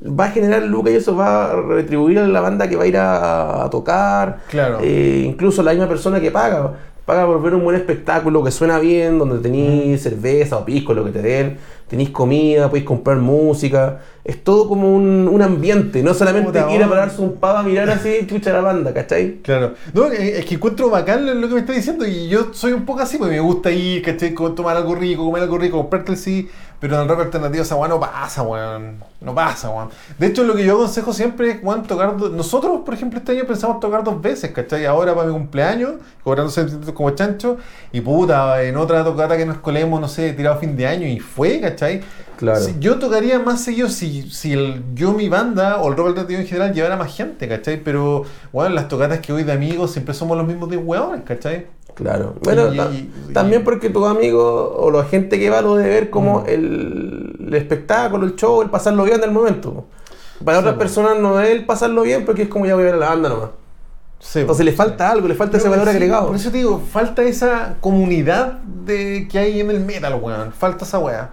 va 0.02 0.26
a 0.26 0.30
generar 0.30 0.62
lucas 0.62 0.92
y 0.92 0.96
eso 0.96 1.14
va 1.16 1.52
a 1.52 1.56
retribuir 1.60 2.18
a 2.18 2.26
la 2.26 2.40
banda 2.40 2.68
que 2.68 2.76
va 2.76 2.84
a 2.84 2.86
ir 2.86 2.96
a, 2.96 3.64
a 3.64 3.70
tocar. 3.70 4.40
Claro. 4.48 4.78
Eh, 4.82 5.24
incluso 5.26 5.62
la 5.62 5.72
misma 5.72 5.88
persona 5.88 6.20
que 6.20 6.30
paga. 6.30 6.72
Paga 7.10 7.26
por 7.26 7.42
ver 7.42 7.54
un 7.56 7.64
buen 7.64 7.74
espectáculo 7.74 8.44
que 8.44 8.52
suena 8.52 8.78
bien, 8.78 9.18
donde 9.18 9.40
tenéis 9.40 10.00
cerveza 10.00 10.56
o 10.58 10.64
pisco, 10.64 10.94
lo 10.94 11.04
que 11.04 11.10
te 11.10 11.20
den, 11.20 11.58
tenéis 11.88 12.10
comida, 12.10 12.68
podéis 12.68 12.86
comprar 12.86 13.16
música. 13.16 13.98
Es 14.22 14.44
todo 14.44 14.68
como 14.68 14.94
un, 14.94 15.26
un 15.26 15.42
ambiente, 15.42 16.04
no 16.04 16.14
solamente 16.14 16.46
Puta, 16.46 16.72
ir 16.72 16.80
a 16.80 16.86
oh. 16.86 16.88
pararse 16.88 17.20
un 17.20 17.32
pavo 17.32 17.58
a 17.58 17.62
mirar 17.64 17.90
así, 17.90 18.18
chucha 18.28 18.52
la 18.52 18.60
banda, 18.60 18.94
¿cachai? 18.94 19.38
Claro. 19.42 19.74
No, 19.92 20.06
es 20.06 20.44
que 20.44 20.54
encuentro 20.54 20.88
bacán 20.88 21.40
lo 21.40 21.48
que 21.48 21.54
me 21.54 21.60
está 21.62 21.72
diciendo 21.72 22.06
y 22.06 22.28
yo 22.28 22.54
soy 22.54 22.74
un 22.74 22.86
poco 22.86 23.00
así, 23.00 23.18
pues 23.18 23.28
me 23.28 23.40
gusta 23.40 23.72
ir, 23.72 24.02
¿cachai? 24.02 24.32
Tomar 24.54 24.76
algo 24.76 24.94
rico, 24.94 25.24
comer 25.24 25.42
algo 25.42 25.58
rico, 25.58 25.78
comprarte 25.78 26.12
el 26.12 26.16
sí, 26.16 26.48
pero 26.80 26.96
en 26.96 27.02
el 27.02 27.08
rock 27.08 27.20
alternativo 27.20 27.62
esa 27.62 27.76
weá 27.76 27.88
no 27.88 28.00
pasa, 28.00 28.42
weón. 28.42 29.04
No 29.20 29.34
pasa, 29.34 29.68
weón. 29.68 29.90
De 30.18 30.26
hecho, 30.28 30.44
lo 30.44 30.54
que 30.54 30.64
yo 30.64 30.74
aconsejo 30.76 31.12
siempre 31.12 31.50
es, 31.50 31.58
weón, 31.62 31.82
tocar... 31.82 32.16
do- 32.16 32.30
Nosotros, 32.30 32.80
por 32.84 32.94
ejemplo, 32.94 33.18
este 33.18 33.32
año 33.32 33.44
pensamos 33.46 33.78
tocar 33.80 34.02
dos 34.02 34.20
veces, 34.22 34.50
¿cachai? 34.52 34.86
Ahora 34.86 35.14
para 35.14 35.26
mi 35.28 35.32
cumpleaños, 35.34 35.92
cobrando 36.24 36.50
sentimientos 36.50 36.94
como 36.94 37.10
chancho, 37.10 37.58
y 37.92 38.00
puta, 38.00 38.62
en 38.62 38.76
otra 38.78 39.04
tocata 39.04 39.36
que 39.36 39.44
nos 39.46 39.58
colemos, 39.58 40.00
no 40.00 40.08
sé, 40.08 40.32
tirado 40.32 40.58
fin 40.58 40.74
de 40.76 40.86
año, 40.86 41.06
y 41.06 41.20
fue, 41.20 41.60
¿cachai? 41.60 42.00
Claro. 42.38 42.60
Si- 42.60 42.76
yo 42.80 42.98
tocaría 42.98 43.38
más 43.38 43.60
seguido 43.62 43.88
si, 43.90 44.30
si 44.30 44.54
el, 44.54 44.82
yo, 44.94 45.12
mi 45.12 45.28
banda, 45.28 45.82
o 45.82 45.88
el 45.90 45.96
rock 45.96 46.08
alternativo 46.08 46.40
en 46.40 46.46
general, 46.46 46.72
llevara 46.72 46.96
más 46.96 47.14
gente, 47.14 47.46
¿cachai? 47.46 47.82
Pero, 47.84 48.24
bueno, 48.52 48.74
las 48.74 48.88
tocatas 48.88 49.18
que 49.20 49.32
hoy 49.34 49.42
de 49.42 49.52
amigos 49.52 49.92
siempre 49.92 50.14
somos 50.14 50.36
los 50.38 50.46
mismos 50.46 50.70
de 50.70 50.78
hueones, 50.78 51.22
¿cachai? 51.26 51.66
Claro. 52.00 52.34
Bueno, 52.42 52.72
Y- 52.72 52.76
ta- 52.76 52.88
y- 52.90 53.12
y- 53.28 53.32
también 53.32 53.62
porque 53.64 53.90
tus 53.90 54.06
amigos 54.06 54.72
o 54.76 54.90
la 54.90 55.04
gente 55.04 55.38
que 55.38 55.50
va 55.50 55.60
lo 55.60 55.76
de 55.76 55.88
ver 55.88 56.10
como 56.10 56.40
Mm. 56.40 56.44
el, 56.48 57.36
el 57.48 57.54
espectáculo, 57.54 58.24
el 58.26 58.36
show, 58.36 58.62
el 58.62 58.70
pasarlo 58.70 59.04
bien 59.04 59.20
del 59.20 59.30
momento. 59.32 59.84
Para 60.44 60.58
Sí, 60.58 60.62
otras 60.64 60.76
personas 60.78 61.18
no 61.18 61.38
es 61.40 61.50
el 61.50 61.66
pasarlo 61.66 62.02
bien 62.02 62.24
porque 62.24 62.42
es 62.42 62.48
como 62.48 62.64
ya 62.66 62.74
voy 62.74 62.82
a 62.84 62.86
ver 62.86 62.94
a 62.94 62.98
la 62.98 63.08
banda 63.10 63.28
nomás. 63.28 63.50
Sí, 64.18 64.40
Entonces 64.40 64.64
le 64.66 64.72
falta 64.72 65.10
algo, 65.10 65.28
le 65.28 65.34
falta 65.34 65.56
ese 65.56 65.68
valor 65.68 65.88
agregado. 65.88 66.26
Por 66.28 66.36
eso 66.36 66.50
te 66.50 66.58
digo, 66.58 66.78
falta 66.92 67.22
esa 67.22 67.76
comunidad 67.80 68.58
de 68.84 69.26
que 69.30 69.38
hay 69.38 69.60
en 69.60 69.70
el 69.70 69.80
metal, 69.80 70.18
weón. 70.20 70.52
Falta 70.52 70.84
esa 70.84 70.98
weá. 70.98 71.30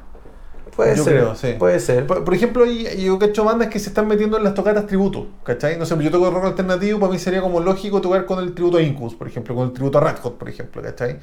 Puede 0.78 0.96
yo 0.96 1.04
ser. 1.04 1.14
creo, 1.14 1.36
sí. 1.36 1.56
Puede 1.60 1.80
ser. 1.82 2.08
Por, 2.08 2.24
por 2.24 2.34
ejemplo, 2.34 2.64
hay- 2.64 3.04
yo 3.04 3.20
cacho 3.20 3.44
bandas 3.44 3.68
que 3.68 3.80
se 3.80 3.90
están 3.90 4.08
metiendo 4.08 4.38
en 4.38 4.44
las 4.46 4.54
tocatas 4.54 4.86
tributo, 4.88 5.28
¿cachai? 5.44 5.78
No 5.78 5.86
sé, 5.86 5.98
yo 6.02 6.10
toco 6.12 6.30
rock 6.32 6.46
alternativo, 6.46 7.00
para 7.00 7.12
mí 7.12 7.20
sería 7.20 7.42
como 7.42 7.60
lógico 7.60 8.00
tocar 8.00 8.26
con 8.26 8.40
el 8.40 8.54
tributo 8.54 8.78
a 8.78 8.82
Incus, 8.82 9.14
por 9.16 9.28
ejemplo, 9.28 9.54
con 9.56 9.66
el 9.68 9.74
tributo 9.74 9.98
a 9.98 10.02
Red 10.02 10.18
Hot, 10.22 10.38
por 10.38 10.48
ejemplo, 10.48 10.82
¿cachai? 10.82 11.18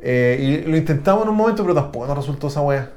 Eh, 0.00 0.62
y 0.64 0.70
lo 0.70 0.76
intentamos 0.76 1.24
en 1.24 1.30
un 1.30 1.36
momento, 1.36 1.62
pero 1.62 1.74
tampoco 1.74 2.06
nos 2.06 2.16
resultó 2.16 2.46
esa 2.48 2.60
weá. 2.60 2.90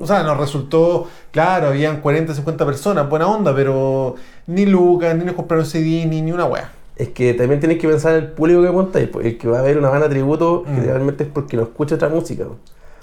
O 0.00 0.06
sea, 0.06 0.22
nos 0.22 0.38
resultó, 0.38 1.06
claro, 1.32 1.66
habían 1.68 2.00
40, 2.00 2.32
50 2.34 2.64
personas, 2.64 3.08
buena 3.10 3.26
onda, 3.26 3.54
pero 3.54 4.14
ni 4.46 4.64
lucas, 4.64 5.14
ni 5.16 5.24
nos 5.24 5.34
compraron 5.34 5.66
CD, 5.66 6.06
ni, 6.06 6.22
ni 6.22 6.32
una 6.32 6.46
weá. 6.46 6.70
Es 6.96 7.08
que 7.08 7.34
también 7.34 7.58
tienes 7.60 7.78
que 7.78 7.88
pensar 7.88 8.14
el 8.14 8.28
público 8.28 8.62
que 8.62 8.70
montáis. 8.70 9.08
pues, 9.08 9.26
El 9.26 9.36
que 9.38 9.48
va 9.48 9.58
a 9.58 9.62
ver 9.62 9.76
una 9.76 9.88
banda 9.90 10.08
tributo 10.08 10.64
Mm. 10.66 10.74
generalmente 10.76 11.24
es 11.24 11.30
porque 11.30 11.56
no 11.56 11.64
escucha 11.64 11.96
otra 11.96 12.08
música. 12.08 12.44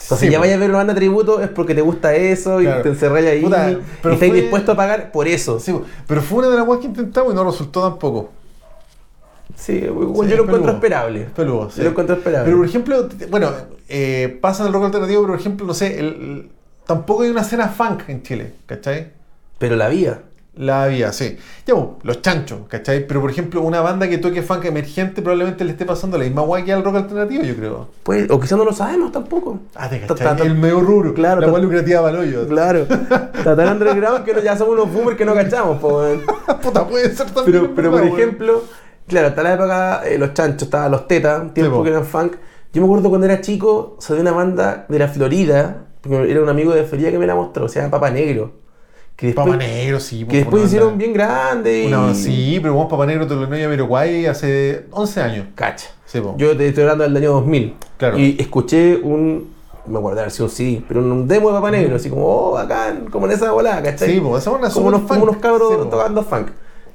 Entonces, 0.01 0.27
Sí, 0.27 0.31
ya 0.31 0.39
vayas 0.39 0.55
a 0.55 0.59
ver 0.59 0.71
banda 0.71 0.95
tributo 0.95 1.41
es 1.41 1.49
porque 1.49 1.75
te 1.75 1.81
gusta 1.81 2.15
eso 2.15 2.57
Claro. 2.59 2.79
y 2.79 2.83
te 2.83 2.89
encerráis 2.89 3.27
ahí 3.27 3.41
Puta, 3.43 3.69
y 3.71 3.79
pero 4.01 4.13
estáis 4.13 4.31
fue- 4.31 4.41
dispuestos 4.41 4.73
a 4.73 4.77
pagar 4.77 5.11
por 5.11 5.27
eso. 5.27 5.59
Sí, 5.59 5.75
pero 6.07 6.21
fue 6.21 6.39
una 6.39 6.49
de 6.49 6.55
las 6.57 6.67
weas 6.67 6.79
que 6.81 6.87
intentamos 6.87 7.33
y 7.33 7.35
no 7.35 7.43
resultó 7.43 7.81
tampoco. 7.81 8.29
Sí, 9.55 9.79
Sí, 9.81 9.85
yo 9.85 9.93
lo 10.37 10.43
encuentro 10.43 10.71
esperable. 10.71 11.23
Es 11.23 11.29
peludo, 11.31 11.69
Yo 11.75 11.83
lo 11.83 11.89
encuentro 11.89 12.15
esperable. 12.15 12.45
Pero 12.45 12.57
por 12.57 12.65
ejemplo, 12.67 13.09
bueno, 13.29 13.51
eh, 13.89 14.37
pasa 14.41 14.65
el 14.65 14.71
rock 14.71 14.85
alternativo, 14.85 15.21
pero 15.23 15.33
por 15.33 15.39
ejemplo, 15.39 15.65
no 15.67 15.73
sé, 15.73 15.99
el- 15.99 16.05
el- 16.07 16.49
tampoco 16.85 17.23
hay 17.23 17.29
una 17.29 17.41
escena 17.41 17.67
funk 17.67 18.03
en 18.07 18.23
Chile, 18.23 18.53
¿cachai? 18.65 19.11
Pero 19.57 19.75
la 19.75 19.89
vía. 19.89 20.21
La 20.59 20.83
había, 20.83 21.13
sí. 21.13 21.37
Ya, 21.65 21.73
pues, 21.73 21.87
los 22.03 22.21
chanchos, 22.21 22.59
¿cachai? 22.67 23.07
Pero 23.07 23.21
por 23.21 23.31
ejemplo, 23.31 23.61
una 23.61 23.79
banda 23.79 24.09
que 24.09 24.17
toque 24.17 24.41
funk 24.41 24.65
emergente 24.65 25.21
probablemente 25.21 25.63
le 25.63 25.71
esté 25.71 25.85
pasando 25.85 26.17
la 26.17 26.25
misma 26.25 26.41
guay 26.41 26.65
que 26.65 26.73
al 26.73 26.83
rock 26.83 26.97
alternativo, 26.97 27.43
yo 27.43 27.55
creo. 27.55 27.87
Pues, 28.03 28.29
o 28.29 28.37
quizás 28.41 28.57
no 28.57 28.65
lo 28.65 28.73
sabemos 28.73 29.13
tampoco. 29.13 29.61
Ah, 29.73 29.87
te 29.87 30.01
cachai. 30.01 30.45
El 30.45 30.55
medio 30.55 30.81
rubro, 30.81 31.13
Claro, 31.13 31.39
la 31.39 31.47
guay 31.47 31.63
lucrativa 31.63 32.01
para 32.01 32.19
hoyo. 32.19 32.45
Claro. 32.45 32.79
Está 32.79 33.55
tan 33.55 33.69
underground 33.69 34.25
que 34.25 34.35
ya 34.43 34.57
somos 34.57 34.73
unos 34.73 34.91
boomers 34.91 35.17
que 35.17 35.23
no 35.23 35.33
cachamos, 35.33 35.79
po, 35.79 35.99
weón. 35.99 36.23
Puta, 36.61 36.85
puede 36.85 37.15
ser 37.15 37.31
también. 37.31 37.61
Pero, 37.61 37.75
pero 37.75 37.91
por 37.91 38.03
ejemplo, 38.03 38.63
claro, 39.07 39.27
hasta 39.29 39.41
la 39.43 39.53
época 39.53 40.01
eh, 40.09 40.17
los 40.17 40.33
chanchos, 40.33 40.63
estaban 40.63 40.91
los 40.91 41.07
tetas, 41.07 41.41
un 41.41 41.53
tiempo 41.53 41.77
po. 41.77 41.83
que 41.83 41.89
eran 41.89 42.03
funk. 42.03 42.33
Yo 42.73 42.81
me 42.81 42.85
acuerdo 42.85 43.07
cuando 43.07 43.27
era 43.27 43.39
chico, 43.39 43.95
salió 43.99 44.21
una 44.21 44.33
banda 44.33 44.85
de 44.89 44.99
la 44.99 45.07
Florida, 45.07 45.85
porque 46.01 46.29
era 46.29 46.41
un 46.41 46.49
amigo 46.49 46.73
de 46.73 46.83
Florida 46.83 47.11
que 47.11 47.17
me 47.17 47.27
la 47.27 47.35
mostró, 47.35 47.69
se 47.69 47.79
llama 47.79 47.91
Papa 47.91 48.09
Negro. 48.09 48.67
Que 49.19 49.27
después, 49.27 49.47
Papa 49.47 49.57
Negro, 49.57 49.99
sí. 49.99 50.23
que 50.23 50.37
después 50.37 50.63
hicieron 50.63 50.97
bien 50.97 51.11
grande 51.11 51.83
y... 51.83 51.87
Una, 51.87 52.15
sí, 52.15 52.57
pero 52.61 52.73
vos 52.73 52.87
Papa 52.89 53.05
Negro 53.05 53.27
te 53.27 53.35
lo 53.35 53.43
a 53.43 53.47
Miroguay 53.47 54.25
hace 54.27 54.85
11 54.91 55.21
años. 55.21 55.47
Cacha. 55.55 55.89
Sí. 56.05 56.21
Yo 56.37 56.55
te 56.55 56.69
estoy 56.69 56.83
hablando 56.83 57.03
del 57.03 57.17
año 57.17 57.33
2000. 57.33 57.75
Claro. 57.97 58.17
Y 58.17 58.37
escuché 58.39 58.95
un... 58.95 59.53
No 59.85 59.91
me 59.91 59.97
acuerdo 59.99 60.21
de 60.21 60.43
un 60.43 60.49
CD, 60.49 60.81
pero 60.87 61.01
un 61.01 61.27
demo 61.27 61.49
de 61.49 61.55
Papa 61.55 61.69
Negro, 61.69 61.97
así 61.97 62.09
como, 62.09 62.25
oh, 62.25 62.51
bacán, 62.53 63.07
como 63.09 63.25
en 63.25 63.33
esa 63.33 63.51
volada, 63.51 63.83
¿cachai? 63.83 64.09
Sí, 64.09 64.21
po, 64.21 64.37
esa 64.37 64.51
buena 64.51 64.69
como, 64.69 64.87
unos, 64.87 65.01
como 65.01 65.23
unos 65.23 65.37
cabros 65.37 65.73
Sí, 65.73 65.89
tocando 65.89 66.23
funk. 66.23 66.47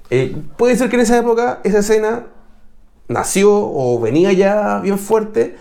Eh, 0.09 0.35
puede 0.57 0.77
ser 0.77 0.89
que 0.89 0.97
en 0.97 1.03
esa 1.03 1.19
época 1.19 1.61
esa 1.63 1.81
escena 1.81 2.25
nació 3.09 3.53
o 3.53 4.01
venía 4.01 4.33
ya 4.33 4.81
bien 4.81 4.99
fuerte 4.99 5.57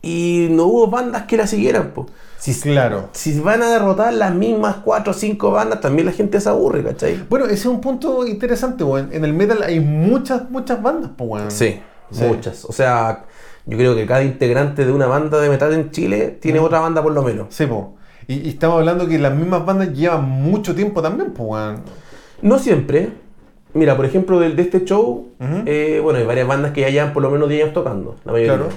y 0.00 0.46
no 0.52 0.66
hubo 0.66 0.86
bandas 0.86 1.24
que 1.24 1.36
la 1.36 1.48
siguieran. 1.48 1.90
Po. 1.90 2.06
Si, 2.52 2.60
Claro. 2.60 3.08
si 3.12 3.40
van 3.40 3.62
a 3.62 3.70
derrotar 3.70 4.12
las 4.12 4.34
mismas 4.34 4.76
cuatro 4.84 5.12
o 5.12 5.14
cinco 5.14 5.50
bandas, 5.50 5.80
también 5.80 6.04
la 6.06 6.12
gente 6.12 6.40
se 6.40 6.48
aburre, 6.48 6.82
¿cachai? 6.82 7.24
Bueno, 7.30 7.46
ese 7.46 7.54
es 7.54 7.66
un 7.66 7.80
punto 7.80 8.26
interesante, 8.26 8.84
weón. 8.84 9.08
En 9.12 9.24
el 9.24 9.32
metal 9.32 9.62
hay 9.62 9.80
muchas, 9.80 10.50
muchas 10.50 10.82
bandas, 10.82 11.10
pues, 11.16 11.30
weón. 11.30 11.50
Sí, 11.50 11.80
Sí. 12.10 12.24
muchas. 12.24 12.64
O 12.66 12.72
sea, 12.72 13.24
yo 13.64 13.78
creo 13.78 13.94
que 13.96 14.04
cada 14.04 14.22
integrante 14.22 14.84
de 14.84 14.92
una 14.92 15.06
banda 15.06 15.40
de 15.40 15.48
metal 15.48 15.72
en 15.72 15.90
Chile 15.90 16.36
tiene 16.40 16.58
otra 16.58 16.80
banda 16.80 17.02
por 17.02 17.12
lo 17.12 17.22
menos. 17.22 17.46
Sí, 17.48 17.64
po. 17.66 17.96
Y, 18.26 18.46
y 18.46 18.48
estamos 18.50 18.78
hablando 18.78 19.06
que 19.08 19.18
las 19.18 19.34
mismas 19.34 19.64
bandas 19.64 19.92
llevan 19.94 20.24
mucho 20.28 20.74
tiempo 20.74 21.00
también, 21.00 21.30
pues, 21.32 21.48
weón. 21.48 21.76
No 22.42 22.58
siempre. 22.58 23.10
Mira, 23.72 23.96
por 23.96 24.04
ejemplo, 24.04 24.38
del- 24.38 24.54
de, 24.54 24.62
este 24.62 24.84
show, 24.84 25.28
eh, 25.66 25.98
bueno, 26.02 26.18
hay 26.18 26.26
varias 26.26 26.46
bandas 26.46 26.72
que 26.72 26.82
ya 26.82 26.90
llevan 26.90 27.12
por 27.14 27.22
lo 27.22 27.30
menos 27.30 27.48
10 27.48 27.62
años 27.62 27.74
tocando. 27.74 28.16
La 28.24 28.32
mayoría. 28.32 28.54
Claro. 28.56 28.68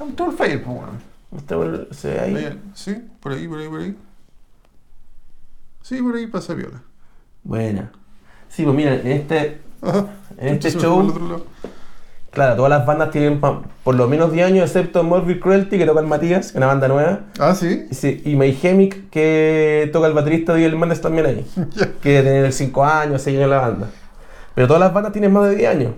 I'm 0.00 0.14
Troll 0.16 0.32
Fire, 0.32 0.62
pues, 0.62 0.76
weón. 0.76 1.11
Está 1.36 1.56
por- 1.56 1.88
se 1.94 2.08
ve 2.14 2.20
ahí. 2.20 2.60
Sí, 2.74 2.96
por 3.20 3.32
ahí, 3.32 3.48
por 3.48 3.58
ahí, 3.58 3.68
por 3.68 3.80
ahí. 3.80 3.96
Sí, 5.82 6.00
por 6.02 6.14
ahí 6.14 6.26
pasa 6.26 6.54
viola. 6.54 6.82
Buena. 7.42 7.90
Sí, 8.48 8.62
pues 8.64 8.76
mira, 8.76 8.94
en 8.94 9.06
este, 9.06 9.60
Ajá. 9.80 10.06
en 10.38 10.48
este 10.54 10.70
show, 10.72 11.42
claro, 12.30 12.56
todas 12.56 12.70
las 12.70 12.86
bandas 12.86 13.10
tienen 13.10 13.40
por 13.40 13.94
lo 13.94 14.06
menos 14.08 14.30
10 14.30 14.46
años, 14.46 14.64
excepto 14.66 15.02
Morbid 15.02 15.40
Cruelty, 15.40 15.78
que 15.78 15.86
toca 15.86 16.00
el 16.00 16.06
Matías, 16.06 16.46
que 16.46 16.50
es 16.52 16.54
una 16.56 16.66
banda 16.66 16.86
nueva. 16.88 17.20
Ah, 17.40 17.54
sí. 17.54 17.86
Y, 17.90 17.94
sí, 17.94 18.22
y 18.24 18.36
Mayhemic, 18.36 19.08
que 19.10 19.88
toca 19.92 20.06
el 20.06 20.12
baterista 20.12 20.52
de 20.54 20.64
Hernández 20.66 21.00
también 21.00 21.26
ahí. 21.26 21.46
Que 22.02 22.22
tener 22.22 22.52
5 22.52 22.84
años, 22.84 23.22
6 23.22 23.38
años 23.38 23.50
la 23.50 23.60
banda. 23.60 23.90
Pero 24.54 24.66
todas 24.66 24.80
las 24.80 24.92
bandas 24.92 25.12
tienen 25.12 25.32
más 25.32 25.48
de 25.48 25.56
10 25.56 25.70
años. 25.70 25.92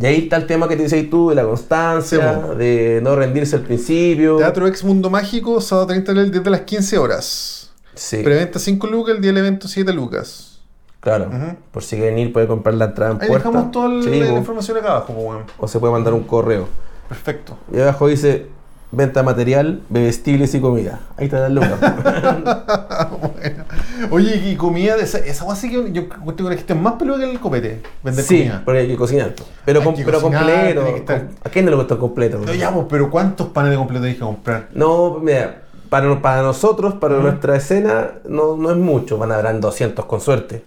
Y 0.00 0.06
ahí 0.06 0.18
está 0.24 0.36
el 0.36 0.46
tema 0.46 0.68
que 0.68 0.76
te 0.76 0.84
decías 0.84 1.06
tú, 1.10 1.30
de 1.30 1.34
la 1.34 1.42
constancia, 1.44 2.40
Sí, 2.52 2.56
de 2.58 3.00
no 3.02 3.16
rendirse 3.16 3.56
al 3.56 3.62
principio. 3.62 4.36
Teatro 4.36 4.66
Ex 4.68 4.84
Mundo 4.84 5.10
Mágico, 5.10 5.60
sábado 5.60 5.88
30 5.88 6.12
de 6.12 6.20
abril 6.20 6.32
desde 6.38 6.50
las 6.50 6.60
15 6.60 6.98
horas. 6.98 7.72
Sí, 7.94 8.18
Preventa 8.22 8.60
5 8.60 8.86
lucas, 8.86 9.16
el 9.16 9.20
día 9.20 9.30
del 9.32 9.38
evento 9.38 9.66
7 9.66 9.92
lucas. 9.92 10.60
claro. 11.00 11.28
Por 11.72 11.82
si 11.82 11.96
quieren 11.96 12.16
ir, 12.18 12.32
puede 12.32 12.46
comprar 12.46 12.74
la 12.76 12.86
entrada 12.86 13.12
en 13.12 13.22
Ahí 13.22 13.28
puerta. 13.28 13.48
dejamos 13.48 13.72
toda 13.72 13.86
el- 13.92 14.02
Sí, 14.04 14.20
la 14.20 14.32
información 14.38 14.76
acá 14.76 14.90
abajo, 14.90 15.12
weón. 15.14 15.42
O 15.58 15.66
se 15.66 15.80
puede 15.80 15.92
mandar 15.92 16.12
un 16.14 16.22
correo. 16.22 16.68
Perfecto. 17.08 17.56
Y 17.72 17.80
abajo 17.80 18.06
dice 18.06 18.46
venta 18.90 19.20
de 19.20 19.26
material, 19.26 19.82
bebestibles 19.88 20.54
y 20.54 20.60
comida. 20.60 21.00
Ahí 21.16 21.26
está 21.26 21.48
la. 21.48 21.60
Bueno. 23.08 23.64
Oye, 24.10 24.36
y 24.50 24.56
comida, 24.56 24.96
de 24.96 25.04
esa, 25.04 25.18
esa 25.18 25.44
guasa 25.44 25.68
que 25.68 25.74
yo 25.92 26.02
encuentro 26.02 26.36
que 26.46 26.50
la 26.50 26.56
gestión 26.56 26.82
más 26.82 26.94
peluda 26.94 27.18
que 27.18 27.30
el 27.30 27.40
copete. 27.40 27.82
Vender 28.02 28.24
sí, 28.24 28.38
comida. 28.38 28.62
porque 28.64 28.80
hay 28.80 28.88
que 28.88 28.96
cocinar. 28.96 29.34
Pero, 29.64 29.80
Hay 29.80 29.84
com- 29.86 29.94
que 29.94 30.04
pero 30.04 30.20
cocinar, 30.20 30.42
completo. 30.44 30.80
tiene 30.82 30.94
que 30.94 31.00
estar- 31.00 31.26
com- 31.26 31.34
¿A 31.44 31.48
quién 31.50 31.64
no 31.64 31.70
le 31.70 31.76
gusta 31.76 31.94
el 31.94 32.00
completo? 32.00 32.38
No, 32.44 32.54
ya, 32.54 32.72
pues, 32.72 32.86
pero 32.88 33.10
¿cuántos 33.10 33.48
panes 33.48 33.70
de 33.72 33.76
completo 33.76 34.04
hay 34.06 34.14
que 34.14 34.20
comprar? 34.20 34.68
No, 34.74 35.18
mira, 35.20 35.62
para, 35.88 36.20
para 36.20 36.42
nosotros, 36.42 36.94
para 36.94 37.18
nuestra 37.18 37.56
escena, 37.56 38.12
no, 38.28 38.56
no 38.56 38.70
es 38.70 38.76
mucho. 38.76 39.18
Van 39.18 39.32
a 39.32 39.38
haber 39.38 39.58
200 39.60 40.04
con 40.06 40.20
suerte. 40.20 40.64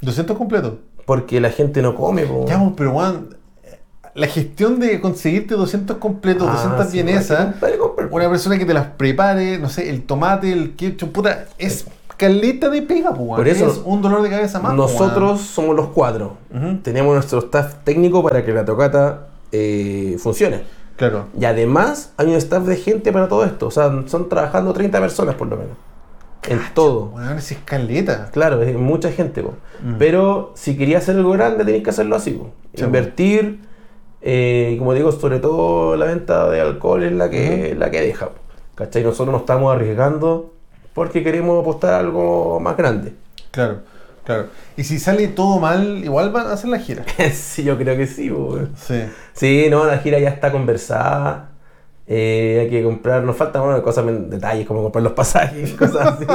200 0.00 0.36
completos. 0.36 0.74
Porque 1.06 1.40
la 1.40 1.50
gente 1.50 1.82
no 1.82 1.94
come. 1.94 2.24
po. 2.26 2.46
Ya, 2.46 2.58
pues, 2.58 2.72
pero 2.76 2.92
weón, 2.92 3.36
la 4.20 4.26
gestión 4.26 4.78
de 4.80 5.00
conseguirte 5.00 5.54
200 5.54 5.96
completos, 5.96 6.46
Ah, 6.48 6.52
200 6.54 6.86
sí, 6.86 6.92
vienesas, 6.92 7.54
una 8.10 8.28
persona 8.28 8.58
que 8.58 8.66
te 8.66 8.74
las 8.74 8.86
prepare, 8.86 9.58
no 9.58 9.68
sé, 9.68 9.88
el 9.90 10.02
tomate, 10.02 10.52
el 10.52 10.76
ketchup, 10.76 11.10
puta, 11.12 11.46
es 11.58 11.86
caleta 12.16 12.68
de 12.68 12.82
pega, 12.82 13.10
pues, 13.10 13.20
weón. 13.22 13.36
Por 13.36 13.48
eso- 13.48 13.66
es 13.68 13.80
un 13.84 14.02
dolor 14.02 14.20
de 14.22 14.28
cabeza 14.28 14.60
más. 14.60 14.74
pues, 14.74 14.92
Nosotros 14.92 15.40
somos 15.40 15.74
los 15.74 15.88
cuatro. 15.88 16.36
Tenemos 16.82 17.14
nuestro 17.14 17.38
staff 17.38 17.76
técnico 17.84 18.22
para 18.22 18.44
que 18.44 18.52
la 18.52 18.64
tocata 18.64 19.26
eh, 19.52 20.16
funcione. 20.20 20.60
Claro. 20.96 21.26
Y 21.36 21.44
además 21.46 22.12
hay 22.18 22.26
un 22.28 22.34
staff 22.34 22.64
de 22.66 22.76
gente 22.76 23.10
para 23.10 23.26
todo 23.26 23.44
esto. 23.44 23.66
O 23.68 23.70
sea, 23.70 23.90
son 24.06 24.28
trabajando 24.28 24.72
30 24.74 25.00
personas 25.00 25.34
por 25.34 25.48
lo 25.48 25.56
menos. 25.56 25.72
En 26.46 26.60
todo. 26.74 27.06
Weón, 27.14 27.38
es 27.38 27.50
escaleta. 27.52 28.28
Claro, 28.32 28.62
es 28.62 28.76
mucha 28.76 29.10
gente. 29.10 29.42
Mm. 29.42 29.94
Pero 29.98 30.52
si 30.54 30.76
querías 30.76 31.02
hacer 31.02 31.16
algo 31.16 31.32
grande, 31.32 31.64
tenías 31.64 31.82
que 31.82 31.90
hacerlo 31.90 32.16
así. 32.16 32.40
Invertir, 32.76 33.60
eh, 34.22 34.72
y 34.74 34.78
como 34.78 34.94
digo, 34.94 35.12
sobre 35.12 35.38
todo 35.38 35.96
la 35.96 36.06
venta 36.06 36.48
de 36.50 36.60
alcohol 36.60 37.02
es 37.02 37.12
la 37.12 37.30
que, 37.30 37.74
la 37.78 37.90
que 37.90 38.00
deja. 38.00 38.30
¿Cachai? 38.74 39.02
Nosotros 39.02 39.32
nos 39.32 39.42
estamos 39.42 39.74
arriesgando 39.74 40.52
porque 40.94 41.22
queremos 41.22 41.60
apostar 41.60 41.94
a 41.94 41.98
algo 41.98 42.60
más 42.60 42.76
grande. 42.76 43.14
Claro, 43.50 43.80
claro. 44.24 44.46
Y 44.76 44.84
si 44.84 44.98
sale 44.98 45.28
todo 45.28 45.58
mal, 45.58 46.02
igual 46.04 46.30
van 46.30 46.46
a 46.46 46.52
hacer 46.52 46.70
la 46.70 46.78
gira. 46.78 47.04
sí, 47.32 47.64
yo 47.64 47.76
creo 47.76 47.96
que 47.96 48.06
sí. 48.06 48.30
Sí. 48.76 49.02
Sí, 49.32 49.66
no, 49.70 49.84
la 49.84 49.98
gira 49.98 50.18
ya 50.18 50.30
está 50.30 50.50
conversada. 50.52 51.49
Eh, 52.12 52.58
hay 52.62 52.68
que 52.68 52.82
comprar, 52.82 53.22
nos 53.22 53.36
faltan 53.36 53.62
bueno, 53.62 53.80
cosas, 53.84 54.04
detalles 54.28 54.66
como 54.66 54.82
comprar 54.82 55.04
los 55.04 55.12
pasajes, 55.12 55.74
cosas 55.78 56.08
así. 56.08 56.26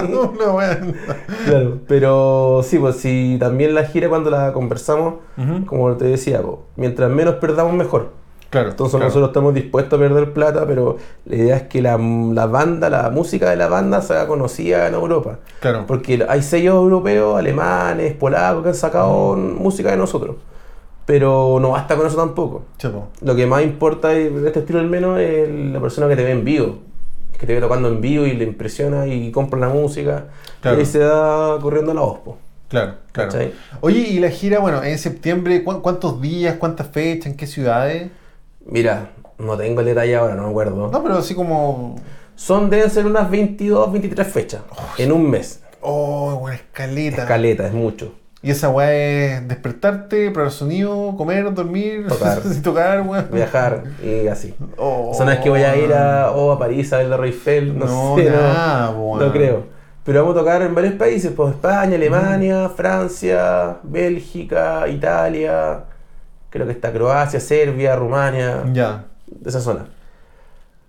Claro, 1.45 1.79
pero 1.85 2.61
sí, 2.63 2.79
pues 2.79 2.95
si 2.95 3.35
también 3.41 3.75
la 3.75 3.83
gira 3.83 4.07
cuando 4.07 4.29
la 4.29 4.53
conversamos, 4.53 5.15
como 5.65 5.93
te 5.97 6.05
decía, 6.05 6.41
pues, 6.41 6.59
mientras 6.77 7.11
menos 7.11 7.35
perdamos 7.35 7.73
mejor. 7.73 8.11
Claro. 8.51 8.69
Entonces 8.69 8.91
claro. 8.91 9.07
nosotros 9.07 9.29
estamos 9.31 9.53
dispuestos 9.53 9.99
a 9.99 10.01
perder 10.01 10.31
plata, 10.31 10.65
pero 10.65 10.95
la 11.25 11.35
idea 11.35 11.57
es 11.57 11.63
que 11.63 11.81
la, 11.81 11.97
la 11.97 12.45
banda, 12.45 12.89
la 12.89 13.09
música 13.09 13.49
de 13.49 13.57
la 13.57 13.67
banda 13.67 14.01
se 14.01 14.13
haga 14.13 14.27
conocida 14.27 14.87
en 14.87 14.93
Europa. 14.93 15.39
Claro. 15.59 15.83
Porque 15.85 16.25
hay 16.29 16.41
sellos 16.41 16.75
europeos, 16.75 17.37
alemanes, 17.37 18.13
polacos 18.13 18.63
que 18.63 18.69
han 18.69 18.75
sacado 18.75 19.35
música 19.35 19.91
de 19.91 19.97
nosotros. 19.97 20.37
Pero 21.05 21.59
no 21.61 21.69
basta 21.71 21.95
con 21.95 22.07
eso 22.07 22.15
tampoco. 22.17 22.63
Chepo. 22.77 23.09
Lo 23.21 23.35
que 23.35 23.45
más 23.45 23.63
importa 23.63 24.09
de 24.09 24.47
este 24.47 24.59
estilo 24.59 24.79
al 24.79 24.87
menos 24.89 25.19
es 25.19 25.47
la 25.49 25.79
persona 25.79 26.07
que 26.07 26.15
te 26.15 26.23
ve 26.23 26.31
en 26.31 26.43
vivo. 26.43 26.79
Que 27.39 27.45
te 27.45 27.53
ve 27.53 27.59
tocando 27.61 27.89
en 27.89 28.01
vivo 28.01 28.25
y 28.25 28.33
le 28.33 28.45
impresiona 28.45 29.05
y 29.07 29.31
compra 29.31 29.59
la 29.59 29.69
música. 29.69 30.25
Claro. 30.61 30.81
Y 30.81 30.85
se 30.85 30.99
da 30.99 31.59
corriendo 31.61 31.93
la 31.93 32.01
voz. 32.01 32.19
po. 32.19 32.37
Claro, 32.69 32.95
claro. 33.11 33.31
¿Cachai? 33.31 33.53
Oye, 33.81 33.99
y 33.99 34.19
la 34.19 34.29
gira, 34.29 34.59
bueno, 34.59 34.83
en 34.83 34.97
septiembre, 34.97 35.63
¿cu- 35.63 35.81
¿cuántos 35.81 36.19
días, 36.21 36.55
cuántas 36.57 36.87
fechas, 36.87 37.27
en 37.27 37.37
qué 37.37 37.45
ciudades? 37.45 38.09
Mira, 38.65 39.11
no 39.37 39.55
tengo 39.57 39.81
el 39.81 39.85
detalle 39.85 40.15
ahora, 40.15 40.33
no 40.33 40.43
me 40.45 40.49
acuerdo. 40.49 40.89
No, 40.91 41.03
pero 41.03 41.15
así 41.17 41.35
como. 41.35 41.95
Son, 42.35 42.69
deben 42.69 42.89
ser 42.89 43.05
unas 43.05 43.29
22, 43.29 43.91
23 43.93 44.27
fechas 44.27 44.61
en 44.97 45.11
un 45.13 45.29
mes. 45.29 45.61
Oh, 45.81 46.35
buena 46.39 46.57
escaleta. 46.57 47.21
Escaleta, 47.21 47.67
es 47.67 47.73
mucho. 47.73 48.11
Y 48.45 48.51
esa 48.51 48.69
weá 48.69 48.93
es 48.93 49.47
despertarte, 49.47 50.29
probar 50.29 50.51
sonido, 50.51 51.15
comer, 51.17 51.51
dormir, 51.51 52.05
Tocar. 52.07 52.39
tocar. 52.63 53.03
Viajar 53.31 53.83
y 54.03 54.27
así. 54.27 54.53
Oh. 54.77 55.09
O 55.09 55.13
sea, 55.15 55.25
no 55.25 55.31
es 55.31 55.39
que 55.39 55.49
voy 55.49 55.63
a 55.63 55.75
ir 55.75 55.91
a, 55.93 56.29
o 56.29 56.51
a 56.51 56.59
París 56.59 56.93
a 56.93 56.97
ver 56.99 57.07
la 57.07 57.17
Eiffel, 57.25 57.77
no, 57.77 57.85
No, 57.85 58.15
sé, 58.15 58.29
nada, 58.29 58.91
no, 58.91 59.17
no 59.17 59.31
creo. 59.31 59.63
Pero 60.03 60.21
vamos 60.21 60.35
a 60.37 60.39
tocar 60.41 60.61
en 60.61 60.75
varios 60.75 60.93
países, 60.93 61.31
pues 61.35 61.53
España, 61.55 61.95
Alemania, 61.95 62.69
Francia, 62.69 63.77
Bélgica, 63.81 64.87
Italia, 64.87 65.85
creo 66.51 66.67
que 66.67 66.73
está 66.73 66.93
Croacia, 66.93 67.39
Serbia, 67.39 67.95
Rumania, 67.95 68.63
Ya. 68.71 69.05
de 69.25 69.49
esa 69.49 69.59
zona. 69.59 69.87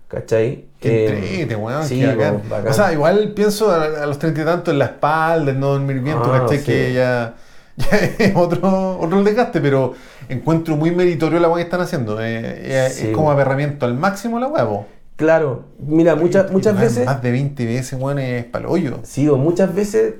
¿Cachai? 0.07 0.65
Qué 0.79 1.05
Eh, 1.07 1.31
entrete, 1.41 1.55
weón. 1.55 1.83
sí, 1.83 2.05
bacán. 2.05 2.41
bacán. 2.47 2.67
O 2.71 2.73
sea, 2.73 2.93
igual 2.93 3.33
pienso 3.35 3.71
a, 3.71 4.03
a 4.03 4.05
los 4.05 4.19
treinta 4.19 4.41
y 4.41 4.45
tantos 4.45 4.71
en 4.71 4.77
la 4.79 4.85
espalda, 4.85 5.51
en 5.51 5.59
no 5.59 5.69
dormir 5.73 5.99
bien, 6.01 6.17
Ah, 6.23 6.39
cachai 6.41 6.59
sí. 6.59 6.65
que 6.65 6.93
ya, 6.93 7.33
otro, 8.35 8.99
otro 8.99 9.23
desgaste, 9.23 9.61
pero 9.61 9.93
encuentro 10.29 10.75
muy 10.75 10.91
meritorio 10.91 11.39
la 11.39 11.47
weá 11.47 11.57
que 11.57 11.63
están 11.63 11.81
haciendo. 11.81 12.19
Eh, 12.21 12.41
eh, 12.41 12.89
Sí, 12.91 13.07
es 13.07 13.15
como 13.15 13.31
aperramiento 13.31 13.85
al 13.85 13.93
máximo 13.93 14.39
la 14.39 14.47
huevo. 14.47 14.87
Claro, 15.15 15.65
mira, 15.79 16.15
muchas, 16.15 16.51
muchas 16.51 16.79
veces... 16.79 17.05
Más 17.05 17.21
de 17.23 17.31
20 17.31 17.65
veces, 17.65 17.99
weón, 17.99 18.19
es 18.19 18.45
palollo. 18.45 18.99
Sí, 19.03 19.27
o 19.27 19.35
muchas 19.37 19.73
veces 19.73 20.13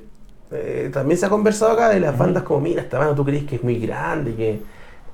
eh, 0.50 0.90
también 0.92 1.18
se 1.18 1.26
ha 1.26 1.28
conversado 1.28 1.72
acá 1.72 1.90
de 1.90 2.00
las 2.00 2.16
bandas 2.16 2.42
como, 2.42 2.60
mira, 2.60 2.82
esta 2.82 2.98
banda 2.98 3.14
tú 3.14 3.24
crees 3.24 3.44
que 3.44 3.56
es 3.56 3.62
muy 3.62 3.78
grande, 3.78 4.34
que 4.34 4.60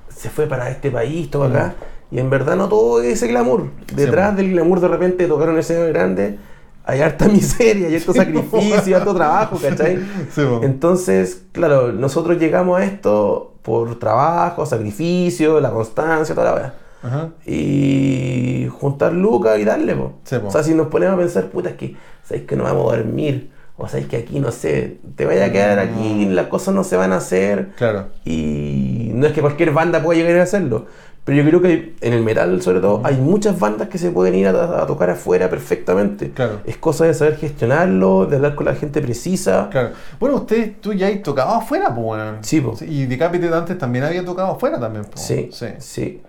se 0.09 0.29
fue 0.29 0.47
para 0.47 0.71
este 0.71 0.89
país, 0.89 1.29
todo 1.29 1.43
acá. 1.43 1.75
Y 2.09 2.19
en 2.19 2.29
verdad 2.29 2.55
no 2.55 2.69
todo 2.69 3.01
es 3.01 3.13
ese 3.13 3.27
glamour. 3.27 3.69
Detrás 3.93 4.35
del 4.35 4.51
glamour 4.51 4.79
de 4.79 4.87
repente 4.87 5.27
tocar 5.27 5.49
un 5.49 5.59
escenario 5.59 5.93
grande, 5.93 6.37
hay 6.85 7.01
harta 7.01 7.27
miseria, 7.29 7.87
hay 7.87 7.95
harto 7.95 8.13
sacrificio, 8.13 8.97
harto 8.97 9.13
trabajo, 9.13 9.57
¿cachai? 9.61 9.97
Sí. 10.31 10.41
Entonces, 10.61 11.43
claro, 11.51 11.91
nosotros 11.91 12.37
llegamos 12.37 12.79
a 12.79 12.85
esto 12.85 13.55
por 13.61 13.97
trabajo, 13.97 14.65
sacrificio, 14.65 15.59
la 15.59 15.71
constancia, 15.71 16.35
toda 16.35 16.47
la 16.47 16.53
verdad. 16.53 16.73
Ajá. 17.03 17.29
Y 17.45 18.67
juntar 18.79 19.13
lucas 19.13 19.59
y 19.59 19.63
darle, 19.63 19.95
po. 19.95 20.13
Sí, 20.23 20.37
po. 20.39 20.47
O 20.47 20.51
sea, 20.51 20.63
si 20.63 20.73
nos 20.73 20.87
ponemos 20.87 21.15
a 21.15 21.19
pensar, 21.19 21.45
puta, 21.45 21.69
es 21.69 21.75
que, 21.75 21.95
¿sabes 22.23 22.43
que 22.43 22.55
no 22.55 22.63
vamos 22.63 22.93
a 22.93 22.97
dormir? 22.97 23.55
o 23.77 23.87
sabes 23.87 24.07
que 24.07 24.17
aquí, 24.17 24.39
no 24.39 24.51
sé, 24.51 24.99
te 25.15 25.25
vaya 25.25 25.45
a 25.45 25.51
quedar 25.51 25.79
aquí, 25.79 26.25
las 26.25 26.47
cosas 26.47 26.73
no 26.73 26.83
se 26.83 26.95
van 26.95 27.11
a 27.11 27.17
hacer. 27.17 27.71
Claro. 27.77 28.07
Y 28.23 29.11
no 29.13 29.27
es 29.27 29.33
que 29.33 29.41
cualquier 29.41 29.71
banda 29.71 30.01
pueda 30.01 30.19
llegar 30.19 30.39
a 30.39 30.43
hacerlo. 30.43 30.85
Pero 31.25 31.41
yo 31.41 31.49
creo 31.49 31.61
que 31.61 31.95
en 32.01 32.13
el 32.13 32.23
metal, 32.23 32.61
sobre 32.61 32.79
todo, 32.79 33.01
hay 33.03 33.15
muchas 33.17 33.59
bandas 33.59 33.89
que 33.89 33.97
se 33.97 34.11
pueden 34.11 34.35
ir 34.35 34.47
a, 34.47 34.83
a 34.83 34.85
tocar 34.85 35.09
afuera 35.09 35.49
perfectamente. 35.49 36.29
Claro. 36.29 36.61
Es 36.65 36.77
cosa 36.77 37.05
de 37.05 37.15
saber 37.15 37.37
gestionarlo, 37.37 38.27
de 38.27 38.35
hablar 38.35 38.53
con 38.53 38.67
la 38.67 38.75
gente 38.75 39.01
precisa. 39.01 39.67
Claro. 39.71 39.89
Bueno, 40.19 40.35
ustedes, 40.35 40.79
tú 40.79 40.93
ya 40.93 41.07
has 41.07 41.23
tocado 41.23 41.55
afuera, 41.55 41.93
pues. 41.93 42.21
Sí, 42.41 42.61
po. 42.61 42.75
Y 42.81 43.07
Decapitated 43.07 43.53
antes 43.53 43.77
también 43.77 44.05
había 44.05 44.23
tocado 44.23 44.51
afuera 44.51 44.79
también, 44.79 45.05
pues. 45.05 45.25
Sí, 45.25 45.49
sí. 45.51 45.67
sí. 45.79 46.21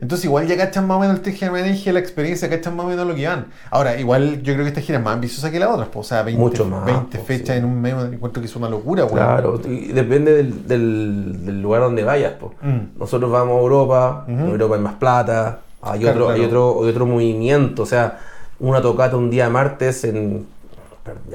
Entonces 0.00 0.24
igual 0.24 0.46
ya 0.46 0.56
cachan 0.56 0.86
más 0.86 0.96
o 0.96 1.00
menos 1.00 1.16
el 1.16 1.22
TGMNG, 1.22 1.92
la 1.92 2.00
experiencia, 2.00 2.48
cachan 2.48 2.74
más 2.74 2.86
o 2.86 2.88
menos 2.88 3.06
lo 3.06 3.14
que 3.14 3.26
van. 3.26 3.46
Ahora, 3.70 4.00
igual 4.00 4.40
yo 4.42 4.54
creo 4.54 4.64
que 4.64 4.70
esta 4.70 4.80
gira 4.80 4.98
es 4.98 5.04
más 5.04 5.14
ambiciosa 5.14 5.50
que 5.50 5.58
la 5.60 5.68
otra, 5.68 5.84
pues, 5.86 6.06
o 6.06 6.08
sea, 6.08 6.22
20, 6.22 6.40
Mucho 6.40 6.64
más, 6.64 6.86
20 6.86 7.18
pues, 7.18 7.26
fechas 7.26 7.56
sí. 7.56 7.58
en 7.58 7.66
un 7.66 7.80
mes, 7.80 7.94
encuentro 8.10 8.40
que 8.40 8.46
es 8.48 8.56
una 8.56 8.70
locura. 8.70 9.06
Claro, 9.06 9.60
y 9.68 9.88
depende 9.92 10.32
del, 10.32 10.66
del- 10.66 11.44
del 11.44 11.60
lugar 11.62 11.82
donde 11.82 12.02
vayas. 12.02 12.32
po. 12.32 12.54
Mm. 12.62 12.98
Nosotros 12.98 13.30
vamos 13.30 13.56
a 13.58 13.60
Europa, 13.60 14.24
en 14.26 14.40
Europa 14.40 14.74
hay 14.76 14.80
más 14.80 14.94
plata, 14.94 15.60
hay, 15.82 16.00
Claro, 16.00 16.24
otro, 16.28 16.34
hay, 16.34 16.44
otro, 16.46 16.80
hay 16.84 16.90
otro 16.90 17.04
movimiento. 17.06 17.82
O 17.82 17.86
sea, 17.86 18.18
una 18.58 18.80
tocata 18.80 19.16
un 19.18 19.28
día 19.30 19.50
martes 19.50 20.04
en 20.04 20.46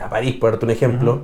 a 0.03 0.09
París, 0.09 0.35
por 0.39 0.51
darte 0.51 0.65
un 0.65 0.71
ejemplo, 0.71 1.21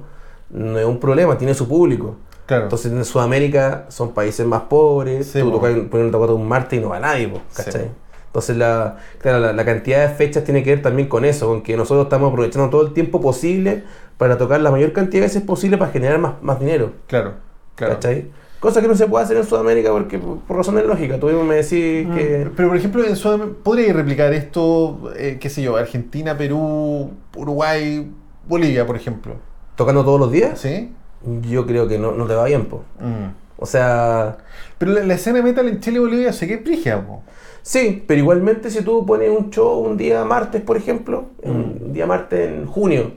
no 0.52 0.78
es 0.78 0.86
un 0.86 1.00
problema, 1.00 1.38
tiene 1.38 1.54
su 1.56 1.68
público. 1.68 2.18
Claro. 2.46 2.64
Entonces 2.64 2.92
en 2.92 3.06
Sudamérica 3.06 3.86
son 3.90 4.14
países 4.14 4.46
más 4.46 4.64
pobres, 4.64 5.28
Sí, 5.28 5.40
tú 5.40 5.52
tocas 5.52 5.72
pones 5.90 6.06
una 6.08 6.12
tocata 6.12 6.34
un 6.34 6.48
martes 6.48 6.80
y 6.80 6.82
no 6.82 6.90
va 6.90 7.00
nadie, 7.00 7.28
po, 7.30 7.40
¿cachai? 7.56 7.82
Sí. 7.84 7.88
Entonces 8.28 8.58
la, 8.58 8.98
claro, 9.20 9.40
la, 9.40 9.54
la 9.54 9.66
cantidad 9.66 10.08
de 10.08 10.16
fechas 10.16 10.44
tiene 10.44 10.64
que 10.64 10.72
ver 10.72 10.82
también 10.82 11.08
con 11.10 11.26
eso, 11.26 11.48
con 11.48 11.62
que 11.62 11.76
nosotros 11.78 12.06
estamos 12.06 12.32
aprovechando 12.32 12.70
todo 12.70 12.88
el 12.88 12.94
tiempo 12.94 13.20
posible 13.22 13.84
para 14.18 14.38
tocar 14.38 14.62
la 14.62 14.72
mayor 14.72 14.94
cantidad 14.94 15.22
de 15.22 15.28
veces 15.28 15.42
posible 15.44 15.78
para 15.78 15.92
generar 15.92 16.18
más, 16.20 16.34
más 16.42 16.60
dinero. 16.60 16.94
Claro, 17.08 17.34
claro. 17.76 17.94
¿Cachai? 17.96 18.30
Cosa 18.62 18.80
que 18.80 18.88
no 18.88 18.96
se 18.96 19.08
puede 19.08 19.26
hacer 19.26 19.38
en 19.38 19.44
Sudamérica 19.44 19.90
porque 19.92 20.20
por, 20.20 20.38
por 20.40 20.56
razones 20.58 20.86
lógicas. 20.86 21.20
Tú 21.20 21.26
mismo 21.28 21.44
me 21.44 21.56
decís 21.56 22.08
Mm, 22.08 22.16
que. 22.16 22.52
Pero 22.56 22.68
por 22.70 22.78
ejemplo, 22.78 23.04
en 23.04 23.16
Sudamérica, 23.16 23.58
¿podría 23.64 23.92
replicar 23.92 24.34
esto, 24.34 25.12
eh, 25.18 25.38
qué 25.42 25.50
sé 25.50 25.64
yo, 25.64 25.76
Argentina, 25.78 26.38
Perú, 26.38 27.12
Uruguay, 27.36 28.08
Bolivia, 28.48 28.86
por 28.86 28.96
ejemplo? 28.96 29.34
Tocando 29.76 30.04
todos 30.06 30.20
los 30.20 30.32
días, 30.32 30.60
¿Sí? 30.60 30.92
Yo 31.50 31.66
creo 31.68 31.88
que 31.88 31.98
no, 31.98 32.12
no 32.14 32.26
te 32.26 32.36
va 32.36 32.46
bien, 32.46 32.66
po. 32.66 32.84
Mm. 33.00 33.32
O 33.58 33.66
sea, 33.66 34.38
Pero 34.78 34.92
la, 34.94 35.04
la 35.04 35.14
escena 35.14 35.42
metal 35.42 35.68
en 35.68 35.80
Chile 35.80 35.98
y 35.98 36.00
Bolivia 36.00 36.34
sé 36.34 36.48
que 36.48 36.56
es 36.56 36.64
brígida, 36.64 37.00
po. 37.06 37.22
sí, 37.62 38.04
pero 38.08 38.20
igualmente 38.20 38.72
si 38.72 38.82
tú 38.82 39.06
pones 39.06 39.30
un 39.30 39.52
show 39.52 39.80
un 39.86 39.98
día 39.98 40.26
martes, 40.26 40.62
por 40.62 40.78
ejemplo, 40.78 41.26
un 41.44 41.94
día 41.94 42.06
martes 42.08 42.50
en 42.50 42.66
junio, 42.66 43.12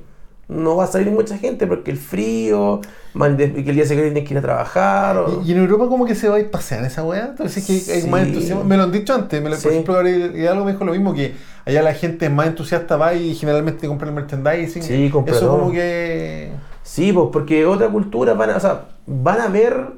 no 0.46 0.76
va 0.76 0.84
a 0.84 0.86
salir 0.86 1.10
mucha 1.10 1.38
gente 1.38 1.66
porque 1.66 1.90
el 1.90 1.96
frío, 1.96 2.82
man, 3.14 3.38
que 3.38 3.44
el 3.44 3.74
día 3.74 3.86
siguiente 3.86 4.10
tienes 4.12 4.28
que 4.28 4.34
ir 4.34 4.38
a 4.38 4.42
trabajar. 4.42 5.16
o- 5.16 5.42
Y, 5.42 5.52
en 5.52 5.58
Europa 5.58 5.88
como 5.88 6.04
que 6.04 6.14
se 6.14 6.28
va 6.28 6.36
a 6.36 6.40
ir 6.40 6.50
pasear 6.50 6.84
esa 6.84 7.02
weá. 7.02 7.28
Entonces 7.30 7.64
que 7.66 7.72
hay 7.72 8.02
Sí. 8.02 8.08
más 8.08 8.24
entusiasmo. 8.26 8.62
Me 8.62 8.76
lo 8.76 8.82
han 8.82 8.92
dicho 8.92 9.14
antes. 9.14 9.42
Me 9.42 9.48
lo, 9.48 9.56
Sí. 9.56 9.62
Por 9.62 9.72
ejemplo, 9.72 9.94
Gabriel 9.94 10.36
Hidalgo 10.36 10.66
me 10.66 10.72
dijo 10.72 10.84
lo 10.84 10.92
mismo, 10.92 11.14
que 11.14 11.32
allá 11.64 11.80
la 11.80 11.94
gente 11.94 12.28
más 12.28 12.48
entusiasta 12.48 12.98
va 12.98 13.14
y 13.14 13.34
generalmente 13.34 13.86
compra 13.88 14.08
el 14.08 14.14
merchandising. 14.14 14.82
Sí, 14.82 15.08
compra 15.10 15.34
Eso 15.34 15.46
todo. 15.46 15.58
como 15.60 15.72
que... 15.72 16.50
Sí, 16.84 17.12
pues 17.12 17.28
porque 17.32 17.66
otra 17.66 17.88
cultura 17.88 18.34
van 18.34 18.50
a, 18.50 18.56
o 18.58 18.60
sea, 18.60 18.88
van 19.06 19.40
a 19.40 19.48
ver 19.48 19.88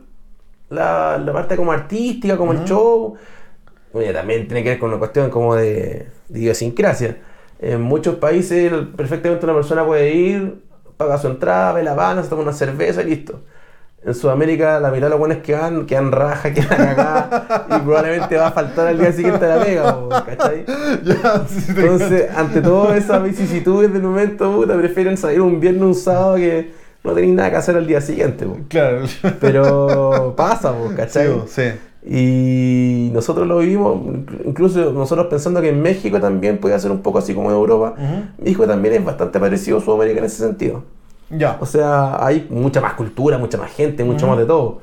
la, 0.71 1.19
la 1.19 1.33
parte 1.33 1.57
como 1.57 1.73
artística, 1.73 2.37
como 2.37 2.53
el 2.53 2.65
show. 2.65 3.17
Oye, 3.93 4.13
también 4.13 4.47
tiene 4.49 4.63
que 4.65 4.71
ver 4.71 4.79
con 4.79 4.91
una 4.91 4.99
cuestión 4.99 5.31
como 5.31 5.57
de, 5.57 6.09
de 6.29 6.41
idiosincrasia. 6.41 7.19
En 7.61 7.83
muchos 7.83 8.17
países 8.17 8.73
perfectamente 8.97 9.47
una 9.47 9.55
persona 9.55 9.85
puede 9.87 10.15
ir, 10.15 10.63
paga 10.97 11.19
su 11.19 11.29
entrada, 11.29 11.73
ve 11.73 11.83
la 11.83 11.95
banda, 11.95 12.23
se 12.23 12.31
toma 12.31 12.43
una 12.43 12.53
cerveza 12.53 13.03
y 13.03 13.07
listo. 13.07 13.43
En 14.07 14.15
Sudamérica 14.15 14.79
la 14.79 14.93
mitad 14.93 15.07
de 15.07 15.11
los 15.11 15.19
buenos 15.19 15.39
que 15.39 15.53
van, 15.53 15.85
quedan 15.85 16.13
raja, 16.13 16.53
quedan 16.55 16.81
acá 16.81 17.67
y 17.69 17.81
probablemente 17.81 18.37
va 18.37 18.47
a 18.47 18.53
faltar 18.53 18.87
al 18.87 18.99
día 18.99 19.11
siguiente 19.11 19.45
a 19.45 19.57
la 19.57 19.65
pega, 19.65 19.95
po, 19.97 20.09
¿cachai? 20.09 20.65
Ya, 21.05 21.45
sí, 21.49 21.75
te 21.75 21.81
Entonces, 21.81 22.31
ante 22.37 22.63
todas 22.63 22.97
esas 22.99 23.21
vicisitudes 23.25 23.93
del 23.93 24.03
momento, 24.03 24.53
puta, 24.55 24.77
prefieren 24.77 25.17
salir 25.17 25.41
un 25.41 25.59
viernes 25.59 25.83
un 25.83 25.95
sábado 25.97 26.37
que 26.37 26.71
no 27.03 27.15
tenéis 27.15 27.35
nada 27.35 27.51
que 27.51 27.57
hacer 27.57 27.77
al 27.77 27.87
día 27.89 28.01
siguiente, 28.01 28.47
po. 28.47 28.59
Claro. 28.69 29.03
Pero 29.41 30.35
pasa, 30.37 30.73
po, 30.73 30.89
Sí, 30.91 30.95
¿cachai? 30.95 31.29
bo, 31.29 31.45
sí. 31.49 31.63
Y 32.09 33.11
nosotros 33.13 33.49
lo 33.49 33.59
vivimos, 33.59 34.01
incluso 34.45 34.93
nosotros 34.93 35.27
pensando 35.27 35.61
que 35.61 35.71
en 35.71 35.83
México 35.83 36.21
también 36.21 36.59
podía 36.59 36.79
ser 36.79 36.93
un 36.93 37.03
poco 37.03 37.19
así 37.19 37.35
como 37.35 37.51
en 37.51 37.57
Europa. 37.57 37.95
Ujú. 37.99 38.45
México 38.45 38.67
también 38.69 38.95
es 38.95 39.05
bastante 39.05 39.41
parecido 39.41 39.79
a 39.79 39.81
Sudamérica 39.81 40.21
en 40.21 40.27
ese 40.27 40.37
sentido. 40.37 40.85
Ya. 41.31 41.57
O 41.61 41.67
sea, 41.67 42.25
hay 42.25 42.47
mucha 42.51 42.81
más 42.81 42.95
cultura, 42.95 43.39
mucha 43.39 43.59
más 43.59 43.71
gente, 43.73 44.05
mucho 44.05 44.27
más 44.27 44.39
de 44.39 44.45
todo. 44.47 44.81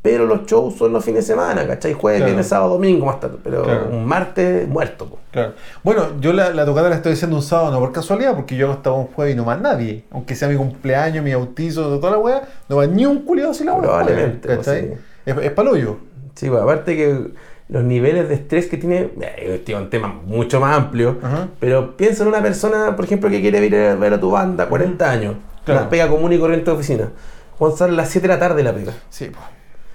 Pero 0.00 0.26
los 0.26 0.46
shows 0.46 0.74
son 0.78 0.92
los 0.92 1.04
fines 1.04 1.24
de 1.26 1.32
semana, 1.34 1.64
¿cachai? 1.64 1.92
Jueves, 1.92 2.18
Claro. 2.20 2.30
viernes, 2.30 2.48
sábado, 2.48 2.70
domingo 2.72 3.06
más 3.06 3.20
tarde. 3.20 3.36
Pero 3.44 3.62
Claro. 3.62 3.88
un 3.92 4.04
martes 4.04 4.66
muerto, 4.68 5.06
po. 5.06 5.18
Claro. 5.30 5.52
Bueno, 5.84 6.06
yo 6.20 6.32
la, 6.32 6.50
la 6.50 6.64
tocada 6.64 6.88
la 6.88 6.96
estoy 6.96 7.12
haciendo 7.12 7.36
un 7.36 7.42
sábado, 7.42 7.70
no 7.70 7.78
por 7.78 7.92
casualidad, 7.92 8.34
porque 8.34 8.56
yo 8.56 8.72
estaba 8.72 8.96
un 8.96 9.06
jueves 9.06 9.34
y 9.34 9.36
no 9.36 9.44
más 9.44 9.60
nadie. 9.60 10.02
Aunque 10.10 10.34
sea 10.34 10.48
mi 10.48 10.56
cumpleaños, 10.56 11.22
mi 11.22 11.32
bautizo, 11.32 12.00
toda 12.00 12.10
la 12.12 12.18
weá, 12.18 12.42
no 12.68 12.76
va 12.76 12.86
ni 12.88 13.06
un 13.06 13.20
culiado 13.22 13.54
sin 13.54 13.66
la 13.66 13.74
weá. 13.74 13.82
Probablemente, 13.82 14.48
jueves, 14.48 14.66
¿Cachai? 14.66 14.88
pues, 15.24 15.36
Es, 15.38 15.44
es 15.44 15.52
palollo. 15.52 15.98
Sí, 16.34 16.48
pues, 16.48 16.60
aparte 16.60 16.96
que 16.96 17.28
los 17.68 17.84
niveles 17.84 18.28
de 18.28 18.34
estrés 18.34 18.66
que 18.66 18.78
tiene, 18.78 19.10
eh, 19.20 19.62
es 19.64 19.74
un 19.74 19.88
tema 19.88 20.08
mucho 20.26 20.58
más 20.58 20.76
amplio, 20.76 21.16
pero 21.60 21.96
piensa 21.96 22.24
en 22.24 22.28
una 22.30 22.42
persona, 22.42 22.96
por 22.96 23.04
ejemplo, 23.04 23.30
que 23.30 23.40
quiere 23.40 23.64
ir 23.64 23.76
a 23.76 23.94
ver 23.94 24.14
a 24.14 24.18
tu 24.20 24.32
banda, 24.32 24.68
40 24.68 25.08
años, 25.08 25.36
Claro. 25.64 25.80
la 25.82 25.88
pega 25.90 26.08
común 26.08 26.32
y 26.32 26.38
corriente 26.38 26.70
de 26.70 26.76
oficina. 26.76 27.10
Juan 27.58 27.76
sale 27.76 27.92
a 27.92 27.96
las 27.96 28.08
7 28.10 28.26
de 28.26 28.34
la 28.34 28.40
tarde 28.40 28.62
la 28.62 28.74
pega, 28.74 28.92
Sí, 29.10 29.26
pues. 29.26 29.44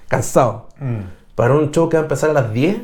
cansado. 0.08 0.68
Para 1.34 1.54
un 1.54 1.70
show 1.70 1.88
que 1.88 1.96
va 1.96 2.02
a 2.02 2.04
empezar 2.04 2.30
a 2.30 2.32
las 2.32 2.52
10, 2.52 2.78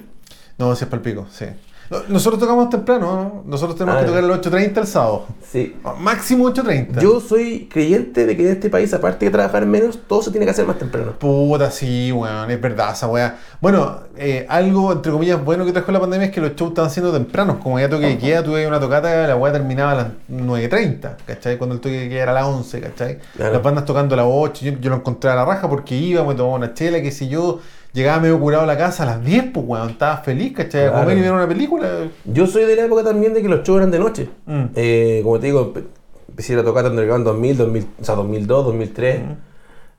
No, 0.58 0.74
sí 0.76 0.84
es 0.84 0.90
palpico, 0.90 1.26
sí. 1.30 1.46
No, 1.90 1.98
Nosotros 2.08 2.40
tocamos 2.40 2.70
temprano, 2.70 3.06
¿no? 3.44 3.50
Nosotros 3.50 3.76
tenemos 3.76 3.96
Ah, 3.96 4.00
que 4.04 4.10
ya. 4.10 4.20
tocar 4.20 4.24
a 4.24 4.36
las 4.36 4.40
8.30 4.40 4.80
el 4.80 4.86
sábado. 4.86 5.26
sí. 5.50 5.76
Máximo 6.00 6.48
8.30. 6.50 7.00
Yo 7.00 7.20
soy 7.20 7.68
creyente 7.70 8.24
de 8.26 8.36
que 8.36 8.42
en 8.42 8.52
este 8.52 8.70
país, 8.70 8.92
aparte 8.94 9.26
de 9.26 9.30
trabajar 9.30 9.66
menos, 9.66 9.98
todo 10.08 10.22
se 10.22 10.30
tiene 10.30 10.46
que 10.46 10.50
hacer 10.52 10.66
más 10.66 10.78
temprano. 10.78 11.12
Puta, 11.18 11.70
sí, 11.70 12.10
weón, 12.12 12.50
es 12.50 12.60
verdad 12.60 12.92
esa 12.92 13.06
weá. 13.08 13.36
Bueno, 13.60 14.00
eh, 14.16 14.46
algo 14.48 14.92
entre 14.92 15.12
comillas 15.12 15.44
bueno 15.44 15.64
que 15.64 15.72
trajo 15.72 15.92
la 15.92 16.00
pandemia 16.00 16.26
es 16.28 16.32
que 16.32 16.40
los 16.40 16.54
shows 16.56 16.70
estaban 16.70 16.90
siendo 16.90 17.12
tempranos. 17.12 17.56
Como 17.62 17.78
ya 17.78 17.88
toque 17.88 18.06
de 18.06 18.18
queda, 18.18 18.42
tuve 18.42 18.66
una 18.66 18.80
tocata, 18.80 19.26
la 19.26 19.36
weá 19.36 19.52
terminaba 19.52 19.92
a 19.92 19.94
las 19.94 20.06
9.30, 20.30 21.16
¿cachai? 21.26 21.58
Cuando 21.58 21.74
el 21.74 21.80
toque 21.80 22.00
de 22.00 22.08
queda 22.08 22.22
era 22.22 22.32
a 22.32 22.34
las 22.36 22.44
11, 22.46 22.80
¿cachai? 22.80 23.18
Claro. 23.36 23.52
Las 23.54 23.62
bandas 23.62 23.84
tocando 23.84 24.14
a 24.14 24.16
las 24.18 24.26
8, 24.28 24.64
yo, 24.64 24.72
yo 24.80 24.90
lo 24.90 24.96
encontré 24.96 25.30
a 25.30 25.34
la 25.34 25.44
raja 25.44 25.68
porque 25.68 25.94
iba, 25.96 26.24
me 26.24 26.34
tomaba 26.34 26.56
una 26.56 26.74
chela, 26.74 27.00
qué 27.02 27.10
sé 27.12 27.28
yo. 27.28 27.60
Llegaba 27.94 28.20
medio 28.20 28.38
curado 28.40 28.64
a 28.64 28.66
la 28.66 28.76
casa 28.76 29.04
a 29.04 29.06
las 29.06 29.24
10, 29.24 29.52
pues 29.54 29.64
weón, 29.66 29.90
estaba 29.90 30.16
feliz, 30.18 30.52
¿cachai? 30.52 30.86
A 30.86 30.90
Claro. 30.90 31.04
comer 31.04 31.18
y 31.18 31.20
ver 31.22 31.32
una 31.32 31.46
película. 31.48 31.88
Yo 32.24 32.46
soy 32.46 32.64
de 32.64 32.74
la 32.76 32.84
época 32.86 33.04
también 33.04 33.32
de 33.32 33.40
que 33.40 33.48
los 33.48 33.62
shows 33.62 33.78
eran 33.78 33.90
de 33.92 33.98
noche. 34.00 34.28
Mm. 34.46 34.64
Eh, 34.74 35.20
como 35.22 35.38
te 35.38 35.46
digo, 35.46 35.72
empe- 35.72 35.84
empecé 36.28 36.58
a 36.58 36.64
tocar 36.64 36.84
Underground 36.86 37.24
2000, 37.24 37.56
2000, 37.56 37.86
o 38.00 38.04
sea, 38.04 38.14
2002, 38.16 38.64
2003. 38.66 39.20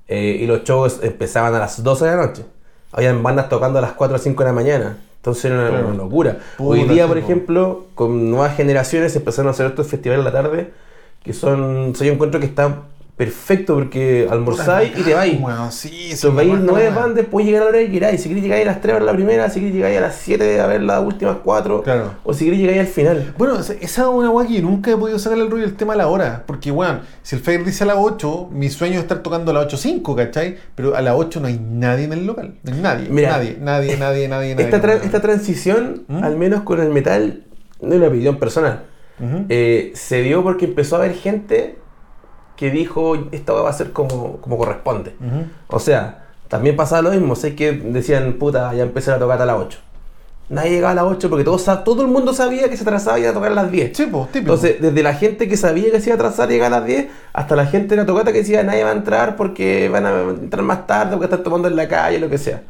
eh, 0.08 0.38
y 0.42 0.46
los 0.46 0.64
shows 0.64 1.00
empezaban 1.02 1.56
a 1.56 1.60
las 1.60 1.82
12 1.82 2.06
de 2.06 2.12
la 2.16 2.26
noche. 2.28 2.46
Habían 2.92 3.24
bandas 3.24 3.50
tocando 3.50 3.80
a 3.80 3.82
las 3.82 3.94
4 3.94 4.18
o 4.18 4.20
5 4.20 4.44
de 4.44 4.50
la 4.50 4.54
mañana. 4.54 4.98
Entonces 5.18 5.46
era 5.46 5.56
una, 5.62 5.70
Claro. 5.70 5.88
una 5.88 5.98
locura. 5.98 6.38
Hoy 6.60 6.84
día, 6.84 7.08
por 7.08 7.18
po. 7.18 7.24
ejemplo, 7.24 7.86
con 7.96 8.30
nuevas 8.30 8.56
generaciones 8.56 9.16
empezaron 9.16 9.48
a 9.48 9.52
hacer 9.52 9.66
estos 9.68 9.88
festivales 9.88 10.20
en 10.20 10.34
la 10.34 10.42
tarde. 10.42 10.72
Que 11.24 11.34
son, 11.34 11.92
o 11.92 11.96
sea, 11.96 12.06
yo 12.06 12.14
encuentro 12.14 12.40
que 12.40 12.46
está 12.46 12.82
perfecto 13.15 13.75
porque 13.75 14.28
almorzáis 14.30 14.91
y 14.97 15.01
te 15.04 15.13
vais. 15.13 15.39
Weón, 15.41 15.71
sí, 15.71 16.10
vais 16.10 16.25
acuerdo, 16.25 16.65
nueve 16.65 16.89
bandas, 16.89 17.25
puedes 17.32 17.47
llegar 17.47 17.62
a 17.62 17.65
la 17.65 17.69
hora 17.69 17.80
que 17.80 17.91
queráis. 17.91 18.21
Si 18.21 18.28
queréis 18.28 18.43
llegar 18.43 18.62
a 18.62 18.65
las 18.65 18.82
3 18.82 18.91
a 18.91 18.93
ver 18.97 19.04
la 19.04 19.13
primera, 19.13 19.49
si 19.49 19.60
queréis 19.60 19.75
llegar 19.75 19.91
a 19.93 20.08
las 20.08 20.15
7 20.15 20.60
a 20.60 20.67
ver 20.67 20.82
las 20.82 21.01
últimas 21.04 21.38
4. 21.43 21.84
Claro. 21.84 22.12
O 22.23 22.34
si 22.34 22.43
queréis 22.45 22.62
llegar 22.63 22.80
al 22.80 22.88
final. 22.88 23.34
Bueno, 23.38 23.58
esa 23.60 23.73
es 23.73 23.97
una 23.99 24.30
weá 24.30 24.47
que 24.47 24.62
nunca 24.62 24.91
he 24.91 24.97
podido 24.97 25.17
sacarle 25.17 25.45
el 25.45 25.51
rollo 25.51 25.63
del 25.63 25.75
tema 25.75 25.93
a 25.93 25.95
la 25.97 26.08
hora. 26.08 26.43
Porque, 26.45 26.71
weón, 26.71 27.01
si 27.23 27.36
el 27.38 27.41
Fair 27.41 27.63
dice 27.63 27.84
a 27.86 27.88
las 27.88 27.97
8, 27.99 28.49
mi 28.51 28.69
sueño 28.69 28.95
es 28.95 29.01
estar 29.04 29.19
tocando 29.19 29.51
a 29.51 29.54
las 29.54 29.65
8.05, 29.73 30.15
¿cachai? 30.15 30.58
Pero 30.75 30.95
a 30.95 31.01
las 31.01 31.15
8 31.15 31.39
no 31.39 31.47
hay 31.47 31.58
nadie 31.60 32.06
en 32.06 32.13
el 32.13 32.25
local. 32.25 32.56
No 32.63 32.73
hay 32.75 32.82
nadie. 32.82 33.08
Mira, 33.10 33.30
nadie, 33.32 33.58
nadie, 33.62 33.97
nadie, 33.97 34.28
nadie, 34.28 34.56
nadie. 34.56 34.65
Esta, 34.65 34.82
tra- 34.82 35.01
esta 35.04 35.21
transición, 35.21 36.04
¿Mm? 36.08 36.23
al 36.23 36.36
menos 36.36 36.63
con 36.63 36.82
el 36.82 36.89
metal, 36.89 37.43
no 37.82 37.89
es 37.93 37.95
una 37.97 38.08
opinión 38.08 38.38
personal. 38.39 38.84
Eh, 39.47 39.93
se 39.95 40.21
dio 40.21 40.43
porque 40.43 40.65
empezó 40.65 40.97
a 40.97 40.99
haber 40.99 41.13
gente 41.15 41.78
que 42.56 42.72
dijo, 42.72 43.15
esta 43.32 43.54
va 43.54 43.70
a 43.70 43.74
ser 43.74 43.91
como, 43.91 44.38
como 44.38 44.58
corresponde. 44.58 45.15
O 45.68 45.80
sea, 45.80 46.26
también 46.48 46.76
pasaba 46.76 47.02
lo 47.02 47.12
mismo. 47.12 47.36
Sé 47.36 47.56
que 47.56 47.72
decían, 47.72 48.34
puta, 48.34 48.74
ya 48.74 48.84
empecé 48.84 49.12
a 49.12 49.20
tocar 49.20 49.41
a 49.41 49.46
las 49.46 49.58
8. 49.58 49.80
Nadie 50.48 50.72
llegaba 50.72 50.91
a 50.91 50.96
las 50.96 51.06
8 51.06 51.28
porque 51.30 51.44
todo, 51.44 51.58
todo 51.84 52.04
el 52.04 52.08
mundo 52.08 52.32
sabía 52.32 52.70
que 52.70 52.78
se 52.78 52.84
atrasaba 52.84 53.18
y 53.18 53.24
iba 53.24 53.32
a 53.32 53.34
tocar 53.34 53.52
a 53.52 53.56
las 53.56 53.72
10. 53.72 53.98
Sí, 53.98 54.06
pues, 54.06 54.28
típico. 54.28 54.54
Entonces, 54.54 54.80
desde 54.80 55.02
la 55.02 55.15
gente 55.15 55.48
que 55.48 55.58
sabía 55.58 55.91
que 55.91 56.00
se 56.00 56.10
iba 56.10 56.15
a 56.15 56.20
atrasar 56.20 56.50
y 56.52 56.54
llegar 56.54 56.72
a 56.72 56.80
las 56.80 56.86
10, 56.86 57.08
hasta 57.34 57.56
la 57.56 57.65
gente 57.65 57.96
de 57.96 58.02
la 58.02 58.06
tocata 58.06 58.32
que 58.32 58.39
decía 58.39 58.62
nadie 58.62 58.84
va 58.84 58.91
a 58.91 58.94
entrar 58.94 59.36
porque 59.38 59.89
van 59.89 60.06
a 60.06 60.22
entrar 60.22 60.63
más 60.63 60.86
tarde, 60.86 61.12
porque 61.13 61.26
están 61.26 61.41
tomando 61.41 61.68
en 61.68 61.76
la 61.76 61.88
calle, 61.88 62.20
lo 62.20 62.30
que 62.30 62.38
sea. 62.38 62.62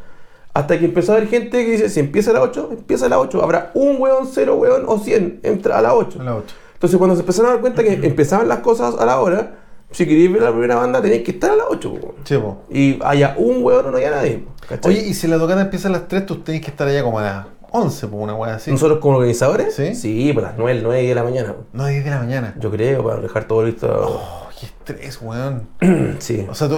Hasta 0.53 0.79
que 0.79 0.85
empezó 0.85 1.11
a 1.11 1.17
haber 1.17 1.27
gente 1.27 1.65
que 1.65 1.71
dice, 1.71 1.89
si 1.89 1.99
empieza 1.99 2.31
a 2.31 2.35
las 2.35 2.43
8, 2.43 2.69
empieza 2.71 3.07
a 3.07 3.09
las 3.09 3.19
8. 3.19 3.43
Habrá 3.43 3.71
un 3.73 3.97
weón, 3.99 4.25
cero 4.31 4.55
weón 4.55 4.85
o 4.87 4.97
100, 4.97 5.41
entra 5.43 5.77
a 5.77 5.81
las 5.81 5.91
8. 5.93 6.21
a 6.21 6.23
las 6.23 6.35
8. 6.35 6.55
Entonces, 6.75 6.97
cuando 6.97 7.15
se 7.15 7.21
empezaron 7.21 7.49
a 7.49 7.53
dar 7.55 7.61
cuenta 7.61 7.83
que 7.83 7.93
empezaban 7.93 8.47
las 8.47 8.59
cosas 8.59 8.95
a 8.97 9.05
la 9.05 9.19
hora, 9.19 9.51
si 9.95 10.05
queréis 10.05 10.29
ver 10.31 10.41
la 10.41 10.51
primera 10.51 10.75
banda, 10.75 11.01
tenéis 11.01 11.23
que 11.23 11.31
estar 11.31 11.51
a 11.51 11.55
las 11.55 11.65
8, 11.69 11.93
po. 11.93 12.15
Che, 12.25 12.37
po. 12.37 12.63
Y 12.69 12.99
haya 13.01 13.33
un 13.37 13.63
hueón 13.63 13.85
o 13.85 13.91
no 13.91 13.97
haya 13.97 14.11
nadie, 14.11 14.39
po, 14.39 14.51
¿cachai? 14.67 14.91
Oye, 14.91 15.07
y 15.07 15.13
si 15.13 15.27
la 15.27 15.37
tocata 15.37 15.61
empieza 15.61 15.87
a 15.87 15.91
las 15.91 16.07
3, 16.09 16.25
tú 16.25 16.37
tenés 16.39 16.61
que 16.61 16.69
estar 16.69 16.85
allá 16.85 17.01
como 17.01 17.19
a 17.19 17.23
las 17.23 17.45
11, 17.71 18.07
pues 18.07 18.23
una 18.23 18.35
weá 18.35 18.55
así. 18.55 18.71
Nosotros 18.71 18.99
como 18.99 19.15
organizadores, 19.17 19.73
¿Sí? 19.73 19.95
sí, 19.95 20.31
pues 20.33 20.45
las 20.45 20.57
9, 20.57 20.81
9 20.83 21.07
de 21.07 21.15
la 21.15 21.23
mañana, 21.23 21.53
po. 21.53 21.63
No, 21.71 21.85
10 21.85 22.03
de 22.03 22.09
la 22.09 22.19
mañana. 22.19 22.55
yo 22.59 22.69
creo, 22.71 23.03
para 23.05 23.21
dejar 23.21 23.45
todo 23.47 23.63
listo. 23.63 23.87
Oh, 23.87 24.44
estrés, 24.93 25.19
weón. 25.21 25.67
Sí, 26.19 26.45
O 26.49 26.53
sea, 26.55 26.67
tú, 26.69 26.77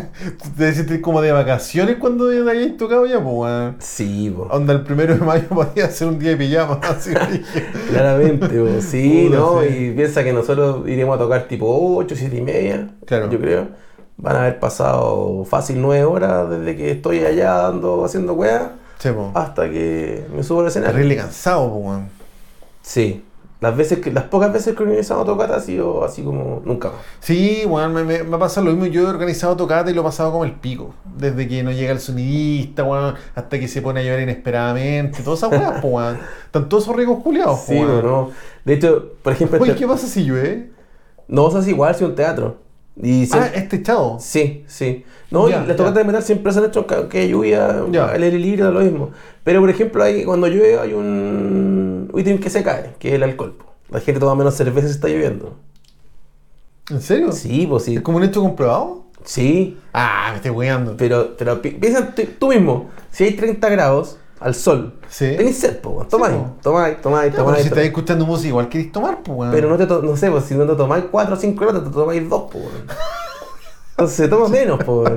te 0.58 0.72
sientes 0.74 1.00
como 1.00 1.20
de 1.22 1.32
vacaciones 1.32 1.96
cuando 1.96 2.28
te 2.28 2.50
hayas 2.50 2.76
tocado 2.76 3.06
ya, 3.06 3.14
pues, 3.22 3.34
weón. 3.34 3.76
sí, 3.78 4.32
po. 4.36 4.42
Onda, 4.50 4.72
el 4.74 4.82
primero 4.82 5.14
de 5.14 5.20
mayo 5.20 5.48
podía 5.50 5.88
ser 5.90 6.08
un 6.08 6.18
día 6.18 6.30
de 6.30 6.36
pijama, 6.36 6.80
así. 6.82 7.12
Claramente, 7.90 8.48
po. 8.48 8.80
sí, 8.80 9.24
Puta, 9.28 9.38
¿no? 9.38 9.62
sí. 9.62 9.68
Y 9.68 9.90
piensa 9.92 10.24
que 10.24 10.32
nosotros 10.32 10.88
iremos 10.88 11.16
a 11.16 11.18
tocar 11.18 11.44
tipo 11.48 11.96
8, 11.96 12.14
7 12.16 12.36
y 12.36 12.40
media, 12.42 12.90
Claro. 13.06 13.30
yo 13.30 13.38
creo. 13.40 13.68
Van 14.16 14.36
a 14.36 14.40
haber 14.42 14.60
pasado 14.60 15.44
fácil 15.44 15.80
9 15.80 16.04
horas 16.04 16.48
desde 16.50 16.76
que 16.76 16.90
estoy 16.92 17.20
allá 17.24 17.52
dando, 17.54 18.04
haciendo 18.04 18.34
weá, 18.34 18.72
Che, 18.98 19.12
po. 19.12 19.32
hasta 19.34 19.68
que 19.68 20.24
me 20.34 20.42
subo 20.42 20.60
al 20.60 20.68
escenario. 20.68 20.94
Terrible 20.94 21.16
cansado, 21.16 21.68
pues, 21.72 21.84
weón. 21.86 22.08
Sí, 22.82 23.24
las 23.64 23.76
veces 23.76 23.98
que, 23.98 24.12
las 24.12 24.24
pocas 24.24 24.52
veces 24.52 24.74
que 24.76 24.82
he 24.82 24.86
organizado 24.86 25.24
tocata 25.24 25.56
ha 25.56 25.60
sido 25.60 26.04
así 26.04 26.22
como 26.22 26.62
nunca 26.64 26.88
más. 26.90 26.98
Sí, 27.20 27.64
weón, 27.66 27.92
me, 27.92 28.04
me, 28.04 28.22
me 28.22 28.36
ha 28.36 28.38
pasado 28.38 28.66
lo 28.66 28.72
mismo. 28.72 28.86
Yo 28.86 29.02
he 29.02 29.06
organizado 29.06 29.56
tocata 29.56 29.90
y 29.90 29.94
lo 29.94 30.02
he 30.02 30.04
pasado 30.04 30.30
como 30.30 30.44
el 30.44 30.52
pico. 30.52 30.94
Desde 31.16 31.48
que 31.48 31.62
no 31.62 31.72
llega 31.72 31.90
el 31.92 31.98
sonidista, 32.00 32.84
weón, 32.84 33.14
hasta 33.34 33.58
que 33.58 33.66
se 33.66 33.82
pone 33.82 34.00
a 34.00 34.02
llover 34.04 34.20
inesperadamente. 34.22 35.22
Todas 35.22 35.40
esas 35.40 35.50
weas, 35.50 35.80
pues, 35.80 35.92
weón. 35.92 36.18
Están 36.46 36.68
todos 36.68 36.84
esos 36.84 36.94
ricos 36.96 37.22
culiados, 37.22 37.60
Sí. 37.60 37.80
¿no? 37.80 38.30
De 38.64 38.74
hecho, 38.74 39.12
por 39.22 39.32
ejemplo, 39.32 39.58
Oye, 39.60 39.72
este- 39.72 39.80
¿qué 39.84 39.88
pasa 39.88 40.06
si 40.06 40.24
llueve? 40.24 40.70
no, 41.26 41.44
o 41.44 41.50
sea, 41.50 41.60
es 41.60 41.68
igual, 41.68 41.94
si 41.94 42.04
un 42.04 42.14
teatro. 42.14 42.58
Y 43.02 43.28
Ah, 43.32 43.50
este 43.54 43.76
echado. 43.76 44.18
Sí, 44.20 44.64
sí. 44.68 45.04
No, 45.30 45.48
y 45.48 45.52
las 45.52 45.66
tocatas 45.76 45.94
de 45.96 46.04
metal 46.04 46.22
siempre 46.22 46.52
se 46.52 46.60
han 46.60 46.66
hecho 46.66 46.86
que 47.08 47.28
lluvia, 47.28 47.82
Ya. 47.90 48.06
al 48.06 48.22
aire 48.22 48.38
libre, 48.38 48.64
lo 48.70 48.80
mismo. 48.80 49.10
Pero, 49.42 49.60
por 49.60 49.68
ejemplo, 49.70 50.02
hay, 50.04 50.24
cuando 50.24 50.46
llueve 50.46 50.78
hay 50.78 50.92
un 50.92 52.10
ítem 52.16 52.38
que 52.38 52.50
se 52.50 52.62
cae, 52.62 52.94
que 53.00 53.08
es 53.08 53.14
el 53.14 53.22
alcohol. 53.24 53.56
La 53.90 54.00
gente 54.00 54.20
toma 54.20 54.34
menos 54.36 54.54
cerveza 54.54 54.86
si 54.86 54.94
está 54.94 55.08
lloviendo. 55.08 55.56
¿En 56.90 57.00
serio? 57.00 57.32
Sí, 57.32 57.66
pues 57.68 57.84
sí. 57.84 57.96
¿Es 57.96 58.02
como 58.02 58.18
un 58.18 58.24
hecho 58.24 58.40
comprobado? 58.42 59.04
Sí, 59.24 59.78
Ah, 59.92 60.28
me 60.30 60.36
estoy 60.36 60.50
weando. 60.50 60.96
pero, 60.96 61.34
pero 61.36 61.60
pi- 61.62 61.70
piensa 61.70 62.14
tú 62.38 62.48
mismo, 62.48 62.90
si 63.10 63.24
hay 63.24 63.32
30 63.32 63.68
grados 63.70 64.18
al 64.44 64.54
sol, 64.54 64.92
Sí. 65.08 65.34
tenés 65.36 65.56
sed, 65.58 65.78
po, 65.80 66.06
tomáis, 66.08 66.34
po. 66.34 66.56
tomáis, 66.62 67.00
tomáis, 67.00 67.30
Ya, 67.32 67.32
pero 67.32 67.44
tomáis. 67.44 67.62
si 67.64 67.64
tomáis. 67.64 67.66
estáis 67.66 67.86
escuchando 67.88 68.26
música, 68.26 68.48
igual 68.48 68.68
queréis 68.68 68.92
tomar, 68.92 69.18
weón. 69.26 69.50
Pero 69.52 69.68
no 69.70 69.76
te 69.76 69.86
no 70.06 70.16
sé, 70.16 70.30
pues 70.30 70.44
si 70.44 70.54
no 70.54 70.66
te 70.66 70.74
tomáis 70.76 71.04
4 71.10 71.34
o 71.34 71.36
5 71.38 71.64
grados, 71.64 71.84
te 71.84 71.90
tomáis 71.90 72.28
2, 72.28 72.42
pues. 72.52 72.64
Entonces 73.92 74.16
se 74.16 74.28
toma 74.28 74.48
menos, 74.48 74.80
pues. 74.84 75.10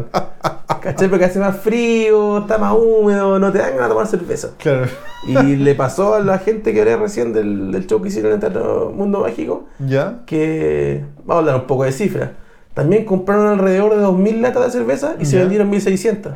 ¿Cachai? 0.82 1.09
Porque 1.09 1.25
hace 1.25 1.39
más 1.39 1.57
frío, 1.57 2.38
está 2.39 2.57
más 2.59 2.73
húmedo, 2.78 3.39
no 3.39 3.51
te 3.51 3.57
dan 3.57 3.71
ganas 3.71 3.86
de 3.88 3.89
tomar 3.89 4.07
cerveza. 4.07 4.49
Claro. 4.59 4.86
Y 5.28 5.55
le 5.55 5.73
pasó 5.75 6.13
a 6.15 6.19
la 6.19 6.38
gente 6.39 6.71
que 6.73 6.80
hablé 6.82 6.95
recién 6.95 7.34
del, 7.34 7.71
del 7.71 7.88
show 7.88 8.01
que 8.01 8.09
hicieron 8.09 8.32
en 8.32 8.36
el 8.36 8.39
Teatro 8.39 8.91
Mundo 8.95 9.21
Mágico, 9.21 9.65
¿Ya? 9.80 10.19
que 10.25 11.03
vamos 11.25 11.36
a 11.36 11.39
hablar 11.39 11.55
un 11.61 11.67
poco 11.67 11.84
de 11.84 11.91
cifras. 11.91 12.30
También 12.75 13.03
compraron 13.05 13.47
alrededor 13.47 13.95
de 13.95 14.03
2.000 14.05 14.39
latas 14.41 14.65
de 14.65 14.71
cerveza 14.71 15.15
y 15.19 15.25
se 15.25 15.39
vendieron 15.39 15.71
1.600. 15.71 16.36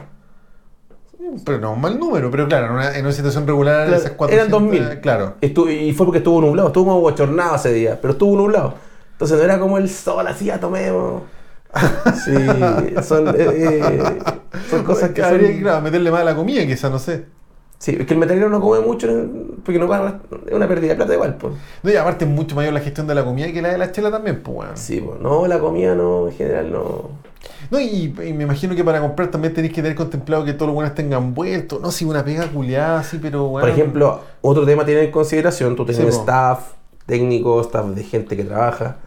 Pero 1.45 1.59
no, 1.59 1.73
un 1.73 1.81
mal 1.81 1.99
número. 1.99 2.29
Pero 2.31 2.47
claro, 2.47 2.67
en 2.67 2.71
una, 2.73 2.95
en 2.95 3.05
una 3.05 3.13
situación 3.13 3.47
regular, 3.47 3.87
Claro, 3.87 4.01
esas 4.01 4.11
400... 4.11 4.61
eran 4.61 4.89
2.000. 4.97 5.01
Claro. 5.01 5.35
Y 5.41 5.93
fue 5.93 6.05
porque 6.05 6.19
estuvo 6.19 6.41
nublado, 6.41 6.69
estuvo 6.69 6.85
como 6.85 7.01
bochornado 7.01 7.55
ese 7.55 7.73
día, 7.73 7.99
pero 8.01 8.13
estuvo 8.13 8.35
nublado. 8.35 8.75
Entonces 9.13 9.37
no 9.37 9.43
era 9.43 9.59
como 9.59 9.77
el 9.77 9.89
sol 9.89 10.25
así, 10.27 10.45
ya 10.45 10.59
tomemos. 10.59 11.23
Sí, 12.25 12.33
son, 13.03 13.29
eh, 13.29 13.33
eh, 13.37 14.19
son 14.69 14.83
cosas 14.83 15.11
que 15.11 15.23
Habría 15.23 15.47
son... 15.47 15.55
que, 15.55 15.61
claro, 15.61 15.81
meterle 15.81 16.11
más 16.11 16.21
a 16.21 16.25
la 16.25 16.35
comida, 16.35 16.65
quizás, 16.65 16.91
no 16.91 16.99
sé. 16.99 17.25
Sí, 17.77 17.97
es 17.99 18.05
que 18.05 18.13
el 18.13 18.19
metalero 18.19 18.49
no 18.49 18.59
come 18.59 18.79
mucho 18.81 19.07
porque 19.63 19.79
no 19.79 19.87
paga, 19.87 20.19
es 20.45 20.53
una 20.53 20.67
pérdida 20.67 20.89
de 20.89 20.95
plata 20.97 21.13
igual. 21.13 21.35
Pues. 21.35 21.53
No, 21.81 21.91
y 21.91 21.95
aparte 21.95 22.25
es 22.25 22.31
mucho 22.31 22.55
mayor 22.55 22.73
la 22.73 22.79
gestión 22.81 23.07
de 23.07 23.15
la 23.15 23.23
comida 23.23 23.51
que 23.51 23.61
la 23.61 23.69
de 23.69 23.77
la 23.77 23.91
chela 23.91 24.11
también, 24.11 24.41
pues, 24.43 24.55
weón. 24.57 24.77
Sí, 24.77 25.01
pues, 25.01 25.19
no, 25.19 25.47
la 25.47 25.59
comida 25.59 25.95
no, 25.95 26.27
en 26.27 26.33
general 26.33 26.71
no. 26.71 27.09
No, 27.69 27.79
y, 27.79 28.05
y 28.05 28.33
me 28.33 28.43
imagino 28.43 28.75
que 28.75 28.83
para 28.83 28.99
comprar 28.99 29.31
también 29.31 29.53
tenéis 29.53 29.73
que 29.73 29.81
tener 29.81 29.95
contemplado 29.95 30.43
que 30.45 30.53
todos 30.53 30.67
los 30.67 30.75
buenos 30.75 30.93
tengan 30.95 31.33
vuelto. 31.33 31.79
No, 31.79 31.91
si 31.91 32.05
una 32.05 32.23
pega 32.23 32.47
culiada 32.47 32.99
así, 32.99 33.17
pero 33.21 33.45
bueno. 33.45 33.67
Por 33.67 33.77
ejemplo, 33.77 34.21
otro 34.41 34.65
tema 34.65 34.83
a 34.83 34.85
tener 34.85 35.03
en 35.05 35.11
consideración, 35.11 35.75
tú 35.75 35.85
tienes 35.85 36.13
Sí, 36.13 36.19
staff, 36.19 36.73
técnico, 37.05 37.61
staff 37.61 37.87
de 37.87 38.03
gente 38.03 38.35
que 38.37 38.43
trabaja. 38.43 38.97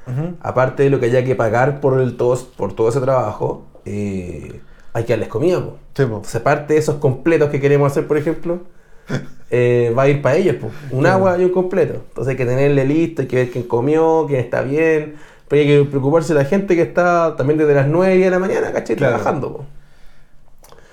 Aparte 0.41 0.83
de 0.85 0.91
lo 0.91 1.01
que 1.01 1.07
haya 1.07 1.25
que 1.25 1.35
pagar 1.35 1.81
por, 1.81 2.01
el 2.01 2.17
todo, 2.17 2.39
por 2.57 2.73
todo 2.73 2.89
ese 2.89 3.01
trabajo, 3.01 3.67
eh, 3.85 4.61
hay 4.93 5.05
que 5.05 5.13
darles 5.13 5.29
comida. 5.29 5.61
po. 5.61 5.77
Sí, 5.95 6.05
po. 6.05 6.17
Entonces, 6.17 6.37
aparte 6.37 6.75
de 6.75 6.81
esos 6.81 6.97
completos 6.97 7.51
que 7.51 7.61
queremos 7.61 7.91
hacer, 7.91 8.07
por 8.07 8.17
ejemplo, 8.17 8.61
eh, 9.51 9.93
va 9.97 10.03
a 10.05 10.09
ir 10.09 10.23
para 10.23 10.37
ellos, 10.37 10.57
po. 10.57 10.71
un 10.91 11.07
agua 11.07 11.39
y 11.39 11.45
un 11.45 11.51
completo. 11.51 12.03
Entonces 12.09 12.33
hay 12.33 12.37
que 12.37 12.47
tenerle 12.47 12.85
listo, 12.85 13.23
hay 13.23 13.29
que 13.29 13.37
ver 13.37 13.51
quién 13.51 13.65
comió, 13.65 14.25
quién 14.27 14.41
está 14.41 14.63
bien. 14.63 15.17
Pero 15.55 15.61
hay 15.71 15.85
que 15.85 15.89
preocuparse 15.89 16.35
de 16.35 16.41
la 16.43 16.47
gente 16.47 16.75
que 16.75 16.83
está 16.83 17.37
también 17.37 17.59
desde 17.59 17.75
las 17.75 17.87
9 17.87 18.19
de 18.19 18.29
la 18.31 18.41
mañana, 18.41 18.73
¿cachai? 18.73 18.97
Claro. 18.97 19.15
Trabajando. 19.15 19.53
po. 19.59 19.65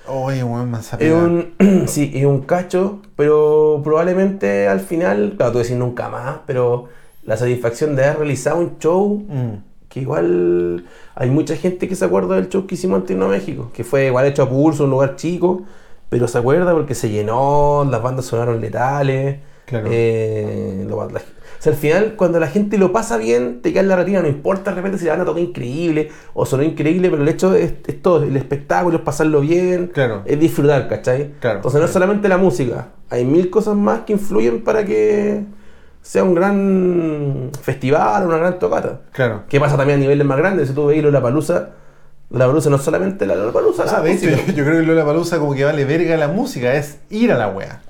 Oye, 0.06 0.44
weón, 0.44 0.72
Es 1.00 1.12
un, 1.12 1.54
sí, 1.88 2.12
es 2.14 2.24
un 2.26 2.42
cacho, 2.42 3.00
pero 3.16 3.80
probablemente 3.82 4.68
al 4.68 4.78
final, 4.80 5.34
claro, 5.36 5.52
tú 5.52 5.58
decís 5.58 5.76
nunca 5.76 6.08
más, 6.08 6.36
pero 6.46 6.88
la 7.24 7.36
satisfacción 7.36 7.96
de 7.96 8.04
haber 8.04 8.18
realizado 8.18 8.58
un 8.58 8.78
show 8.78 9.24
Mm. 9.28 9.62
que 9.88 10.00
igual 10.00 10.84
hay 11.16 11.30
mucha 11.30 11.56
gente 11.56 11.88
que 11.88 11.94
se 11.96 12.04
acuerda 12.04 12.36
del 12.36 12.48
show 12.48 12.66
que 12.66 12.76
hicimos 12.76 13.00
en 13.00 13.06
Tecno 13.06 13.26
México, 13.28 13.70
que 13.74 13.82
fue 13.82 14.06
igual 14.06 14.26
hecho 14.26 14.44
a 14.44 14.48
pulso, 14.48 14.84
un 14.84 14.90
lugar 14.90 15.16
chico, 15.16 15.62
pero 16.08 16.28
se 16.28 16.38
acuerda 16.38 16.72
porque 16.72 16.94
se 16.94 17.08
llenó, 17.10 17.84
las 17.90 18.00
bandas 18.00 18.26
sonaron 18.26 18.60
letales. 18.60 19.38
Claro. 19.66 19.88
eh, 19.90 20.84
lo- 20.88 21.08
la- 21.10 21.20
sea, 21.62 21.72
al 21.72 21.78
final, 21.78 22.14
cuando 22.16 22.40
la 22.40 22.48
gente 22.48 22.76
lo 22.78 22.90
pasa 22.92 23.16
bien, 23.18 23.62
te 23.62 23.72
queda 23.72 23.82
en 23.82 23.88
la 23.88 23.96
retina, 23.96 24.20
no 24.20 24.28
importa 24.28 24.70
de 24.70 24.76
repente 24.76 24.98
si 24.98 25.04
la 25.04 25.12
banda 25.12 25.24
toca 25.26 25.40
increíble 25.40 26.10
o 26.34 26.44
sonó 26.44 26.62
increíble, 26.64 27.08
pero 27.10 27.22
el 27.22 27.28
hecho 27.28 27.54
es, 27.54 27.74
es 27.86 28.02
todo, 28.02 28.24
el 28.24 28.36
espectáculo 28.36 28.96
es 28.98 29.02
pasarlo 29.02 29.40
bien, 29.40 29.88
Claro. 29.94 30.22
es 30.24 30.40
disfrutar, 30.40 30.88
¿cachai? 30.88 31.34
Claro. 31.40 31.56
Entonces 31.58 31.78
no 31.80 31.86
es 31.86 31.92
solamente 31.92 32.28
la 32.28 32.36
música, 32.36 32.88
hay 33.10 33.24
mil 33.24 33.48
cosas 33.50 33.76
más 33.76 34.00
que 34.00 34.14
influyen 34.14 34.62
para 34.64 34.84
que 34.84 35.44
sea 36.00 36.24
un 36.24 36.34
gran 36.34 37.50
festival, 37.62 38.26
una 38.26 38.38
gran 38.38 38.58
tocata. 38.58 39.02
Claro. 39.12 39.44
¿Qué 39.48 39.60
pasa 39.60 39.76
también 39.76 40.00
a 40.00 40.02
niveles 40.02 40.26
más 40.26 40.36
grandes? 40.38 40.66
Si 40.68 40.74
tú 40.74 40.86
veis 40.86 41.04
la 41.04 41.22
palusa, 41.22 41.70
la 42.30 42.46
palusa 42.46 42.70
no 42.70 42.76
es 42.76 42.82
solamente 42.82 43.24
la 43.24 43.34
palusa, 43.52 43.84
O 43.84 43.88
sea, 43.88 44.00
de 44.00 44.12
hecho, 44.12 44.26
yo, 44.30 44.36
yo 44.52 44.64
creo 44.64 44.80
que 44.80 44.86
Lola 44.86 45.04
Palusa 45.04 45.38
como 45.38 45.54
que 45.54 45.64
vale 45.64 45.84
verga 45.84 46.16
la 46.16 46.26
música, 46.28 46.74
es 46.74 46.98
ir 47.10 47.30
a 47.30 47.38
la 47.38 47.48
wea. 47.50 47.82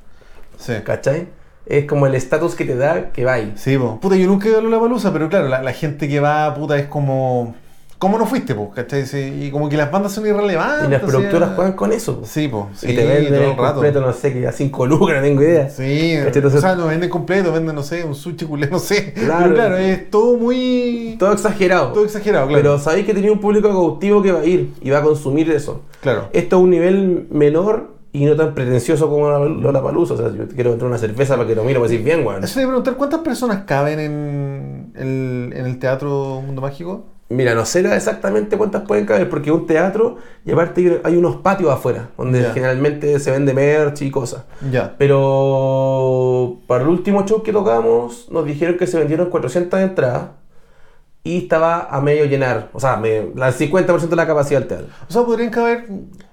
Sí. 0.58 0.74
¿cachai? 0.84 1.28
Es 1.66 1.86
como 1.86 2.06
el 2.06 2.14
estatus 2.14 2.54
que 2.54 2.64
te 2.64 2.74
da 2.76 3.10
que 3.12 3.24
vais. 3.24 3.48
Sí, 3.56 3.78
po. 3.78 3.98
Puta, 4.00 4.16
yo 4.16 4.26
nunca 4.26 4.46
he 4.46 4.50
ido 4.50 4.58
a 4.58 4.62
Lola 4.62 4.80
Palusa, 4.80 5.12
pero 5.12 5.28
claro, 5.28 5.48
la, 5.48 5.62
la 5.62 5.72
gente 5.72 6.08
que 6.08 6.20
va, 6.20 6.52
puta, 6.54 6.76
es 6.78 6.86
como. 6.86 7.54
¿Cómo 7.98 8.18
no 8.18 8.26
fuiste, 8.26 8.52
po? 8.56 8.72
¿Cachai? 8.72 9.06
Sí, 9.06 9.42
y 9.42 9.50
como 9.52 9.68
que 9.68 9.76
las 9.76 9.92
bandas 9.92 10.10
son 10.10 10.26
irrelevantes. 10.26 10.88
Y 10.88 10.90
las 10.90 11.02
productoras 11.02 11.50
sea, 11.50 11.54
juegan 11.54 11.74
con 11.74 11.92
eso. 11.92 12.22
Sí, 12.24 12.48
po. 12.48 12.68
Sí, 12.74 12.90
y 12.90 12.96
te 12.96 13.06
venden 13.06 13.32
todo 13.32 13.50
el 13.52 13.56
rato. 13.56 13.72
completo, 13.74 14.00
no 14.00 14.12
sé, 14.12 14.32
que 14.32 14.44
a 14.48 14.50
5 14.50 14.86
lucas, 14.86 15.14
no 15.18 15.22
tengo 15.22 15.40
idea. 15.40 15.70
Sí. 15.70 16.14
Entonces- 16.14 16.56
o 16.56 16.60
sea, 16.60 16.74
no 16.74 16.88
venden 16.88 17.08
completo, 17.08 17.52
venden, 17.52 17.76
no 17.76 17.84
sé, 17.84 18.02
un 18.02 18.16
sushi 18.16 18.44
culé, 18.44 18.66
no 18.66 18.80
sé. 18.80 19.12
Claro. 19.12 19.44
Pero 19.44 19.54
claro, 19.54 19.76
es 19.76 20.10
todo 20.10 20.36
muy. 20.36 21.14
Todo 21.16 21.32
exagerado. 21.32 21.92
todo 21.92 22.04
exagerado, 22.04 22.48
claro. 22.48 22.60
Pero 22.60 22.78
sabéis 22.80 23.06
que 23.06 23.14
tenía 23.14 23.30
un 23.30 23.38
público 23.40 23.68
cautivo 23.68 24.20
que 24.20 24.32
va 24.32 24.40
a 24.40 24.44
ir 24.46 24.72
y 24.80 24.90
va 24.90 24.98
a 24.98 25.02
consumir 25.02 25.48
eso. 25.52 25.82
Claro. 26.00 26.28
Esto 26.32 26.56
es 26.56 26.62
un 26.64 26.70
nivel 26.70 27.28
menor 27.30 27.92
y 28.12 28.24
no 28.26 28.36
tan 28.36 28.54
pretencioso 28.54 29.08
como 29.08 29.30
la, 29.72 29.82
palusa. 29.82 30.14
O 30.14 30.16
sea, 30.16 30.30
yo 30.30 30.46
quiero 30.48 30.72
entrar 30.72 30.88
una 30.88 30.98
cerveza 30.98 31.36
para 31.36 31.48
que 31.48 31.54
lo 31.54 31.64
mire 31.64 31.78
para 31.78 31.90
decir 31.90 32.04
bien, 32.04 32.26
weón. 32.26 32.44
Eso 32.44 32.60
te 32.60 32.66
preguntar, 32.66 32.94
¿cuántas 32.96 33.20
personas 33.20 33.64
caben 33.64 33.98
en 33.98 34.92
el, 34.94 35.52
en 35.56 35.66
el 35.66 35.78
Teatro 35.78 36.42
Mundo 36.44 36.60
Mágico? 36.60 37.06
Mira, 37.32 37.54
no 37.54 37.64
sé 37.64 37.80
exactamente 37.80 38.58
cuántas 38.58 38.82
pueden 38.82 39.06
caber, 39.06 39.30
porque 39.30 39.48
es 39.48 39.56
un 39.56 39.66
teatro 39.66 40.18
y 40.44 40.52
aparte 40.52 41.00
hay 41.02 41.16
unos 41.16 41.36
patios 41.36 41.70
afuera, 41.70 42.10
donde 42.18 42.44
generalmente 42.52 43.18
se 43.20 43.30
vende 43.30 43.54
merch 43.54 44.02
y 44.02 44.10
cosas. 44.10 44.44
Ya. 44.70 44.94
Pero 44.98 46.58
para 46.66 46.82
el 46.84 46.90
último 46.90 47.24
show 47.24 47.42
que 47.42 47.52
tocamos, 47.52 48.28
nos 48.30 48.44
dijeron 48.44 48.76
que 48.76 48.86
se 48.86 48.98
vendieron 48.98 49.30
400 49.30 49.80
entradas 49.80 50.22
y 51.24 51.38
estaba 51.38 51.88
a 51.90 52.00
medio 52.00 52.26
llenar, 52.26 52.68
o 52.72 52.80
sea, 52.80 52.96
me, 52.96 53.30
la 53.34 53.52
50% 53.52 54.08
de 54.08 54.16
la 54.16 54.26
capacidad 54.26 54.58
del 54.58 54.68
teatro. 54.68 54.86
O 55.08 55.12
sea, 55.12 55.22
podrían 55.22 55.50
caber 55.50 55.86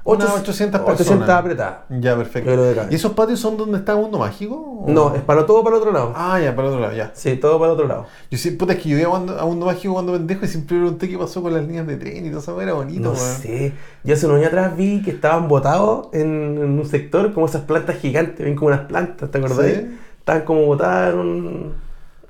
unas 0.03 0.29
800 0.39 0.81
personas. 0.81 1.01
800 1.01 1.29
apretadas. 1.29 1.75
Ya, 1.89 2.15
perfecto. 2.15 2.51
¿Y 2.89 2.95
esos 2.95 3.11
patios 3.13 3.39
son 3.39 3.57
donde 3.57 3.77
está 3.77 3.95
Mundo 3.95 4.17
Mágico? 4.17 4.55
o- 4.55 4.85
No, 4.89 5.13
es 5.15 5.21
para 5.21 5.45
todo 5.45 5.63
para 5.63 5.75
el 5.75 5.81
otro 5.81 5.91
lado. 5.91 6.13
Ah, 6.15 6.39
ya, 6.39 6.55
para 6.55 6.67
el 6.67 6.73
otro 6.73 6.79
lado, 6.85 6.95
ya. 6.95 7.11
Sí, 7.13 7.35
todo 7.35 7.59
para 7.59 7.71
el 7.71 7.73
otro 7.75 7.87
lado. 7.87 8.05
Yo 8.31 8.37
sí, 8.37 8.51
puta, 8.51 8.73
es 8.73 8.79
que 8.79 8.89
yo 8.89 8.97
iba 8.97 9.15
a 9.15 9.45
Mundo, 9.45 9.65
Mágico 9.65 9.93
cuando 9.93 10.13
pendejo 10.13 10.45
y 10.45 10.47
siempre 10.47 10.77
pregunté 10.77 11.09
qué 11.09 11.17
pasó 11.17 11.41
con 11.41 11.53
las 11.53 11.63
líneas 11.63 11.85
de 11.85 11.97
tren 11.97 12.25
y 12.25 12.29
todo 12.29 12.39
eso, 12.39 12.61
era 12.61 12.73
bonito, 12.73 13.01
No 13.01 13.11
weón. 13.11 13.37
sé. 13.41 13.73
Yo 14.03 14.13
hace 14.15 14.25
unos 14.25 14.37
años 14.37 14.47
atrás 14.47 14.75
vi 14.75 15.01
que 15.03 15.11
estaban 15.11 15.47
botados 15.47 16.07
en, 16.13 16.57
en 16.57 16.79
un 16.79 16.85
sector 16.85 17.33
como 17.33 17.45
esas 17.45 17.61
plantas 17.63 17.97
gigantes, 17.97 18.43
ven 18.45 18.55
como 18.55 18.67
unas 18.69 18.81
plantas, 18.87 19.29
¿te 19.29 19.37
acordáis? 19.37 19.77
Sí. 19.77 19.97
Estaban 20.19 20.43
como 20.43 20.65
botadas 20.65 21.13
en 21.13 21.19
un. 21.19 21.73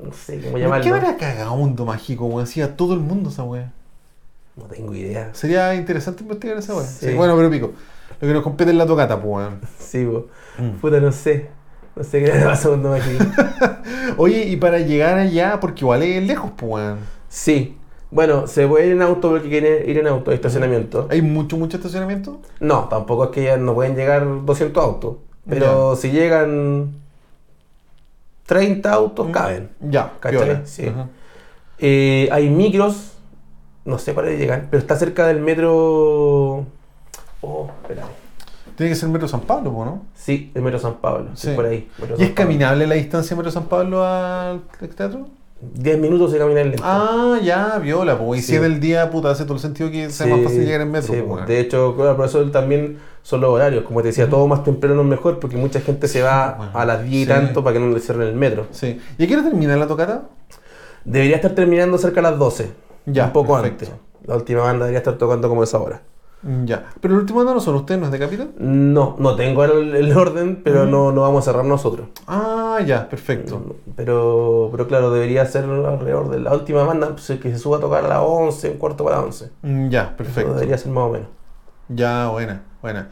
No 0.03 0.13
sé 0.13 0.39
cómo 0.39 0.51
¿Por 0.53 0.61
llamarlo. 0.61 0.83
qué 0.83 0.89
habrá 0.91 1.17
cagado 1.17 1.55
Mundo 1.57 1.85
Mágico, 1.85 2.25
weón? 2.25 2.43
Hacía 2.43 2.75
todo 2.77 2.93
el 2.93 2.99
mundo 3.01 3.29
esa 3.29 3.43
weá. 3.43 3.71
No 4.59 4.65
tengo 4.65 4.93
idea. 4.93 5.29
Sería 5.33 5.73
interesante 5.75 6.23
investigar 6.23 6.57
esa 6.57 6.75
weá. 6.75 6.85
Sí. 6.85 7.07
Sí, 7.07 7.13
Bueno, 7.15 7.35
pero 7.35 7.49
pico. 7.49 7.71
Lo 8.21 8.27
que 8.27 8.33
nos 8.33 8.43
compete 8.43 8.71
es 8.71 8.77
la 8.77 8.85
tocata, 8.85 9.15
pues 9.21 9.27
weón. 9.27 9.61
Sí, 9.79 10.05
po. 10.05 10.27
Mm. 10.57 10.79
Puta, 10.79 10.99
no 10.99 11.11
sé. 11.11 11.49
No 11.95 12.03
sé 12.03 12.23
qué 12.23 12.33
le 12.33 12.45
pasa 12.45 12.69
cuando 12.69 12.91
me 12.91 12.97
aquí. 12.99 13.17
Oye, 14.17 14.43
y 14.45 14.57
para 14.57 14.79
llegar 14.79 15.17
allá, 15.17 15.59
porque 15.59 15.81
igual 15.83 16.03
es 16.03 16.25
lejos, 16.25 16.51
pues 16.55 16.71
weón. 16.71 16.99
Sí. 17.29 17.77
Bueno, 18.11 18.47
se 18.47 18.67
puede 18.67 18.87
ir 18.87 18.93
en 18.93 19.01
auto 19.03 19.29
porque 19.29 19.49
quiere 19.49 19.89
ir 19.89 19.99
en 19.99 20.07
auto, 20.07 20.31
hay 20.31 20.35
estacionamiento. 20.35 21.07
¿Hay 21.11 21.21
mucho, 21.21 21.57
mucho 21.57 21.77
estacionamiento? 21.77 22.41
No, 22.59 22.87
tampoco 22.89 23.25
es 23.25 23.29
que 23.29 23.43
ya 23.43 23.57
no 23.57 23.75
pueden 23.75 23.95
llegar 23.95 24.25
200 24.45 24.83
autos. 24.83 25.17
Pero 25.47 25.95
si 25.95 26.11
llegan 26.11 26.95
30 28.45 28.91
autos, 28.91 29.27
caben. 29.31 29.69
Ya, 29.79 30.13
¿Cachai? 30.19 30.43
piola. 30.43 30.61
Sí. 30.65 30.91
Eh, 31.77 32.29
hay 32.31 32.49
micros, 32.49 33.13
no 33.85 33.97
sé 33.99 34.13
cuáles 34.13 34.39
llegan, 34.39 34.67
pero 34.69 34.79
está 34.81 34.95
cerca 34.95 35.27
del 35.27 35.39
metro. 35.39 36.65
Oh, 37.41 37.69
espera. 37.81 38.03
Tiene 38.75 38.91
que 38.91 38.95
ser 38.95 39.09
Metro 39.09 39.27
San 39.27 39.41
Pablo, 39.41 39.71
¿no? 39.71 40.03
Sí, 40.15 40.51
el 40.55 40.61
metro 40.61 40.79
San 40.79 40.95
Pablo, 40.95 41.31
sí, 41.33 41.49
por 41.53 41.65
ahí. 41.65 41.89
Metro 41.99 42.15
¿Y 42.17 42.21
es 42.23 42.29
Pablo. 42.29 42.35
caminable 42.35 42.87
la 42.87 42.95
distancia 42.95 43.35
de 43.35 43.37
Metro 43.37 43.51
San 43.51 43.65
Pablo 43.65 44.05
al 44.05 44.61
teatro? 44.95 45.27
10 45.61 45.99
minutos 45.99 46.31
de 46.31 46.39
caminar 46.39 46.65
lento. 46.67 46.83
Ah, 46.85 47.37
ya, 47.43 47.77
viola, 47.79 48.17
pues. 48.17 48.39
Y 48.39 48.41
si 48.43 48.47
Sí. 48.51 48.55
es 48.55 48.61
del 48.61 48.79
día, 48.79 49.09
puta, 49.11 49.31
hace 49.31 49.43
todo 49.43 49.55
el 49.55 49.59
sentido 49.59 49.91
que 49.91 50.09
sea 50.09 50.25
Sí, 50.27 50.31
más 50.31 50.41
fácil 50.43 50.63
llegar 50.63 50.79
en 50.79 50.91
metro, 50.91 51.13
sí, 51.13 51.21
pues. 51.27 51.45
De 51.45 51.59
hecho, 51.59 51.93
claro, 51.97 52.15
por 52.15 52.25
eso 52.25 52.49
también 52.51 52.99
son 53.21 53.41
los 53.41 53.49
horarios. 53.49 53.83
Como 53.83 54.01
te 54.01 54.07
decía, 54.07 54.29
todo 54.29 54.47
más 54.47 54.63
temprano 54.63 55.01
es 55.01 55.07
mejor 55.07 55.39
porque 55.39 55.57
mucha 55.57 55.81
gente 55.81 56.07
se 56.07 56.21
va 56.21 56.53
bueno. 56.57 56.71
a 56.73 56.85
las 56.85 57.03
10 57.03 57.23
y 57.23 57.25
tanto 57.27 57.61
para 57.61 57.73
que 57.73 57.79
no 57.81 57.91
le 57.91 57.99
cierren 57.99 58.29
el 58.29 58.35
metro. 58.35 58.67
Sí. 58.71 58.97
¿Y 59.17 59.23
a 59.25 59.27
qué 59.27 59.33
hora 59.35 59.43
termina 59.43 59.75
la 59.75 59.87
tocata? 59.87 60.21
Debería 61.03 61.35
estar 61.35 61.51
terminando 61.53 61.97
cerca 61.97 62.21
de 62.21 62.29
las 62.29 62.39
12. 62.39 62.71
Ya, 63.13 63.25
un 63.25 63.31
poco 63.33 63.53
perfecto. 63.61 63.85
antes. 63.85 63.99
La 64.27 64.35
última 64.35 64.61
banda 64.61 64.85
debería 64.85 64.99
estar 64.99 65.17
tocando 65.17 65.49
como 65.49 65.63
esa 65.63 65.79
hora. 65.79 66.01
Mm, 66.41 66.65
Ya. 66.65 66.85
Pero 67.01 67.15
el 67.15 67.19
último 67.21 67.43
no 67.43 67.59
son 67.59 67.75
ustedes, 67.75 67.99
¿no 67.99 68.05
es 68.05 68.11
de 68.13 68.19
Capital? 68.19 68.51
No, 68.57 69.15
no 69.19 69.35
tengo 69.35 69.63
el, 69.65 69.93
el 69.95 70.15
orden, 70.17 70.61
pero 70.63 70.85
no, 70.85 71.11
no 71.11 71.21
vamos 71.21 71.45
a 71.45 71.51
cerrar 71.51 71.65
nosotros. 71.65 72.07
Ah, 72.27 72.79
ya, 72.85 73.09
perfecto. 73.09 73.75
Pero, 73.97 74.69
pero 74.71 74.87
claro, 74.87 75.11
debería 75.11 75.45
ser 75.45 75.65
alrededor 75.65 76.29
de 76.29 76.39
la 76.39 76.53
última 76.53 76.83
banda, 76.83 77.09
pues, 77.09 77.25
que 77.39 77.51
se 77.51 77.57
suba 77.57 77.77
a 77.77 77.79
tocar 77.81 78.05
a 78.05 78.07
las 78.07 78.19
11, 78.21 78.69
un 78.71 78.77
cuarto 78.77 79.03
para 79.03 79.17
las 79.17 79.25
11. 79.25 79.49
Mm, 79.63 79.89
Ya, 79.89 80.03
Eso 80.03 80.15
perfecto. 80.17 80.53
debería 80.53 80.77
ser 80.77 80.91
más 80.91 81.03
o 81.05 81.09
menos. 81.09 81.27
Ya, 81.89 82.29
buena, 82.29 82.61
buena. 82.81 83.09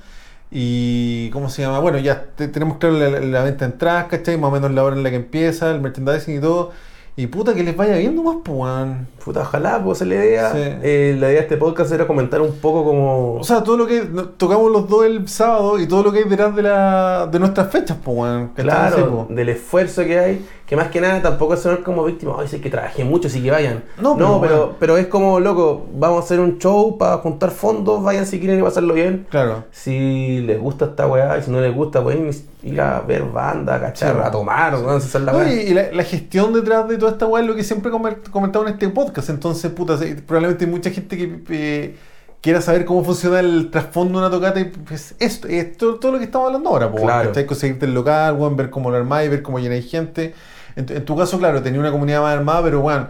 Y, 0.49 1.29
¿cómo 1.31 1.49
se 1.49 1.61
llama? 1.63 1.79
Bueno, 1.79 1.97
ya 1.97 2.23
te- 2.35 2.47
tenemos 2.47 2.77
claro 2.77 2.95
la, 2.97 3.09
la 3.19 3.43
venta 3.43 3.65
de 3.65 3.73
entradas, 3.73 4.05
¿cachai? 4.05 4.37
Más 4.37 4.49
o 4.49 4.51
menos 4.53 4.71
la 4.71 4.83
hora 4.83 4.95
en 4.95 5.03
la 5.03 5.09
que 5.09 5.17
empieza, 5.17 5.69
el 5.71 5.81
merchandising 5.81 6.37
y 6.37 6.39
todo. 6.39 6.71
Y 7.20 7.26
puta, 7.26 7.55
que 7.55 7.63
les 7.63 7.76
vaya 7.76 7.97
bien 7.97 8.15
nomás, 8.15 8.38
pues, 8.43 8.55
weón. 8.55 9.07
Puta, 9.26 9.41
ojalá, 9.41 9.84
pues 9.84 9.97
esa 9.97 10.05
es 10.05 10.09
la 10.09 10.15
idea. 10.24 10.51
Sí. 10.51 10.59
Eh, 10.84 11.15
la 11.20 11.30
idea 11.30 11.38
de 11.38 11.43
este 11.45 11.57
podcast 11.57 11.91
era 11.91 12.05
comentar 12.05 12.39
un 12.41 12.51
poco 12.59 12.86
como... 12.86 13.34
O 13.34 13.43
sea, 13.43 13.63
todo 13.63 13.76
lo 13.76 13.88
que 13.88 14.01
tocamos 14.38 14.72
los 14.72 14.88
dos 14.88 15.03
el 15.03 15.28
sábado 15.28 15.80
y 15.80 15.88
todo 15.88 16.03
lo 16.03 16.11
que 16.11 16.20
hay 16.20 16.26
detrás 16.26 16.55
de, 16.55 16.61
la, 16.61 17.28
de 17.32 17.39
nuestras 17.39 17.72
fechas, 17.72 17.97
pues, 18.03 18.49
Claro, 18.53 19.26
po. 19.28 19.34
del 19.34 19.49
esfuerzo 19.49 20.03
que 20.05 20.20
hay, 20.20 20.45
que 20.68 20.76
más 20.76 20.89
que 20.89 20.99
nada 20.99 21.22
tampoco 21.22 21.53
es 21.53 21.61
sonar 21.61 21.82
como 21.82 22.03
víctima, 22.03 22.36
ay, 22.38 22.59
que 22.59 22.70
trabajé 22.70 23.05
mucho, 23.05 23.30
sí 23.30 23.41
que 23.41 23.49
vayan. 23.49 23.86
No, 24.01 24.15
No, 24.15 24.18
pero 24.18 24.41
pero, 24.41 24.57
bueno. 24.59 24.76
pero 24.80 24.97
es 24.97 25.07
como, 25.07 25.39
loco, 25.39 25.88
vamos 25.93 26.22
a 26.22 26.26
hacer 26.26 26.41
un 26.41 26.57
show 26.59 26.97
para 26.97 27.18
juntar 27.20 27.51
fondos, 27.51 28.03
vayan 28.03 28.26
si 28.26 28.38
quieren 28.38 28.61
pasarlo 28.61 28.93
bien. 28.93 29.26
Claro. 29.30 29.63
Si 29.72 30.41
les 30.41 30.59
gusta 30.59 30.86
esta 30.86 31.07
weá 31.07 31.38
y 31.38 31.41
si 31.43 31.51
no 31.51 31.61
les 31.61 31.74
gusta, 31.74 32.03
pueden 32.03 32.30
ir 32.63 32.82
a 32.82 32.99
ver 32.99 33.24
banda, 33.24 33.80
cachar, 33.80 34.13
Sí. 34.15 34.22
a 34.26 34.30
tomar, 34.30 34.76
hacer 34.76 35.22
la 35.22 35.32
No, 35.32 35.38
weá. 35.39 35.53
y 35.53 35.70
y 35.70 35.74
la, 35.74 35.89
la 35.93 36.03
gestión 36.03 36.51
detrás 36.51 36.86
de 36.89 36.97
toda 36.97 37.13
esta 37.13 37.26
weá 37.28 37.41
es 37.43 37.47
lo 37.47 37.55
que 37.55 37.63
siempre 37.63 37.89
he 37.89 38.30
comentado 38.30 38.68
en 38.68 38.74
este 38.74 38.89
podcast. 38.89 39.30
Entonces, 39.30 39.72
puta, 39.72 39.97
sí, 39.97 40.15
probablemente 40.15 40.65
hay 40.65 40.72
mucha 40.72 40.89
gente 40.89 41.15
que 41.15 41.39
eh, 41.49 41.95
quiera 42.41 42.59
saber 42.59 42.84
cómo 42.84 43.05
funciona 43.05 43.39
el 43.39 43.72
trasfondo 43.72 44.20
de 44.20 44.28
una 44.28 44.36
tocata 44.36 44.59
y 44.59 44.65
pues 44.65 45.15
esto, 45.20 45.47
esto 45.47 45.95
todo 45.95 46.11
lo 46.11 46.18
que 46.18 46.26
estamos 46.26 46.47
hablando 46.47 46.70
ahora, 46.72 46.91
pues, 46.91 47.03
Claro. 47.03 47.32
Conseguirte 47.47 47.86
el 47.86 47.93
local, 47.93 48.38
ver 48.57 48.70
cómo 48.70 48.91
lo 48.91 48.97
armáis, 48.97 49.30
ver 49.30 49.41
cómo 49.41 49.59
llenáis 49.59 49.89
gente. 49.89 50.34
En, 50.78 50.86
tu- 50.86 50.93
en 50.93 51.05
tu 51.05 51.15
caso, 51.17 51.38
claro, 51.39 51.61
tenía 51.61 51.80
una 51.80 51.91
comunidad 51.91 52.21
más 52.21 52.36
armada, 52.38 52.63
pero 52.63 52.82
bueno, 52.82 53.07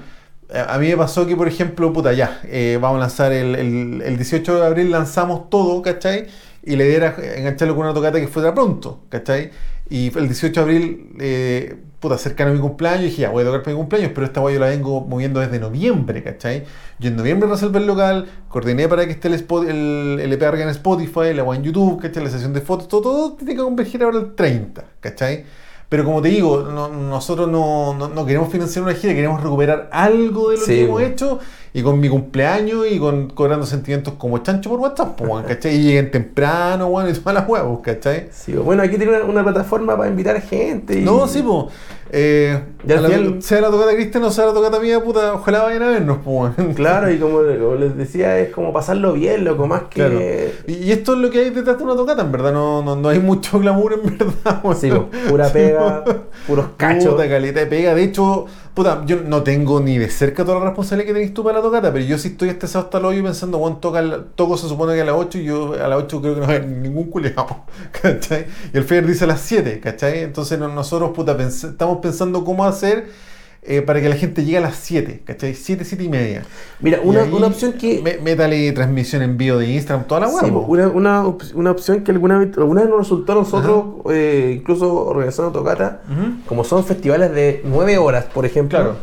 a 0.53 0.75
a 0.75 0.77
mí 0.79 0.87
me 0.89 0.97
pasó 0.97 1.25
que, 1.27 1.35
por 1.35 1.47
ejemplo, 1.47 1.91
puta, 1.93 2.13
ya, 2.13 2.39
eh, 2.45 2.77
vamos 2.81 2.97
a 2.97 3.01
lanzar 3.01 3.31
el, 3.33 3.55
el, 3.55 4.01
el 4.01 4.17
18 4.17 4.55
de 4.59 4.65
abril, 4.65 4.91
lanzamos 4.91 5.49
todo, 5.49 5.81
¿cachai? 5.81 6.27
Y 6.63 6.75
la 6.75 6.85
idea 6.85 6.97
era 6.97 7.35
engancharlo 7.37 7.75
con 7.75 7.85
una 7.85 7.93
tocata 7.93 8.19
que 8.19 8.27
fuera 8.27 8.53
pronto, 8.53 9.01
¿cachai? 9.09 9.51
Y 9.89 10.07
el 10.17 10.27
18 10.27 10.61
de 10.65 10.65
abril, 10.65 11.09
eh, 11.19 11.77
puta, 11.99 12.17
cercano 12.17 12.51
a 12.51 12.53
mi 12.53 12.59
cumpleaños, 12.59 13.03
dije, 13.05 13.21
ya, 13.21 13.29
voy 13.29 13.43
a 13.43 13.45
tocar 13.45 13.61
para 13.63 13.71
mi 13.73 13.77
cumpleaños, 13.79 14.11
pero 14.13 14.25
esta 14.27 14.41
guay 14.41 14.55
yo 14.55 14.59
la 14.59 14.67
vengo 14.67 15.01
moviendo 15.01 15.39
desde 15.39 15.59
noviembre, 15.59 16.23
¿cachai? 16.23 16.63
Yo 16.99 17.09
en 17.09 17.15
noviembre 17.15 17.49
reservé 17.49 17.79
el 17.79 17.87
local, 17.87 18.27
coordiné 18.49 18.87
para 18.89 19.05
que 19.05 19.11
esté 19.13 19.29
el, 19.29 19.35
spot, 19.35 19.67
el, 19.69 20.19
el 20.21 20.33
EP 20.33 20.43
en 20.61 20.69
Spotify, 20.69 21.33
la 21.33 21.43
guay 21.43 21.59
en 21.59 21.63
YouTube, 21.65 22.01
¿cachai? 22.01 22.23
La 22.23 22.29
sesión 22.29 22.53
de 22.53 22.61
fotos, 22.61 22.87
todo, 22.89 23.01
todo 23.01 23.33
tiene 23.33 23.55
que 23.55 23.61
converger 23.61 24.03
ahora 24.03 24.19
el 24.19 24.35
30, 24.35 24.85
¿cachai? 24.99 25.45
Pero 25.89 26.03
como 26.03 26.21
te 26.21 26.27
digo, 26.29 26.63
no- 26.63 26.89
nosotros 26.89 27.49
no, 27.49 27.93
no- 27.93 28.09
no 28.09 28.25
queremos 28.25 28.51
financiar 28.51 28.83
una 28.83 28.93
gira, 28.93 29.13
queremos 29.13 29.41
recuperar 29.41 29.87
algo 29.93 30.49
de 30.49 30.57
lo 30.57 30.61
Sí, 30.63 30.71
que 30.71 30.81
hemos 30.81 30.91
bueno. 30.93 31.07
hecho 31.07 31.39
y 31.73 31.81
con 31.81 31.99
mi 31.99 32.09
cumpleaños 32.09 32.85
y 32.91 32.99
con 32.99 33.29
cobrando 33.29 33.65
sentimientos 33.65 34.15
como 34.17 34.39
chancho 34.39 34.69
por 34.69 34.79
WhatsApp, 34.79 35.15
pues, 35.17 35.45
¿cachai? 35.45 35.75
Y 35.75 35.83
lleguen 35.83 36.11
temprano, 36.11 36.87
weón, 36.87 37.09
y 37.09 37.13
todas 37.13 37.35
las 37.35 37.47
huevos, 37.47 37.79
¿cachai? 37.81 38.27
Sí, 38.31 38.51
bueno, 38.53 38.83
aquí 38.83 38.97
tiene 38.97 39.15
una, 39.15 39.23
una 39.25 39.43
plataforma 39.43 39.95
para 39.95 40.09
invitar 40.09 40.41
gente. 40.41 40.99
Y... 40.99 41.03
No, 41.03 41.25
sí, 41.27 41.41
pues. 41.41 41.73
Eh, 42.11 42.59
Y 42.87 42.93
al 42.93 43.05
a 43.05 43.09
la- 43.09 43.41
sea 43.41 43.61
la 43.61 43.69
tocata 43.69 43.93
Cristian 43.93 44.23
o 44.23 44.31
sea 44.31 44.45
la 44.47 44.53
tocata 44.53 44.79
mía, 44.79 45.03
puta, 45.03 45.33
ojalá 45.33 45.63
vayan 45.63 45.83
a 45.83 45.87
vernos, 45.89 46.17
weón. 46.25 46.53
Claro, 46.75 47.11
y 47.11 47.17
como, 47.19 47.37
como 47.39 47.75
les 47.75 47.95
decía, 47.97 48.37
es 48.39 48.51
como 48.53 48.71
pasarlo 48.73 49.13
bien, 49.13 49.43
loco, 49.43 49.67
más 49.67 49.83
que... 49.83 49.95
Claro. 50.01 50.19
Y, 50.67 50.91
esto 50.91 51.13
es 51.13 51.19
lo 51.19 51.29
que 51.29 51.39
hay 51.39 51.49
detrás 51.49 51.77
de 51.77 51.83
una 51.83 51.95
tocata, 51.95 52.21
en 52.21 52.31
verdad, 52.31 52.53
no, 52.53 52.81
no, 52.83 52.95
no 52.95 53.09
hay 53.09 53.19
mucho 53.19 53.59
glamour, 53.59 53.93
en 53.93 54.17
verdad. 54.17 54.61
Sí, 54.79 54.89
po, 54.89 55.09
pura 55.29 55.51
pega, 55.51 56.03
puros 56.47 56.65
cachos. 56.77 57.13
Puta 57.13 57.27
caleta 57.27 57.59
de 57.61 57.65
pega. 57.67 57.93
De 57.95 58.03
hecho, 58.03 58.45
puta, 58.73 59.03
yo 59.05 59.17
no 59.25 59.43
tengo 59.43 59.79
ni 59.79 59.97
de 59.97 60.09
cerca 60.09 60.45
toda 60.45 60.59
la 60.59 60.65
responsabilidad 60.65 61.07
que 61.07 61.13
tenés 61.13 61.33
tú 61.33 61.43
para 61.43 61.57
la 61.57 61.63
tocata, 61.63 61.91
pero 61.91 62.05
yo 62.05 62.17
sí 62.17 62.29
estoy 62.29 62.49
estresado 62.49 62.85
hasta 62.85 62.99
el 62.99 63.05
hoyo 63.05 63.23
pensando, 63.23 63.57
bueno, 63.57 63.77
toca 63.77 63.99
el- 63.99 64.25
toco 64.35 64.55
se 64.57 64.67
supone 64.67 64.93
que 64.93 65.01
a 65.01 65.05
las 65.05 65.15
8 65.15 65.39
y 65.39 65.45
yo 65.45 65.73
a 65.73 65.87
las 65.87 65.97
8 66.03 66.21
creo 66.21 66.35
que 66.35 66.41
no 66.41 66.47
hay 66.47 66.61
ningún 66.61 67.05
culeado, 67.09 67.47
¿cachai? 68.01 68.45
Y 68.73 68.77
el 68.77 68.83
Fair 68.83 69.05
dice 69.07 69.23
a 69.23 69.27
las 69.27 69.41
7, 69.41 69.79
¿cachai? 69.79 70.19
Entonces 70.19 70.59
no- 70.59 70.67
nosotros, 70.67 71.11
puta, 71.15 71.35
pens- 71.37 71.69
estamos 71.69 71.97
pensando 72.01 72.43
cómo 72.45 72.65
hacer 72.65 72.76
eh, 72.83 73.81
para 73.81 73.99
que 74.01 74.07
la 74.07 74.15
gente 74.15 74.45
llegue 74.45 74.57
a 74.59 74.61
las 74.61 74.75
7, 74.77 75.23
¿cachai? 75.25 75.53
7, 75.53 75.83
7 75.83 76.03
y 76.03 76.09
media. 76.09 76.43
Mira, 76.79 76.99
una, 77.03 77.23
una 77.23 77.47
opción 77.47 77.73
que... 77.73 78.01
me- 78.01 78.17
métale 78.17 78.71
transmisión 78.71 79.21
en 79.23 79.37
vivo 79.37 79.57
de 79.57 79.67
Instagram, 79.71 80.07
toda 80.07 80.21
la 80.21 80.27
Sí, 80.29 80.49
po, 80.51 80.65
po. 80.65 80.71
una, 80.71 80.87
una, 80.87 81.25
op- 81.25 81.43
una 81.53 81.71
opción 81.71 82.03
que 82.03 82.11
alguna 82.11 82.39
vez, 82.39 82.57
alguna 82.57 82.81
vez 82.81 82.89
nos 82.89 82.99
resultó 82.99 83.33
a 83.33 83.35
nosotros, 83.35 83.85
eh, 84.11 84.53
incluso 84.59 84.93
organizando 85.05 85.51
tocata, 85.51 86.01
Ujú. 86.09 86.37
como 86.47 86.63
son 86.63 86.85
festivales 86.85 87.31
de 87.33 87.61
9 87.65 87.97
horas, 87.97 88.25
por 88.25 88.45
ejemplo, 88.45 88.77
Claro. 88.79 88.95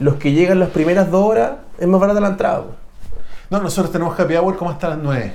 los 0.00 0.14
que 0.16 0.32
llegan 0.32 0.58
las 0.58 0.70
primeras 0.70 1.10
2 1.10 1.24
horas 1.24 1.52
es 1.78 1.86
más 1.86 2.00
barata 2.00 2.20
la 2.20 2.28
entrada. 2.28 2.62
po. 2.64 2.74
No, 3.50 3.60
nosotros 3.62 3.92
tenemos 3.92 4.18
happy 4.18 4.34
hour 4.36 4.56
como 4.56 4.70
hasta 4.70 4.88
las 4.88 4.98
9. 4.98 5.32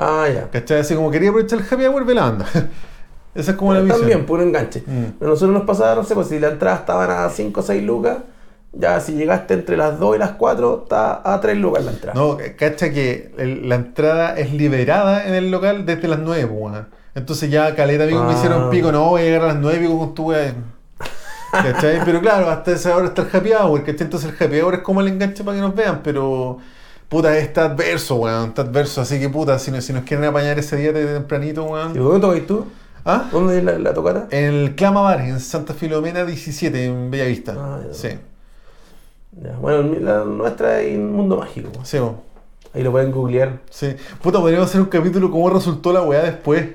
Ah, 0.00 0.26
ya. 0.32 0.48
¿Cachai? 0.50 0.80
Así 0.80 0.94
como 0.94 1.10
quería 1.10 1.30
aprovechar 1.30 1.58
el 1.60 1.64
happy 1.70 1.84
hour, 1.86 2.04
ve 2.04 2.14
la 2.14 2.22
banda. 2.22 2.46
Esa 3.38 3.52
es 3.52 3.56
como 3.56 3.72
la 3.72 3.80
misión. 3.80 4.00
También, 4.00 4.26
puro 4.26 4.42
enganche. 4.42 4.82
Mm. 4.86 5.22
A 5.24 5.26
nosotros 5.26 5.50
nos 5.56 5.62
pasaba, 5.64 5.94
no 5.94 6.04
sé, 6.04 6.14
pues 6.14 6.26
si 6.28 6.38
la 6.40 6.48
entrada 6.48 6.76
estaban 6.78 7.10
a 7.10 7.28
5 7.30 7.60
o 7.60 7.62
6 7.62 7.82
lucas, 7.84 8.18
ya 8.72 9.00
si 9.00 9.12
llegaste 9.12 9.54
entre 9.54 9.76
las 9.76 9.98
2 9.98 10.16
y 10.16 10.18
las 10.18 10.32
4, 10.32 10.80
está 10.82 11.22
a 11.24 11.40
3 11.40 11.56
lucas 11.56 11.84
la 11.84 11.92
entrada. 11.92 12.20
No, 12.20 12.36
cacha 12.58 12.90
que 12.92 13.32
el- 13.38 13.68
la 13.68 13.76
entrada 13.76 14.36
es 14.38 14.52
liberada 14.52 15.26
en 15.26 15.34
el 15.34 15.50
local 15.50 15.86
desde 15.86 16.08
las 16.08 16.18
9, 16.18 16.46
pues, 16.48 16.60
weón. 16.72 16.86
Entonces 17.14 17.50
ya 17.50 17.74
caleta 17.74 18.04
amigo 18.04 18.22
me 18.24 18.32
Ah. 18.32 18.36
hicieron 18.36 18.70
pico, 18.70 18.92
no, 18.92 19.10
voy 19.10 19.22
a 19.22 19.24
llegar 19.24 19.42
a 19.42 19.46
las 19.48 19.56
9 19.56 19.78
pico 19.78 19.98
con 19.98 20.14
tu 20.14 20.28
weá. 20.30 20.52
¿Cachai? 21.50 22.00
Pero 22.04 22.20
claro, 22.20 22.50
hasta 22.50 22.72
esa 22.72 22.94
hora 22.96 23.06
está 23.06 23.22
el 23.22 23.28
happy 23.32 23.52
hour, 23.52 23.80
¿cachai? 23.84 24.02
Entonces 24.02 24.30
el 24.38 24.44
happy 24.46 24.60
hour 24.60 24.74
es 24.74 24.80
como 24.80 25.00
el 25.00 25.08
enganche 25.08 25.42
para 25.44 25.56
que 25.56 25.62
nos 25.62 25.74
vean, 25.74 26.00
pero 26.02 26.58
puta, 27.08 27.36
está 27.38 27.64
adverso, 27.66 28.16
weón, 28.16 28.48
está 28.50 28.62
adverso, 28.62 29.00
así 29.00 29.18
que 29.18 29.28
puta, 29.30 29.58
si 29.58 29.70
nos, 29.70 29.82
si 29.84 29.92
nos 29.92 30.02
quieren 30.04 30.26
apañar 30.26 30.58
ese 30.58 30.76
día 30.76 30.92
de 30.92 31.06
tempranito, 31.06 31.64
weón. 31.64 31.92
¿Y 31.94 31.98
dónde 31.98 32.20
tocáis 32.20 32.46
tú? 32.46 32.66
¿Ah? 33.10 33.28
¿Dónde 33.32 33.58
es 33.58 33.64
la, 33.64 33.78
la 33.78 33.94
tocata? 33.94 34.28
En 34.30 34.44
el 34.44 34.74
Clama 34.74 35.00
Bar, 35.00 35.22
en 35.22 35.40
Santa 35.40 35.72
Filomena 35.74 36.24
17, 36.24 36.84
en 36.84 37.10
Bellavista. 37.10 37.54
Ah, 37.56 37.80
ya. 37.88 37.94
sí, 37.94 38.08
Ya, 39.42 39.52
bueno, 39.60 39.94
la 40.00 40.24
nuestra 40.24 40.80
es 40.82 40.96
un 40.98 41.12
mundo 41.12 41.36
mágico. 41.38 41.70
sí, 41.84 41.96
weón. 41.98 42.16
Ahí 42.74 42.82
lo 42.82 42.90
pueden 42.92 43.10
googlear. 43.10 43.60
sí. 43.70 43.96
Puta, 44.22 44.40
podríamos 44.40 44.68
hacer 44.68 44.82
un 44.82 44.88
capítulo 44.88 45.30
cómo 45.30 45.48
resultó 45.48 45.90
la 45.92 46.02
weá 46.02 46.22
después. 46.22 46.66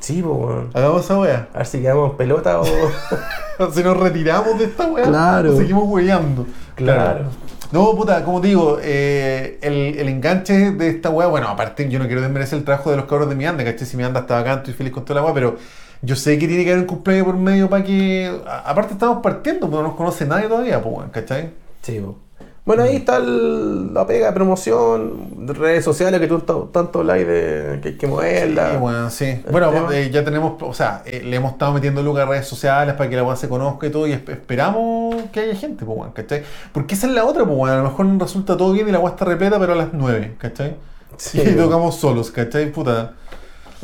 Sí, 0.00 0.22
pues, 0.22 0.36
weón. 0.38 0.70
Hagamos 0.74 1.02
esa 1.04 1.18
weá. 1.18 1.48
A 1.54 1.58
ver 1.58 1.66
si 1.66 1.80
quedamos 1.80 2.10
en 2.12 2.16
pelota 2.18 2.60
o. 2.60 2.64
Si 3.72 3.82
nos 3.84 3.96
retiramos 3.96 4.58
de 4.58 4.64
esta 4.64 4.86
weá, 4.88 5.04
Claro. 5.06 5.52
o 5.54 5.56
seguimos 5.56 5.84
weyando. 5.88 6.44
Claro. 6.74 7.26
No, 7.72 7.94
puta, 7.96 8.24
como 8.24 8.40
digo, 8.40 8.78
eh, 8.80 9.58
el, 9.60 9.98
el 9.98 10.08
enganche 10.08 10.70
de 10.72 10.88
esta 10.88 11.10
weá, 11.10 11.26
bueno, 11.26 11.48
aparte 11.48 11.88
yo 11.88 11.98
no 11.98 12.06
quiero 12.06 12.20
desmerecer 12.20 12.58
el 12.58 12.64
trabajo 12.64 12.90
de 12.90 12.96
los 12.96 13.06
cabros 13.06 13.28
de 13.28 13.34
mi 13.34 13.46
anda, 13.46 13.64
¿cachai? 13.64 13.86
Si 13.86 13.96
mi 13.96 14.04
anda 14.04 14.20
está 14.20 14.36
bacán, 14.36 14.58
estoy 14.58 14.74
feliz 14.74 14.92
con 14.92 15.04
toda 15.04 15.20
la 15.20 15.26
weá, 15.26 15.34
pero 15.34 15.56
yo 16.02 16.16
sé 16.16 16.38
que 16.38 16.46
tiene 16.46 16.64
que 16.64 16.70
haber 16.70 16.82
un 16.82 16.86
cumpleaños 16.86 17.26
por 17.26 17.36
medio 17.36 17.68
para 17.68 17.82
que. 17.82 18.40
aparte 18.64 18.92
estamos 18.92 19.22
partiendo, 19.22 19.68
porque 19.68 19.82
no 19.82 19.88
nos 19.88 19.96
conoce 19.96 20.26
nadie 20.26 20.48
todavía, 20.48 20.80
pues 20.82 21.10
¿cachai? 21.10 21.50
Sí, 21.82 21.98
po. 22.00 22.23
Bueno, 22.64 22.84
ahí 22.84 22.96
está 22.96 23.18
el- 23.18 23.92
la 23.92 24.06
pega 24.06 24.28
de 24.28 24.32
promoción, 24.32 25.46
de 25.46 25.52
redes 25.52 25.84
sociales 25.84 26.18
que 26.18 26.26
tú 26.26 26.38
ta- 26.40 26.54
tanto 26.72 27.00
hablas 27.00 27.18
de 27.18 27.78
que 27.82 27.88
hay 27.90 27.94
que 27.98 28.06
moverla. 28.06 28.70
Sí, 28.70 28.76
bueno, 28.78 29.10
sí. 29.10 29.42
Bueno, 29.50 29.92
eh, 29.92 30.10
ya 30.10 30.24
tenemos, 30.24 30.54
o 30.62 30.72
sea, 30.72 31.02
eh, 31.04 31.20
le 31.22 31.36
hemos 31.36 31.52
estado 31.52 31.72
metiendo 31.74 32.02
lucas 32.02 32.22
a 32.26 32.30
redes 32.30 32.46
sociales 32.46 32.94
para 32.94 33.10
que 33.10 33.16
la 33.16 33.22
weá 33.22 33.36
se 33.36 33.50
conozca 33.50 33.86
y 33.86 33.90
todo, 33.90 34.06
y 34.06 34.12
esp- 34.12 34.30
esperamos 34.30 35.14
que 35.30 35.40
haya 35.40 35.54
gente, 35.54 35.84
pues, 35.84 35.98
weón, 35.98 36.12
¿cachai? 36.12 36.42
Porque 36.72 36.94
esa 36.94 37.06
es 37.06 37.12
la 37.12 37.26
otra, 37.26 37.44
pues, 37.44 37.54
weón, 37.58 37.68
a 37.70 37.76
lo 37.82 37.84
mejor 37.90 38.06
resulta 38.18 38.56
todo 38.56 38.72
bien 38.72 38.88
y 38.88 38.92
la 38.92 38.98
weá 38.98 39.10
está 39.12 39.26
repleta, 39.26 39.58
pero 39.58 39.74
a 39.74 39.76
las 39.76 39.88
9, 39.92 40.34
¿cachai? 40.38 40.76
Sí, 41.18 41.40
y 41.44 41.54
tocamos 41.56 41.96
solos, 41.96 42.30
¿cachai? 42.30 42.72
Puta. 42.72 43.12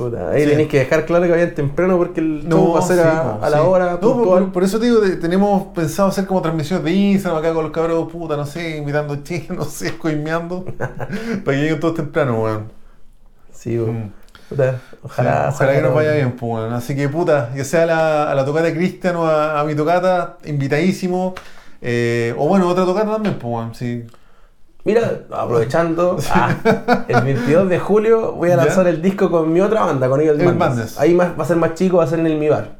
Puta, 0.05 0.31
ahí 0.31 0.45
Sí. 0.45 0.49
tenéis 0.51 0.69
que 0.69 0.79
dejar 0.79 1.05
claro 1.05 1.25
que 1.27 1.31
vayan 1.33 1.55
temprano 1.55 1.99
porque 1.99 2.21
el 2.21 2.49
show 2.49 2.73
va 2.73 2.79
a 2.79 2.83
ser 2.83 2.97
sí, 2.97 3.03
a, 3.05 3.35
a 3.35 3.51
la 3.51 3.59
sí. 3.59 3.63
hora 3.67 3.99
No, 4.01 4.51
por, 4.53 4.65
eso 4.65 4.79
te 4.79 4.87
digo, 4.87 5.01
tenemos 5.21 5.65
pensado 5.75 6.09
hacer 6.09 6.27
como 6.27 6.41
transmisiones 6.41 6.85
de 6.85 6.93
Instagram 6.93 7.39
acá 7.41 7.53
con 7.53 7.65
los 7.65 7.73
cabros, 7.73 8.11
puta, 8.11 8.37
no 8.37 8.47
sé, 8.47 8.79
invitando 8.79 9.17
chinos, 9.23 9.49
no 9.59 9.65
sé, 9.65 9.99
coimeando, 9.99 10.65
para 11.45 11.57
que 11.57 11.63
lleguen 11.63 11.81
todos 11.81 11.95
temprano, 11.97 12.43
weón. 12.43 12.73
Sí, 13.53 13.77
po. 13.77 13.93
Mm. 13.93 14.13
Puta, 14.49 14.73
Sí, 14.73 14.97
ojalá, 15.03 15.49
ojalá 15.51 15.73
que 15.75 15.83
nos 15.83 15.95
vaya 15.95 16.13
bien, 16.13 16.33
pues, 16.33 16.53
weón. 16.53 16.73
Así 16.73 16.97
que, 16.97 17.09
puta, 17.09 17.51
ya 17.55 17.65
sea 17.65 17.83
a 17.83 17.87
la, 17.87 18.31
a 18.31 18.35
la 18.35 18.45
tocata 18.45 18.67
de 18.67 18.75
Cristian 18.75 19.17
o 19.17 19.27
a, 19.27 19.61
a 19.61 19.65
mi 19.65 19.75
tocata, 19.75 20.39
invitadísimo. 20.45 21.35
Eh, 21.83 22.35
o 22.39 22.49
bueno, 22.49 22.69
otra 22.69 22.85
tocata 22.85 23.13
también, 23.13 23.35
pues, 23.39 23.53
weón, 23.53 23.75
sí. 23.75 24.05
Mira, 24.85 25.23
aprovechando, 25.31 26.17
ah, 26.33 26.55
el 27.07 27.21
22 27.23 27.69
de 27.69 27.79
julio 27.79 28.33
voy 28.33 28.49
a 28.51 28.57
¿Ya? 28.57 28.65
lanzar 28.65 28.87
el 28.89 29.03
disco 29.03 29.31
con 29.31 29.53
mi 29.53 29.61
otra 29.61 29.85
banda, 29.85 30.09
con 30.09 30.19
Madness. 30.25 30.57
Madness. 30.57 30.99
Ahí 30.99 31.15
más- 31.15 31.39
va 31.39 31.43
a 31.45 31.47
ser 31.47 31.57
más 31.57 31.75
chico, 31.75 31.99
va 31.99 32.05
a 32.05 32.07
ser 32.07 32.19
en 32.21 32.27
el 32.27 32.39
Mi 32.39 32.49
Bar. 32.49 32.79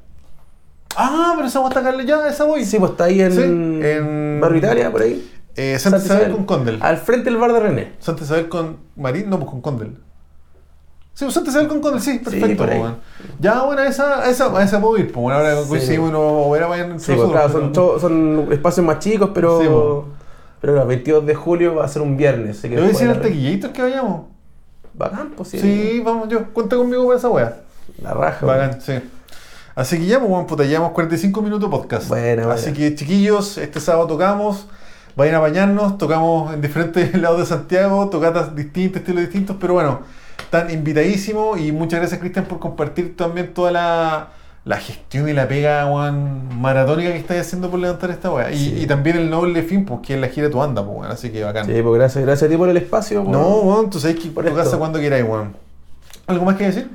Ah, 0.97 1.33
pero 1.37 1.47
esa 1.47 1.61
guasta 1.61 1.83
Carle 1.83 2.05
ya, 2.07 2.27
esa 2.29 2.45
voy. 2.45 2.65
Sí, 2.65 2.79
pues 2.79 2.93
está 2.93 3.05
ahí 3.05 3.21
en, 3.21 3.33
Sí, 3.33 3.43
en- 3.43 4.39
Barrio 4.41 4.59
Italia, 4.59 4.91
por 4.91 5.03
ahí. 5.03 5.31
Eh, 5.57 5.79
Santa 5.79 5.99
Isabel 5.99 6.33
con 6.33 6.45
Condel. 6.47 6.79
Al 6.81 6.97
frente 6.97 7.31
del 7.31 7.37
bar 7.39 7.53
de 7.53 7.61
René. 7.61 7.93
Santa 7.99 8.25
Isabel 8.25 8.49
con 8.49 8.79
Marín, 8.97 9.29
no, 9.29 9.39
pues 9.39 9.51
con 9.51 9.61
Condel. 9.61 9.99
Sí, 11.13 11.25
pues 11.27 11.35
Santa 11.35 11.51
Isabel 11.51 11.69
con 11.69 11.81
Condel, 11.81 12.01
sí, 12.01 12.19
perfecto, 12.19 12.65
por 12.65 12.71
ahí. 12.73 12.81
pues. 12.81 12.93
Ya, 13.41 13.63
bueno, 13.63 13.83
a 13.83 13.87
esa, 13.87 14.21
a 14.23 14.31
esa, 14.31 14.57
a 14.57 14.63
esa 14.65 14.81
puedo 14.81 14.97
ir, 14.97 15.13
pues, 15.13 15.23
bueno, 15.23 15.39
ahora 15.39 15.63
Sí. 15.63 15.69
coincidimos 15.69 16.09
y 16.09 16.13
nos 16.13 16.23
vamos 16.25 16.47
a 16.47 16.53
ver 16.59 16.69
vayan 16.69 16.99
Sí, 17.01 17.13
pues, 17.15 17.31
claro, 17.31 17.49
son, 17.53 17.73
cho- 17.73 17.99
son 18.01 18.49
espacios 18.51 18.87
más 18.87 18.99
chicos, 19.01 19.31
pero. 19.35 19.61
Sí, 19.61 19.67
pero 20.61 20.81
el 20.81 20.87
22 20.87 21.27
de 21.27 21.35
julio 21.35 21.77
va 21.77 21.85
a 21.85 21.89
ser 21.89 22.03
un 22.03 22.17
viernes. 22.17 22.59
Así 22.59 22.69
que 22.69 22.75
Le 22.75 22.81
voy 22.81 22.91
a 22.91 22.93
decir 22.93 23.09
al 23.09 23.15
bueno, 23.15 23.29
taquillator 23.29 23.73
que 23.73 23.83
vayamos. 23.83 24.21
Bacán, 24.95 25.31
pues 25.37 25.49
sí. 25.51 25.59
Sí, 25.59 26.03
vamos, 26.05 26.29
yo, 26.29 26.53
cuenta 26.53 26.77
conmigo 26.77 27.07
para 27.07 27.19
esa 27.19 27.29
wea. 27.29 27.57
La 28.03 28.13
raja. 28.13 28.45
Bacán, 28.45 28.81
sí. 28.81 28.95
Así 29.75 29.99
que 29.99 30.07
ya, 30.07 30.19
pues, 30.19 30.31
bueno, 30.31 30.47
puta, 30.47 30.65
llevamos 30.65 30.93
45 30.93 31.43
minutos 31.43 31.71
de 31.71 31.77
podcast. 31.77 32.09
Buena, 32.09 32.53
Así 32.53 32.73
que, 32.73 32.95
chiquillos, 32.95 33.57
este 33.59 33.81
sábado 33.81 34.07
tocamos. 34.07 34.67
Vayan 35.17 35.37
a 35.37 35.39
bañarnos, 35.39 35.99
tocamos 35.99 36.53
en 36.53 36.61
diferentes 36.61 37.15
lados 37.21 37.41
de 37.41 37.47
Santiago, 37.47 38.09
tocatas 38.11 38.55
distintas, 38.55 39.01
estilos 39.01 39.23
distintos, 39.23 39.57
pero 39.61 39.75
bueno, 39.75 40.01
están 40.39 40.71
invitadísimos 40.71 41.61
y 41.61 41.73
muchas 41.73 42.01
gracias, 42.01 42.21
Cristian, 42.21 42.45
por 42.45 42.59
compartir 42.59 43.17
también 43.17 43.53
toda 43.53 43.71
la, 43.73 44.29
la 44.65 44.77
gestión 44.77 45.29
y 45.29 45.33
la 45.33 45.49
pega 45.49 45.87
weón, 45.91 46.61
maratónica 46.61 47.11
que 47.13 47.17
estáis 47.19 47.41
haciendo 47.43 47.71
por 47.71 47.81
levantar 47.81 48.11
esta 48.11 48.31
weá. 48.31 48.51
Y, 48.51 48.57
Sí. 48.59 48.75
y 48.83 48.87
también 48.87 49.17
el 49.17 49.31
noble 49.31 49.63
fin, 49.63 49.85
pues, 49.87 50.01
que 50.01 50.15
es 50.15 50.21
la 50.21 50.29
gira 50.29 50.51
tu 50.51 50.59
banda, 50.59 50.85
pues, 50.85 50.99
weón, 50.99 51.11
así 51.11 51.31
que 51.31 51.43
bacán. 51.43 51.65
Sí, 51.67 51.73
pues 51.83 51.95
gracias, 51.99 52.25
gracias 52.25 52.49
a 52.49 52.51
ti 52.53 52.57
por 52.59 52.69
el 52.69 52.77
espacio. 52.77 53.21
pues. 53.25 53.33
No, 53.33 53.57
weón, 53.61 53.91
tú 53.91 53.99
sabes 53.99 54.17
que 54.19 54.29
Por 54.29 54.45
tu 54.45 54.55
casa 54.55 54.77
cuando 54.79 54.99
queráis, 55.01 55.25
weón. 55.25 55.55
¿Algo 56.27 56.45
más 56.45 56.57
que 56.57 56.65
decir? 56.67 56.91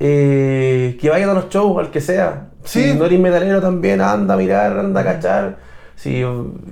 Eh, 0.00 0.96
que 1.00 1.10
vayan 1.10 1.28
a 1.30 1.34
los 1.34 1.48
shows, 1.50 1.78
al 1.78 1.90
que 1.90 2.00
sea. 2.00 2.48
Sí. 2.64 2.92
Si 2.92 2.98
no 2.98 3.04
eres 3.04 3.20
metalero 3.20 3.60
también, 3.60 4.00
anda 4.00 4.34
a 4.34 4.36
mirar, 4.36 4.78
anda 4.78 5.00
a 5.02 5.04
cachar. 5.04 5.58
Si 5.96 6.24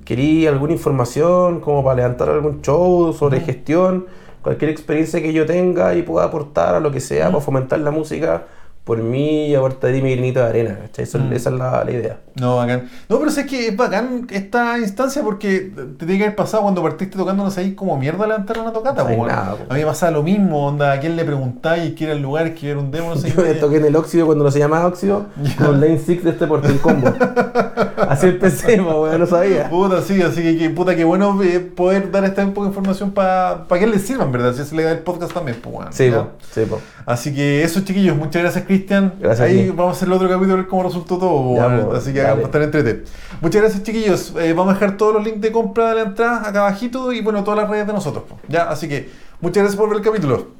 quería 0.06 0.48
alguna 0.48 0.72
información 0.72 1.60
como 1.60 1.84
para 1.84 1.96
levantar 1.96 2.30
algún 2.30 2.62
show 2.62 3.12
sobre 3.12 3.40
gestión, 3.40 4.06
cualquier 4.42 4.70
experiencia 4.70 5.20
que 5.20 5.34
yo 5.34 5.44
tenga 5.44 5.94
y 5.94 6.00
pueda 6.02 6.24
aportar 6.26 6.74
a 6.74 6.80
lo 6.80 6.90
que 6.90 7.00
sea 7.00 7.26
para 7.30 7.40
fomentar 7.42 7.78
la 7.80 7.90
música, 7.90 8.44
por 8.88 9.02
mí 9.02 9.54
aportaría 9.54 10.02
mi 10.02 10.12
granito 10.12 10.40
de 10.40 10.46
arena. 10.46 10.78
¿cachai? 10.80 11.02
Eso- 11.04 11.18
Mm. 11.18 11.32
Esa 11.34 11.50
es 11.50 11.56
la, 11.56 11.84
la 11.84 11.90
idea. 11.90 12.16
No, 12.40 12.56
bacán. 12.56 12.88
No, 13.08 13.18
pero 13.18 13.30
es 13.30 13.44
que 13.44 13.68
es 13.68 13.76
bacán 13.76 14.26
esta 14.30 14.78
instancia 14.78 15.22
porque 15.22 15.72
te 15.98 16.06
tiene 16.06 16.16
que 16.18 16.24
haber 16.24 16.36
pasado 16.36 16.62
cuando 16.62 16.82
partiste 16.82 17.18
tocando, 17.18 17.44
no 17.44 17.50
sabéis 17.50 17.74
como 17.74 17.98
mierda 17.98 18.26
levantar 18.26 18.58
una 18.60 18.72
tocata, 18.72 19.04
No 19.04 19.14
po, 19.16 19.26
nada, 19.26 19.56
po. 19.56 19.64
A 19.68 19.74
mí 19.74 19.80
me 19.80 19.86
pasaba 19.86 20.12
lo 20.12 20.22
mismo, 20.22 20.66
onda, 20.66 20.92
a 20.92 21.00
quién 21.00 21.16
le 21.16 21.24
preguntáis, 21.24 21.92
quién 21.94 22.08
era 22.10 22.16
el 22.16 22.22
lugar, 22.22 22.54
quién 22.54 22.70
era 22.72 22.80
un 22.80 22.90
demo, 22.90 23.10
no 23.10 23.16
sé 23.16 23.30
Yo 23.36 23.42
me 23.42 23.48
qué. 23.52 23.54
toqué 23.54 23.76
en 23.76 23.84
el 23.84 23.96
óxido 23.96 24.24
cuando 24.24 24.44
no 24.44 24.50
se 24.50 24.58
llamaba 24.60 24.86
óxido, 24.86 25.26
con 25.58 25.80
Lane 25.80 25.98
6 25.98 26.24
de 26.24 26.30
este 26.30 26.46
Portal 26.46 26.78
Combo. 26.80 27.12
Así 28.08 28.26
empecé, 28.28 28.80
weón, 28.80 29.18
no 29.20 29.26
sabía. 29.26 29.68
Puta, 29.68 30.00
sí, 30.02 30.22
así 30.22 30.40
que, 30.42 30.56
que 30.56 30.70
puta, 30.70 30.94
que 30.96 31.04
bueno 31.04 31.38
eh, 31.42 31.58
poder 31.60 32.10
dar 32.10 32.24
esta 32.24 32.44
de 32.44 32.48
información 32.48 33.10
para 33.10 33.66
que 33.68 33.86
les 33.86 34.02
sirva, 34.02 34.24
en 34.24 34.32
verdad, 34.32 34.54
si 34.54 34.64
se 34.64 34.74
le 34.74 34.84
da 34.84 34.92
el 34.92 35.00
podcast 35.00 35.32
también, 35.32 35.58
pues, 35.60 35.74
weón. 35.74 35.92
Sí, 35.92 36.10
po, 36.10 36.28
sí, 36.52 36.62
po. 36.64 36.80
Así 37.04 37.34
que 37.34 37.62
eso, 37.64 37.80
chiquillos, 37.80 38.16
muchas 38.16 38.42
gracias, 38.42 38.64
Cristian. 38.78 39.14
Gracias 39.20 39.48
Ahí 39.48 39.68
vamos 39.68 39.94
a 39.94 39.96
hacer 39.96 40.08
el 40.08 40.14
otro 40.14 40.28
capítulo, 40.28 40.54
a 40.54 40.56
ver 40.56 40.66
cómo 40.66 40.82
resultó 40.84 41.18
todo. 41.18 41.56
Ya, 41.56 41.66
bueno, 41.66 41.88
po, 41.88 41.96
así 41.96 42.12
que 42.12 42.22
vamos 42.22 42.44
a 42.44 42.46
estar 42.46 42.62
entrete. 42.62 43.04
Muchas 43.40 43.62
gracias, 43.62 43.82
chiquillos. 43.82 44.34
Eh, 44.38 44.52
vamos 44.52 44.72
a 44.72 44.74
dejar 44.74 44.96
todos 44.96 45.14
los 45.14 45.24
links 45.24 45.40
de 45.40 45.52
compra 45.52 45.90
de 45.90 45.94
la 45.96 46.02
entrada 46.02 46.48
acá 46.48 46.60
abajito 46.60 47.12
y 47.12 47.20
bueno, 47.20 47.44
todas 47.44 47.60
las 47.60 47.70
redes 47.70 47.86
de 47.86 47.92
nosotros. 47.92 48.24
Ya, 48.48 48.64
así 48.64 48.88
que 48.88 49.08
muchas 49.40 49.62
gracias 49.62 49.78
por 49.78 49.88
ver 49.88 49.98
el 49.98 50.04
capítulo. 50.04 50.57